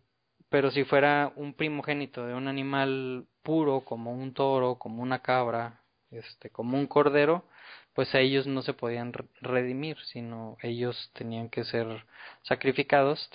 pero 0.50 0.70
si 0.72 0.84
fuera 0.84 1.32
un 1.36 1.54
primogénito 1.54 2.26
de 2.26 2.34
un 2.34 2.48
animal 2.48 3.26
puro 3.42 3.82
como 3.82 4.14
un 4.14 4.34
toro 4.34 4.76
como 4.76 5.02
una 5.02 5.20
cabra 5.20 5.82
este 6.12 6.50
como 6.50 6.78
un 6.78 6.88
cordero 6.88 7.46
pues 7.94 8.14
a 8.16 8.20
ellos 8.20 8.48
no 8.48 8.62
se 8.62 8.74
podían 8.74 9.14
redimir, 9.42 9.98
sino 10.06 10.58
ellos 10.62 11.12
tenían 11.14 11.50
que 11.50 11.64
ser 11.64 12.06
sacrificados 12.42 13.30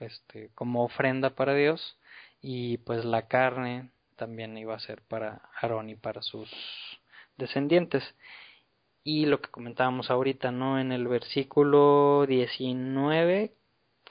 este, 0.00 0.50
como 0.54 0.84
ofrenda 0.84 1.30
para 1.30 1.54
Dios 1.54 1.98
y 2.42 2.78
pues 2.78 3.04
la 3.04 3.26
carne 3.28 3.90
también 4.16 4.56
iba 4.58 4.74
a 4.74 4.80
ser 4.80 5.02
para 5.02 5.42
Aarón 5.60 5.88
y 5.90 5.94
para 5.96 6.22
sus 6.22 6.50
descendientes. 7.36 8.04
Y 9.04 9.26
lo 9.26 9.40
que 9.40 9.50
comentábamos 9.50 10.10
ahorita, 10.10 10.50
¿no? 10.50 10.80
En 10.80 10.90
el 10.90 11.06
versículo 11.06 12.24
19, 12.26 13.52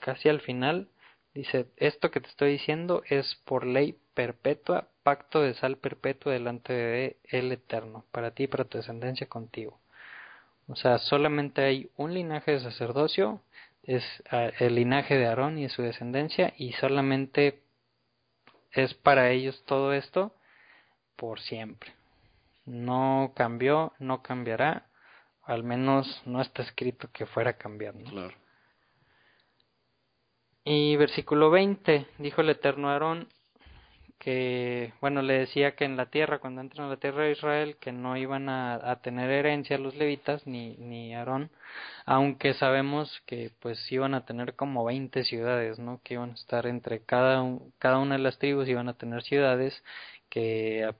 casi 0.00 0.28
al 0.28 0.40
final, 0.40 0.88
dice, 1.34 1.66
esto 1.76 2.12
que 2.12 2.20
te 2.20 2.28
estoy 2.28 2.52
diciendo 2.52 3.02
es 3.08 3.34
por 3.44 3.66
ley 3.66 3.98
perpetua, 4.14 4.88
pacto 5.02 5.40
de 5.42 5.54
sal 5.54 5.78
perpetua 5.78 6.32
delante 6.32 6.72
de 6.72 7.16
el 7.24 7.50
Eterno, 7.50 8.04
para 8.12 8.30
ti 8.30 8.44
y 8.44 8.46
para 8.46 8.64
tu 8.66 8.78
descendencia 8.78 9.28
contigo. 9.28 9.80
O 10.68 10.76
sea, 10.76 10.98
solamente 10.98 11.62
hay 11.62 11.90
un 11.96 12.14
linaje 12.14 12.52
de 12.52 12.60
sacerdocio, 12.60 13.42
es 13.82 14.04
ah, 14.30 14.50
el 14.60 14.76
linaje 14.76 15.16
de 15.16 15.26
Aarón 15.26 15.58
y 15.58 15.68
su 15.68 15.82
descendencia, 15.82 16.54
y 16.56 16.72
solamente 16.74 17.62
es 18.70 18.94
para 18.94 19.30
ellos 19.30 19.64
todo 19.66 19.92
esto 19.92 20.34
por 21.16 21.40
siempre. 21.40 21.92
No 22.66 23.32
cambió, 23.36 23.92
no 23.98 24.22
cambiará, 24.22 24.86
al 25.42 25.62
menos 25.64 26.22
no 26.24 26.40
está 26.40 26.62
escrito 26.62 27.08
que 27.12 27.26
fuera 27.26 27.50
a 27.50 27.58
cambiar. 27.58 27.94
Claro. 27.94 28.34
Y 30.64 30.96
versículo 30.96 31.50
20, 31.50 32.06
dijo 32.18 32.40
el 32.40 32.48
Eterno 32.48 32.88
Aarón, 32.88 33.28
que, 34.18 34.94
bueno, 35.02 35.20
le 35.20 35.40
decía 35.40 35.74
que 35.76 35.84
en 35.84 35.98
la 35.98 36.06
tierra, 36.06 36.38
cuando 36.38 36.62
entran 36.62 36.86
a 36.86 36.90
la 36.90 36.96
tierra 36.96 37.24
de 37.24 37.32
Israel, 37.32 37.76
que 37.78 37.92
no 37.92 38.16
iban 38.16 38.48
a, 38.48 39.00
tener 39.02 39.30
herencia 39.30 39.76
los 39.76 39.94
levitas 39.96 40.46
ni, 40.46 40.76
ni 40.78 41.14
Aarón, 41.14 41.50
aunque 42.06 42.54
sabemos 42.54 43.20
que 43.26 43.50
pues 43.60 43.92
iban 43.92 44.14
a 44.14 44.24
tener 44.24 44.54
como 44.54 44.84
20 44.84 45.24
ciudades, 45.24 45.78
¿no? 45.78 46.00
Que 46.02 46.14
iban 46.14 46.30
a 46.30 46.34
estar 46.34 46.66
entre 46.66 47.00
cada, 47.04 47.44
cada 47.78 47.98
una 47.98 48.16
de 48.16 48.22
las 48.22 48.38
tribus, 48.38 48.66
iban 48.66 48.88
a 48.88 48.96
tener 48.96 49.22
ciudades 49.22 49.84
que 50.30 50.94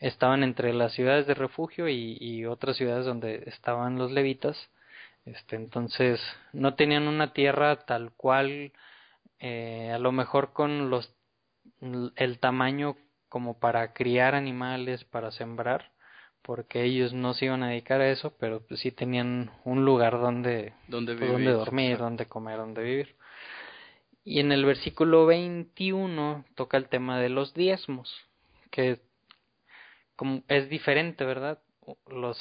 estaban 0.00 0.42
entre 0.42 0.72
las 0.74 0.92
ciudades 0.92 1.26
de 1.26 1.34
refugio 1.34 1.88
y, 1.88 2.16
y 2.20 2.44
otras 2.44 2.76
ciudades 2.76 3.06
donde 3.06 3.44
estaban 3.46 3.98
los 3.98 4.12
levitas. 4.12 4.70
Este, 5.24 5.56
entonces, 5.56 6.20
no 6.52 6.74
tenían 6.74 7.08
una 7.08 7.32
tierra 7.32 7.76
tal 7.84 8.12
cual, 8.12 8.72
eh, 9.40 9.90
a 9.92 9.98
lo 9.98 10.12
mejor 10.12 10.52
con 10.52 10.90
los 10.90 11.12
el 12.16 12.38
tamaño 12.38 12.96
como 13.28 13.58
para 13.58 13.92
criar 13.92 14.34
animales, 14.34 15.04
para 15.04 15.30
sembrar, 15.30 15.90
porque 16.42 16.84
ellos 16.84 17.12
no 17.12 17.34
se 17.34 17.46
iban 17.46 17.62
a 17.62 17.70
dedicar 17.70 18.00
a 18.00 18.10
eso, 18.10 18.34
pero 18.38 18.60
pues 18.60 18.80
sí 18.80 18.92
tenían 18.92 19.50
un 19.64 19.84
lugar 19.84 20.12
donde, 20.12 20.72
donde, 20.86 21.16
donde 21.16 21.50
dormir, 21.50 21.98
donde 21.98 22.26
comer, 22.26 22.58
donde 22.58 22.82
vivir. 22.82 23.16
Y 24.24 24.40
en 24.40 24.52
el 24.52 24.64
versículo 24.64 25.26
21 25.26 26.44
toca 26.54 26.76
el 26.76 26.88
tema 26.88 27.18
de 27.20 27.28
los 27.28 27.52
diezmos, 27.52 28.14
que 28.70 29.00
como 30.16 30.42
es 30.48 30.68
diferente, 30.68 31.24
¿verdad? 31.24 31.58
Lo, 32.08 32.34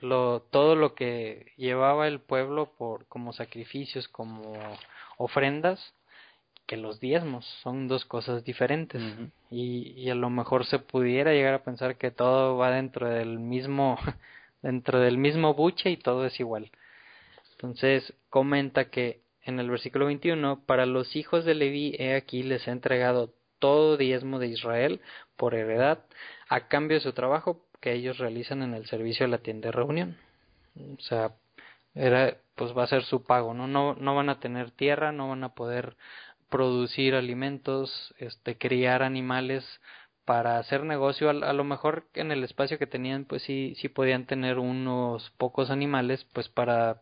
lo, 0.00 0.40
todo 0.42 0.76
lo 0.76 0.94
que 0.94 1.52
llevaba 1.56 2.06
el 2.06 2.20
pueblo 2.20 2.72
por 2.78 3.06
como 3.06 3.32
sacrificios, 3.32 4.06
como 4.06 4.54
ofrendas, 5.16 5.94
que 6.66 6.76
los 6.76 7.00
diezmos 7.00 7.44
son 7.62 7.88
dos 7.88 8.04
cosas 8.04 8.44
diferentes. 8.44 9.02
Y, 9.50 9.92
y 9.96 10.10
a 10.10 10.14
lo 10.14 10.30
mejor 10.30 10.64
se 10.66 10.78
pudiera 10.78 11.32
llegar 11.32 11.54
a 11.54 11.64
pensar 11.64 11.96
que 11.96 12.10
todo 12.10 12.56
va 12.56 12.70
dentro 12.70 13.08
del 13.08 13.40
mismo 13.40 13.98
dentro 14.62 15.00
del 15.00 15.18
mismo 15.18 15.54
buche 15.54 15.90
y 15.90 15.96
todo 15.96 16.24
es 16.24 16.38
igual. 16.38 16.70
Entonces 17.52 18.14
comenta 18.30 18.90
que 18.90 19.20
en 19.44 19.58
el 19.58 19.70
versículo 19.70 20.06
21 20.06 20.64
para 20.64 20.86
los 20.86 21.16
hijos 21.16 21.44
de 21.44 21.54
Leví 21.54 21.94
he 21.98 22.14
aquí 22.14 22.42
les 22.42 22.66
he 22.66 22.70
entregado 22.70 23.34
todo 23.62 23.96
diezmo 23.96 24.38
de 24.38 24.48
Israel 24.48 25.00
por 25.36 25.54
heredad 25.54 26.00
a 26.50 26.68
cambio 26.68 26.98
de 26.98 27.04
su 27.04 27.14
trabajo 27.14 27.64
que 27.80 27.94
ellos 27.94 28.18
realizan 28.18 28.62
en 28.62 28.74
el 28.74 28.86
servicio 28.86 29.24
de 29.24 29.30
la 29.30 29.38
tienda 29.38 29.68
de 29.68 29.72
reunión 29.72 30.18
o 30.76 31.00
sea 31.00 31.32
era 31.94 32.36
pues 32.56 32.76
va 32.76 32.84
a 32.84 32.88
ser 32.88 33.04
su 33.04 33.24
pago 33.24 33.54
no 33.54 33.66
no 33.66 33.94
no 33.94 34.14
van 34.14 34.28
a 34.28 34.40
tener 34.40 34.72
tierra 34.72 35.12
no 35.12 35.28
van 35.28 35.44
a 35.44 35.54
poder 35.54 35.96
producir 36.52 37.14
alimentos, 37.14 38.14
este, 38.18 38.58
criar 38.58 39.02
animales 39.02 39.64
para 40.26 40.58
hacer 40.58 40.84
negocio. 40.84 41.30
A, 41.30 41.52
lo 41.54 41.64
mejor 41.64 42.08
en 42.14 42.30
el 42.30 42.44
espacio 42.44 42.78
que 42.78 42.86
tenían, 42.86 43.24
pues 43.24 43.42
sí, 43.42 43.74
sí 43.78 43.88
podían 43.88 44.26
tener 44.26 44.58
unos 44.58 45.30
pocos 45.38 45.70
animales, 45.70 46.26
pues 46.34 46.48
para 46.50 47.00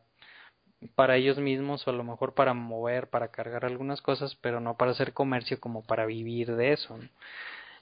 para 0.95 1.17
ellos 1.17 1.39
mismos 1.39 1.87
o 1.87 1.91
a 1.91 1.95
lo 1.95 2.05
mejor 2.05 2.35
para 2.35 2.55
mover, 2.55 3.09
para 3.09 3.29
cargar 3.29 3.65
algunas 3.65 4.01
cosas, 4.03 4.37
pero 4.37 4.61
no 4.61 4.77
para 4.77 4.93
hacer 4.93 5.13
comercio 5.13 5.61
como 5.61 5.83
para 5.83 6.07
vivir 6.07 6.57
de 6.57 6.73
eso. 6.73 6.99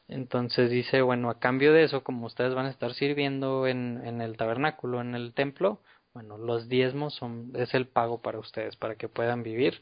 Entonces 0.09 0.71
dice, 0.71 1.03
bueno, 1.03 1.31
a 1.31 1.39
cambio 1.39 1.73
de 1.73 1.85
eso, 1.85 2.03
como 2.03 2.27
ustedes 2.27 2.55
van 2.55 2.67
a 2.67 2.71
estar 2.71 2.95
sirviendo 2.95 3.67
en, 3.67 4.01
en 4.05 4.21
el 4.21 4.37
tabernáculo, 4.37 5.01
en 5.01 5.15
el 5.15 5.35
templo, 5.35 5.81
bueno, 6.15 6.39
los 6.39 6.69
diezmos 6.69 7.15
son, 7.15 7.53
es 7.55 7.75
el 7.75 7.87
pago 7.87 8.21
para 8.21 8.39
ustedes, 8.39 8.77
para 8.77 8.97
que 8.97 9.09
puedan 9.09 9.43
vivir. 9.43 9.81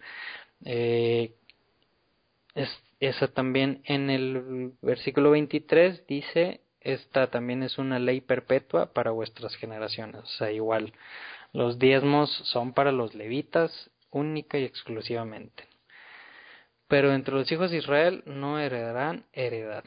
Eh, 0.65 1.33
es, 2.55 2.69
esa 3.01 3.29
también 3.29 3.83
en 3.85 4.11
el 4.11 4.73
versículo 4.83 5.31
23 5.31 6.07
dice, 6.07 6.61
esta 6.81 7.29
también 7.31 7.63
es 7.63 7.79
una 7.79 7.99
ley 7.99 8.21
perpetua 8.21 8.93
para 8.93 9.13
vuestras 9.13 9.55
generaciones. 9.57 10.23
O 10.25 10.27
sea, 10.27 10.51
igual, 10.53 10.93
los 11.53 11.79
diezmos 11.79 12.31
son 12.45 12.73
para 12.73 12.93
los 12.93 13.15
levitas 13.15 13.91
única 14.11 14.59
y 14.59 14.65
exclusivamente. 14.65 15.69
Pero 16.89 17.13
entre 17.13 17.35
los 17.35 17.51
hijos 17.51 17.71
de 17.71 17.79
Israel 17.79 18.23
no 18.27 18.59
heredarán 18.59 19.25
heredad 19.33 19.85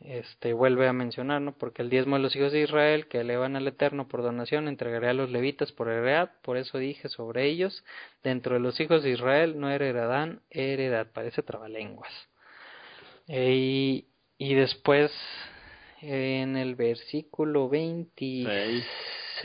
este 0.00 0.52
vuelve 0.52 0.88
a 0.88 0.92
mencionar, 0.92 1.40
¿no? 1.40 1.52
Porque 1.52 1.82
el 1.82 1.90
diezmo 1.90 2.16
de 2.16 2.22
los 2.22 2.36
hijos 2.36 2.52
de 2.52 2.60
Israel 2.62 3.08
que 3.08 3.20
elevan 3.20 3.56
al 3.56 3.66
Eterno 3.66 4.08
por 4.08 4.22
donación 4.22 4.68
entregaré 4.68 5.08
a 5.08 5.14
los 5.14 5.30
levitas 5.30 5.72
por 5.72 5.88
heredad, 5.88 6.32
por 6.42 6.56
eso 6.56 6.78
dije 6.78 7.08
sobre 7.08 7.46
ellos, 7.46 7.84
dentro 8.22 8.54
de 8.54 8.60
los 8.60 8.78
hijos 8.80 9.02
de 9.02 9.10
Israel 9.10 9.58
no 9.58 9.70
heredarán 9.70 10.42
heredad, 10.50 11.08
parece 11.12 11.42
trabalenguas. 11.42 12.12
E, 13.26 13.52
y, 13.54 14.08
y 14.38 14.54
después 14.54 15.10
en 16.02 16.56
el 16.56 16.74
versículo 16.74 17.68
26 17.68 18.84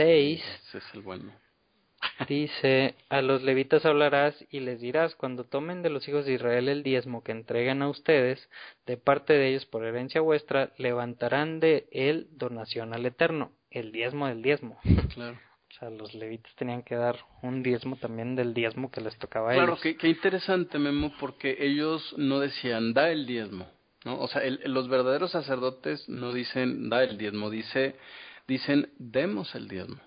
ese 0.03 0.77
es 0.77 0.83
el 0.93 1.01
bueno. 1.01 1.31
Dice, 2.27 2.95
a 3.09 3.21
los 3.21 3.43
levitas 3.43 3.85
hablarás 3.85 4.35
y 4.49 4.59
les 4.59 4.81
dirás, 4.81 5.15
cuando 5.15 5.45
tomen 5.45 5.81
de 5.81 5.89
los 5.89 6.07
hijos 6.07 6.25
de 6.25 6.33
Israel 6.33 6.69
el 6.69 6.83
diezmo 6.83 7.23
que 7.23 7.31
entregan 7.31 7.81
a 7.81 7.89
ustedes, 7.89 8.49
de 8.85 8.97
parte 8.97 9.33
de 9.33 9.49
ellos 9.49 9.65
por 9.65 9.85
herencia 9.85 10.21
vuestra, 10.21 10.71
levantarán 10.77 11.59
de 11.59 11.87
él 11.91 12.27
donación 12.31 12.93
al 12.93 13.05
Eterno, 13.05 13.51
el 13.69 13.91
diezmo 13.91 14.27
del 14.27 14.41
diezmo. 14.41 14.79
Claro. 15.13 15.37
O 15.69 15.73
sea, 15.79 15.89
los 15.89 16.13
levitas 16.13 16.53
tenían 16.55 16.83
que 16.83 16.95
dar 16.95 17.17
un 17.43 17.63
diezmo 17.63 17.95
también 17.95 18.35
del 18.35 18.53
diezmo 18.53 18.91
que 18.91 18.99
les 18.99 19.17
tocaba 19.17 19.51
a 19.51 19.53
ellos. 19.53 19.65
Claro, 19.65 19.81
qué, 19.81 19.95
qué 19.95 20.09
interesante, 20.09 20.77
Memo, 20.77 21.13
porque 21.19 21.55
ellos 21.59 22.13
no 22.17 22.39
decían, 22.39 22.93
da 22.93 23.09
el 23.09 23.25
diezmo. 23.25 23.67
¿no? 24.03 24.19
O 24.19 24.27
sea, 24.27 24.41
los 24.65 24.89
verdaderos 24.89 25.31
sacerdotes 25.31 26.09
no 26.09 26.33
dicen, 26.33 26.89
da 26.89 27.03
el 27.03 27.17
diezmo, 27.17 27.49
dice, 27.49 27.95
dicen, 28.51 28.91
demos 28.97 29.55
el 29.55 29.69
diezmo. 29.69 30.01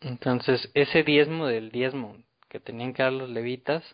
Entonces, 0.00 0.70
ese 0.74 1.02
diezmo 1.02 1.46
del 1.46 1.70
diezmo 1.70 2.16
que 2.48 2.60
tenían 2.60 2.94
que 2.94 3.02
dar 3.02 3.12
los 3.12 3.28
levitas, 3.28 3.84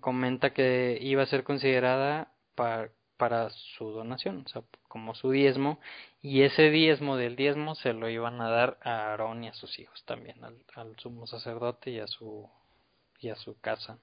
comenta 0.00 0.52
que 0.52 0.98
iba 1.00 1.24
a 1.24 1.26
ser 1.26 1.42
considerada 1.42 2.32
para, 2.54 2.90
para 3.16 3.50
su 3.50 3.90
donación, 3.90 4.44
o 4.46 4.48
sea, 4.48 4.62
como 4.88 5.14
su 5.16 5.32
diezmo, 5.32 5.80
y 6.22 6.42
ese 6.42 6.70
diezmo 6.70 7.16
del 7.16 7.34
diezmo 7.34 7.74
se 7.74 7.92
lo 7.92 8.08
iban 8.08 8.40
a 8.40 8.48
dar 8.48 8.78
a 8.82 9.10
Aarón 9.10 9.42
y 9.42 9.48
a 9.48 9.52
sus 9.54 9.78
hijos 9.80 10.04
también, 10.04 10.44
al, 10.44 10.56
al 10.74 10.96
sumo 10.98 11.26
sacerdote 11.26 11.90
y 11.90 11.98
a 11.98 12.06
su, 12.06 12.48
y 13.20 13.30
a 13.30 13.36
su 13.36 13.58
casa. 13.60 13.98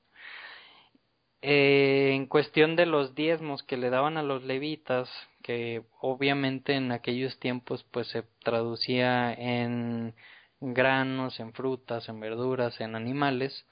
Eh, 1.46 2.14
en 2.14 2.28
cuestión 2.28 2.78
de 2.78 2.86
los 2.86 3.16
diezmos 3.16 3.64
que 3.64 3.76
le 3.76 3.90
daban 3.90 4.16
a 4.18 4.24
los 4.24 4.44
levitas, 4.44 5.10
que 5.42 5.84
obviamente 6.00 6.74
en 6.74 6.94
aquellos 6.94 7.38
tiempos 7.40 7.84
pues 7.92 8.08
se 8.08 8.24
traducía 8.46 9.34
en 9.34 10.16
granos, 10.62 11.42
en 11.42 11.52
frutas, 11.54 12.08
en 12.08 12.22
verduras, 12.22 12.80
en 12.80 12.96
animales, 12.96 13.66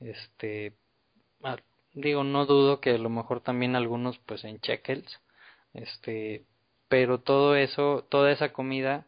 este 0.00 0.74
digo 1.94 2.24
no 2.24 2.46
dudo 2.46 2.80
que 2.80 2.90
a 2.90 2.98
lo 2.98 3.08
mejor 3.08 3.40
también 3.40 3.74
algunos 3.76 4.18
pues 4.18 4.44
en 4.44 4.58
shekels, 4.58 5.20
este 5.72 6.44
pero 6.88 7.20
todo 7.20 7.56
eso, 7.56 8.06
toda 8.10 8.32
esa 8.32 8.52
comida 8.52 9.06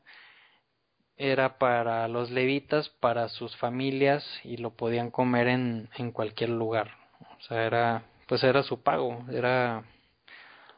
era 1.18 1.58
para 1.58 2.08
los 2.08 2.30
levitas, 2.30 2.88
para 2.88 3.28
sus 3.28 3.56
familias 3.56 4.24
y 4.44 4.56
lo 4.56 4.70
podían 4.74 5.10
comer 5.10 5.48
en 5.48 6.12
cualquier 6.12 6.50
lugar, 6.50 7.05
o 7.38 7.40
sea, 7.42 7.66
era, 7.66 8.04
pues 8.26 8.42
era 8.44 8.62
su 8.62 8.82
pago, 8.82 9.24
era 9.30 9.84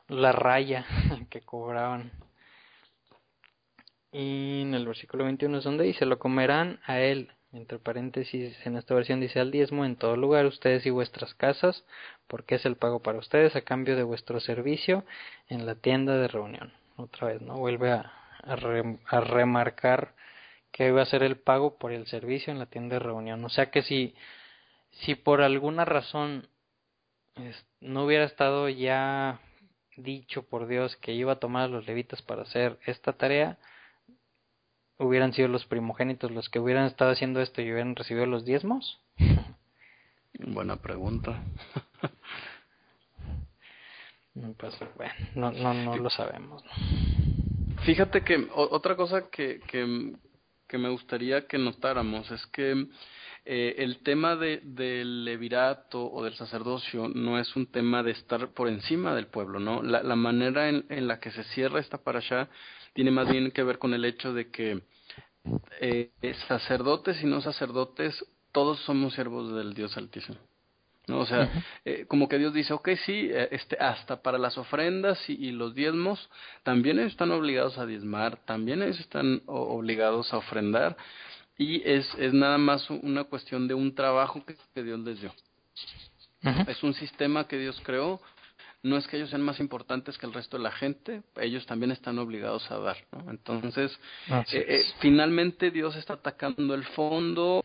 la 0.09 0.33
raya 0.33 0.87
que 1.31 1.41
cobraban. 1.41 2.13
Y 4.11 4.63
en 4.63 4.75
el 4.75 4.87
versículo 4.87 5.25
21 5.25 5.59
es 5.59 5.65
donde 5.65 5.85
dice, 5.85 6.07
lo 6.07 6.19
comerán 6.19 6.81
a 6.87 7.01
él, 7.01 7.31
entre 7.53 7.79
paréntesis 7.79 8.55
en 8.67 8.77
esta 8.77 8.95
versión 8.95 9.21
dice 9.21 9.41
al 9.41 9.51
diezmo 9.51 9.85
en 9.85 9.97
todo 9.97 10.17
lugar 10.17 10.47
ustedes 10.47 10.85
y 10.87 10.91
vuestras 10.91 11.35
casas, 11.35 11.85
porque 12.27 12.57
es 12.57 12.67
el 12.67 12.77
pago 12.77 13.01
para 13.01 13.19
ustedes 13.19 13.57
a 13.57 13.63
cambio 13.63 13.97
de 13.97 14.03
vuestro 14.03 14.41
servicio 14.41 15.05
en 15.49 15.67
la 15.67 15.75
tienda 15.75 16.17
de 16.17 16.29
reunión. 16.29 16.73
Otra 16.97 17.29
vez, 17.29 17.41
¿no? 17.41 17.57
Vuelve 17.57 17.93
a, 17.93 18.13
a 18.43 19.21
remarcar 19.21 20.15
que 20.73 20.91
va 20.91 21.03
a 21.03 21.07
ser 21.07 21.23
el 21.23 21.37
pago 21.37 21.79
por 21.79 21.93
el 21.93 22.07
servicio 22.07 22.53
en 22.53 22.59
la 22.59 22.67
tienda 22.67 22.97
de 22.97 23.01
reunión. 23.01 23.45
O 23.45 23.49
sea 23.49 23.71
que 23.71 23.83
si, 23.83 24.15
si 25.01 25.15
por 25.15 25.43
alguna 25.43 25.85
razón 25.85 26.49
no 27.81 28.05
hubiera 28.05 28.25
estado 28.25 28.69
ya 28.69 29.41
dicho 29.97 30.45
por 30.45 30.67
Dios 30.67 30.97
que 30.97 31.13
iba 31.13 31.33
a 31.33 31.39
tomar 31.39 31.65
a 31.65 31.69
los 31.69 31.87
levitas 31.87 32.23
para 32.23 32.43
hacer 32.43 32.79
esta 32.87 33.13
tarea, 33.13 33.59
hubieran 34.99 35.33
sido 35.33 35.49
los 35.49 35.65
primogénitos 35.67 36.31
los 36.31 36.49
que 36.49 36.59
hubieran 36.59 36.87
estado 36.87 37.13
haciendo 37.13 37.41
esto 37.41 37.63
y 37.63 37.71
hubieran 37.71 37.97
recibido 37.97 38.27
los 38.27 38.45
diezmos? 38.45 39.01
Buena 40.39 40.77
pregunta. 40.77 41.43
pues 44.59 44.79
bueno, 44.97 45.15
no, 45.35 45.53
no, 45.53 45.75
no 45.75 45.97
lo 45.97 46.11
sabemos. 46.11 46.63
Fíjate 47.85 48.23
que 48.23 48.49
otra 48.55 48.97
cosa 48.97 49.31
que, 49.31 49.61
que, 49.61 50.13
que 50.69 50.79
me 50.79 50.89
gustaría 50.89 51.47
que 51.47 51.59
notáramos 51.59 52.31
es 52.31 52.47
que 52.47 52.87
eh, 53.45 53.77
el 53.79 54.03
tema 54.03 54.37
de, 54.37 54.61
del 54.63 55.25
levirato 55.25 56.05
o 56.13 56.23
del 56.23 56.35
sacerdocio 56.35 57.09
no 57.09 57.39
es 57.39 57.57
un 57.57 57.67
tema 57.67 58.03
de 58.03 58.11
estar 58.11 58.53
por 58.53 58.69
encima 58.69 59.15
del 59.15 59.29
pueblo, 59.29 59.59
¿no? 59.59 59.83
La, 59.83 60.03
la 60.03 60.17
manera 60.17 60.69
en, 60.69 60.85
en, 60.91 61.09
la 61.09 61.19
que 61.19 61.31
se 61.31 61.45
cierra 61.45 61.81
esta 61.81 62.01
allá 62.05 62.49
tiene 62.93 63.11
más 63.11 63.29
bien 63.31 63.51
que 63.51 63.63
ver 63.63 63.79
con 63.79 63.95
el 63.95 64.05
hecho 64.05 64.35
de 64.35 64.51
que 64.51 64.83
eh, 65.81 66.11
sacerdotes 66.49 67.23
y 67.23 67.27
no 67.27 67.41
sacerdotes, 67.41 68.25
todos 68.53 68.81
somos 68.81 69.15
siervos 69.15 69.55
del 69.55 69.73
Dios 69.75 69.97
Altísimo. 69.97 70.39
¿No? 71.09 71.21
O 71.21 71.27
sea, 71.27 71.51
eh, 71.85 72.05
como 72.07 72.29
que 72.29 72.39
Dios 72.39 72.53
dice, 72.55 72.73
ok, 72.73 72.91
sí, 73.05 73.29
eh, 73.31 73.49
este, 73.53 73.77
hasta 73.79 74.23
para 74.23 74.39
las 74.39 74.59
ofrendas 74.59 75.19
y, 75.29 75.33
y, 75.35 75.53
los 75.53 75.75
diezmos, 75.75 76.29
también 76.63 76.99
ellos 76.99 77.13
están 77.13 77.31
obligados 77.31 77.79
a 77.79 77.87
diezmar, 77.87 78.39
también 78.45 78.83
ellos 78.83 79.01
están 79.01 79.43
obligados 79.47 80.33
a 80.33 80.39
ofrendar, 80.39 80.97
y 81.59 81.83
es, 81.85 82.09
es 82.19 82.33
nada 82.33 82.57
más 82.57 82.89
una 82.89 83.25
cuestión 83.25 83.67
de 83.67 83.75
un 83.75 83.95
trabajo 83.95 84.45
que, 84.45 84.83
Dios 84.83 85.01
les 85.01 85.21
dio. 85.21 85.35
Es 86.69 86.85
un 86.85 86.95
sistema 86.95 87.49
que 87.49 87.59
Dios 87.59 87.81
creó. 87.85 88.21
No 88.81 88.97
es 88.97 89.09
que 89.09 89.17
ellos 89.17 89.31
sean 89.31 89.43
más 89.43 89.59
importantes 89.59 90.17
que 90.17 90.27
el 90.27 90.33
resto 90.33 90.57
de 90.57 90.63
la 90.63 90.71
gente, 90.71 91.23
ellos 91.35 91.67
también 91.67 91.91
están 91.91 92.17
obligados 92.21 92.71
a 92.71 92.79
dar. 92.79 92.97
¿no? 93.11 93.29
Entonces, 93.33 93.99
eh, 94.31 94.45
eh, 94.53 94.83
finalmente 95.01 95.73
Dios 95.73 95.97
está 95.97 96.15
atacando 96.15 96.75
el 96.75 96.85
fondo 96.85 97.65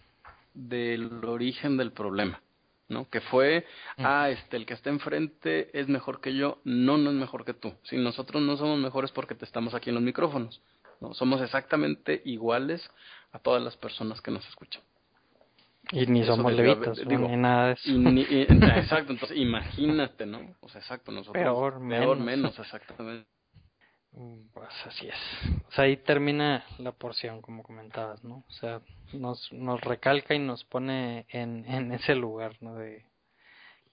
del 0.56 1.24
origen 1.24 1.78
del 1.78 1.92
problema. 1.92 2.42
¿No? 2.90 3.10
Que 3.10 3.22
fue, 3.22 3.66
ah, 3.98 4.30
este, 4.30 4.58
el 4.58 4.66
que 4.66 4.74
está 4.74 4.90
enfrente 4.90 5.70
es 5.78 5.88
mejor 5.88 6.22
que 6.22 6.36
yo, 6.36 6.60
no, 6.64 6.98
no 6.98 7.12
es 7.12 7.16
mejor 7.16 7.46
que 7.46 7.54
tú. 7.54 7.74
Si 7.84 7.98
nosotros 7.98 8.42
no 8.42 8.58
somos 8.58 8.80
mejores 8.80 9.12
porque 9.12 9.36
te 9.36 9.46
estamos 9.46 9.74
aquí 9.74 9.90
en 9.90 9.96
los 9.96 10.04
micrófonos, 10.04 10.62
¿no? 11.00 11.14
Somos 11.14 11.42
exactamente 11.42 12.22
iguales 12.26 12.90
a 13.32 13.40
todas 13.40 13.62
las 13.62 13.76
personas 13.78 14.22
que 14.22 14.32
nos 14.32 14.48
escuchan. 14.48 14.82
Y 15.92 16.06
ni 16.08 16.24
somos 16.24 16.54
levitas, 16.54 16.98
digo, 17.06 17.28
ni 17.28 17.36
nada 17.36 17.68
de 17.68 17.74
eso. 17.74 17.92
exacto, 18.78 19.12
entonces 19.14 19.38
imagínate, 19.38 20.26
¿no? 20.26 20.56
O 20.62 20.70
sea, 20.70 20.82
exacto, 20.82 21.12
nosotros. 21.12 21.44
Peor, 21.44 21.88
peor 21.88 22.20
menos. 22.20 22.58
exactamente. 22.58 23.28
Pues 24.54 24.70
así 24.86 25.08
es. 25.08 25.62
O 25.68 25.72
sea, 25.72 25.86
ahí 25.86 25.98
termina 25.98 26.64
la 26.78 26.92
porción, 26.92 27.42
como 27.42 27.64
comentabas, 27.64 28.24
¿no? 28.24 28.44
O 28.48 28.52
sea, 28.52 28.82
nos, 29.12 29.52
nos 29.52 29.82
recalca 29.82 30.36
y 30.36 30.40
nos 30.40 30.64
pone 30.66 31.26
en, 31.30 31.66
en 31.66 31.92
ese 31.94 32.14
lugar, 32.14 32.56
¿no? 32.62 32.76
De 32.76 33.06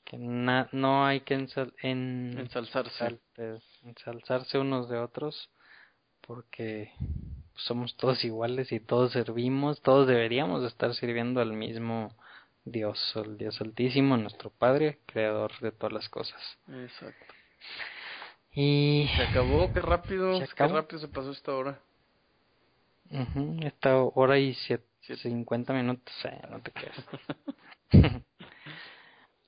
que 0.04 0.18
no 0.18 1.06
hay 1.06 1.20
que 1.20 1.34
en, 1.34 2.38
ensalzarse. 2.38 3.20
ensalzarse 3.84 4.58
unos 4.58 4.88
de 4.88 4.98
otros, 4.98 5.50
porque 6.20 6.92
somos 7.54 7.96
todos 7.96 8.24
iguales 8.24 8.72
y 8.72 8.80
todos 8.80 9.12
servimos, 9.12 9.80
todos 9.82 10.08
deberíamos 10.08 10.64
estar 10.64 10.94
sirviendo 10.94 11.40
al 11.40 11.52
mismo 11.52 12.14
Dios, 12.64 13.12
el 13.16 13.38
Dios 13.38 13.60
Altísimo, 13.60 14.16
nuestro 14.16 14.50
Padre, 14.50 14.98
creador 15.06 15.52
de 15.60 15.72
todas 15.72 15.92
las 15.92 16.08
cosas. 16.08 16.58
Exacto. 16.68 17.34
Y 18.54 19.08
se 19.16 19.22
acabó, 19.22 19.72
qué 19.72 19.80
rápido, 19.80 20.40
qué 20.56 20.68
rápido 20.68 21.00
se 21.00 21.08
pasó 21.08 21.30
esta 21.30 21.54
hora. 21.54 21.78
esta 23.62 23.96
hora 23.96 24.38
y 24.38 24.54
siete, 24.54 24.84
50 25.16 25.72
minutos, 25.72 26.12
eh, 26.24 26.40
no 26.50 26.60
te 26.60 26.72
creas. 26.72 26.96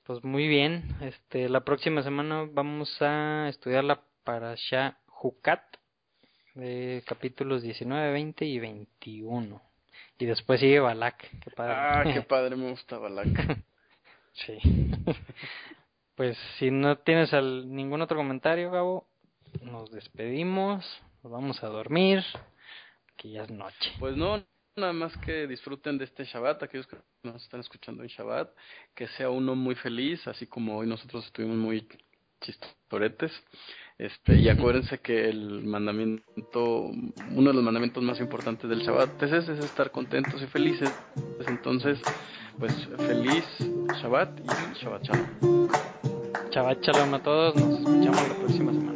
pues 0.05 0.23
muy 0.23 0.47
bien, 0.47 0.95
este, 1.01 1.49
la 1.49 1.61
próxima 1.61 2.01
semana 2.01 2.47
vamos 2.49 2.89
a 3.01 3.49
estudiar 3.49 3.83
la 3.83 4.01
Parasha 4.23 4.97
Jucat 5.07 5.63
de 6.55 7.03
capítulos 7.05 7.61
19, 7.61 8.11
20 8.11 8.45
y 8.45 8.59
21. 8.59 9.61
Y 10.19 10.25
después 10.25 10.59
sigue 10.59 10.79
Balak, 10.79 11.17
qué 11.41 11.51
padre. 11.51 11.73
Ah, 11.75 12.03
qué 12.13 12.21
padre, 12.27 12.55
me 12.55 12.69
gusta 12.69 12.97
Balak. 12.97 13.59
sí. 14.33 14.59
pues 16.15 16.37
si 16.59 16.71
no 16.71 16.97
tienes 16.97 17.31
ningún 17.33 18.01
otro 18.01 18.17
comentario, 18.17 18.71
Gabo, 18.71 19.07
nos 19.61 19.91
despedimos, 19.91 20.85
nos 21.23 21.31
vamos 21.31 21.63
a 21.63 21.67
dormir, 21.67 22.23
que 23.17 23.31
ya 23.31 23.43
es 23.43 23.51
noche. 23.51 23.91
Pues 23.99 24.15
no, 24.15 24.43
nada 24.75 24.93
más 24.93 25.15
que 25.17 25.47
disfruten 25.47 25.97
de 25.97 26.05
este 26.05 26.25
Shabbat, 26.25 26.63
aquellos 26.63 26.87
que 26.87 26.97
nos 27.23 27.41
están 27.43 27.59
escuchando 27.59 28.03
en 28.03 28.09
Shabbat, 28.09 28.49
que 28.95 29.07
sea 29.09 29.29
uno 29.29 29.55
muy 29.55 29.75
feliz, 29.75 30.27
así 30.27 30.47
como 30.47 30.77
hoy 30.77 30.87
nosotros 30.87 31.25
estuvimos 31.25 31.57
muy 31.57 31.87
chistoretes. 32.41 33.31
Este, 33.97 34.35
y 34.35 34.49
acuérdense 34.49 34.99
que 34.99 35.29
el 35.29 35.63
mandamiento, 35.63 36.85
uno 37.31 37.49
de 37.49 37.53
los 37.53 37.63
mandamientos 37.63 38.03
más 38.03 38.19
importantes 38.19 38.69
del 38.69 38.81
Shabbat 38.81 39.21
es 39.23 39.31
ese, 39.31 39.53
es 39.53 39.65
estar 39.65 39.91
contentos 39.91 40.41
y 40.41 40.47
felices. 40.47 40.91
Entonces, 41.47 41.99
pues 42.57 42.73
feliz 42.97 43.45
Shabbat 44.01 44.39
y 44.39 44.79
Shabbat 44.79 45.03
Shalom. 45.03 45.52
Shabbat 46.53 46.83
shalom 46.83 47.15
a 47.15 47.19
todos. 47.19 47.55
Nos 47.55 47.79
escuchamos 47.79 48.27
la 48.29 48.35
próxima 48.35 48.71
semana. 48.73 48.93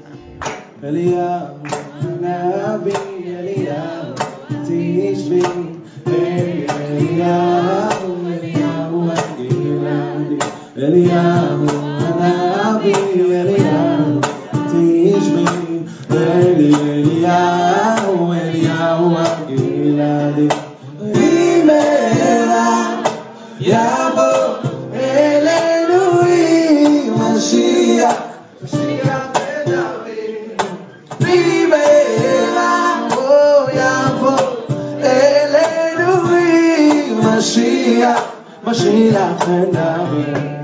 Mashiach, 37.47 38.61
Mashiach, 38.61 39.47
and 39.47 39.77
I'm 39.77 40.07
Amen. 40.11 40.56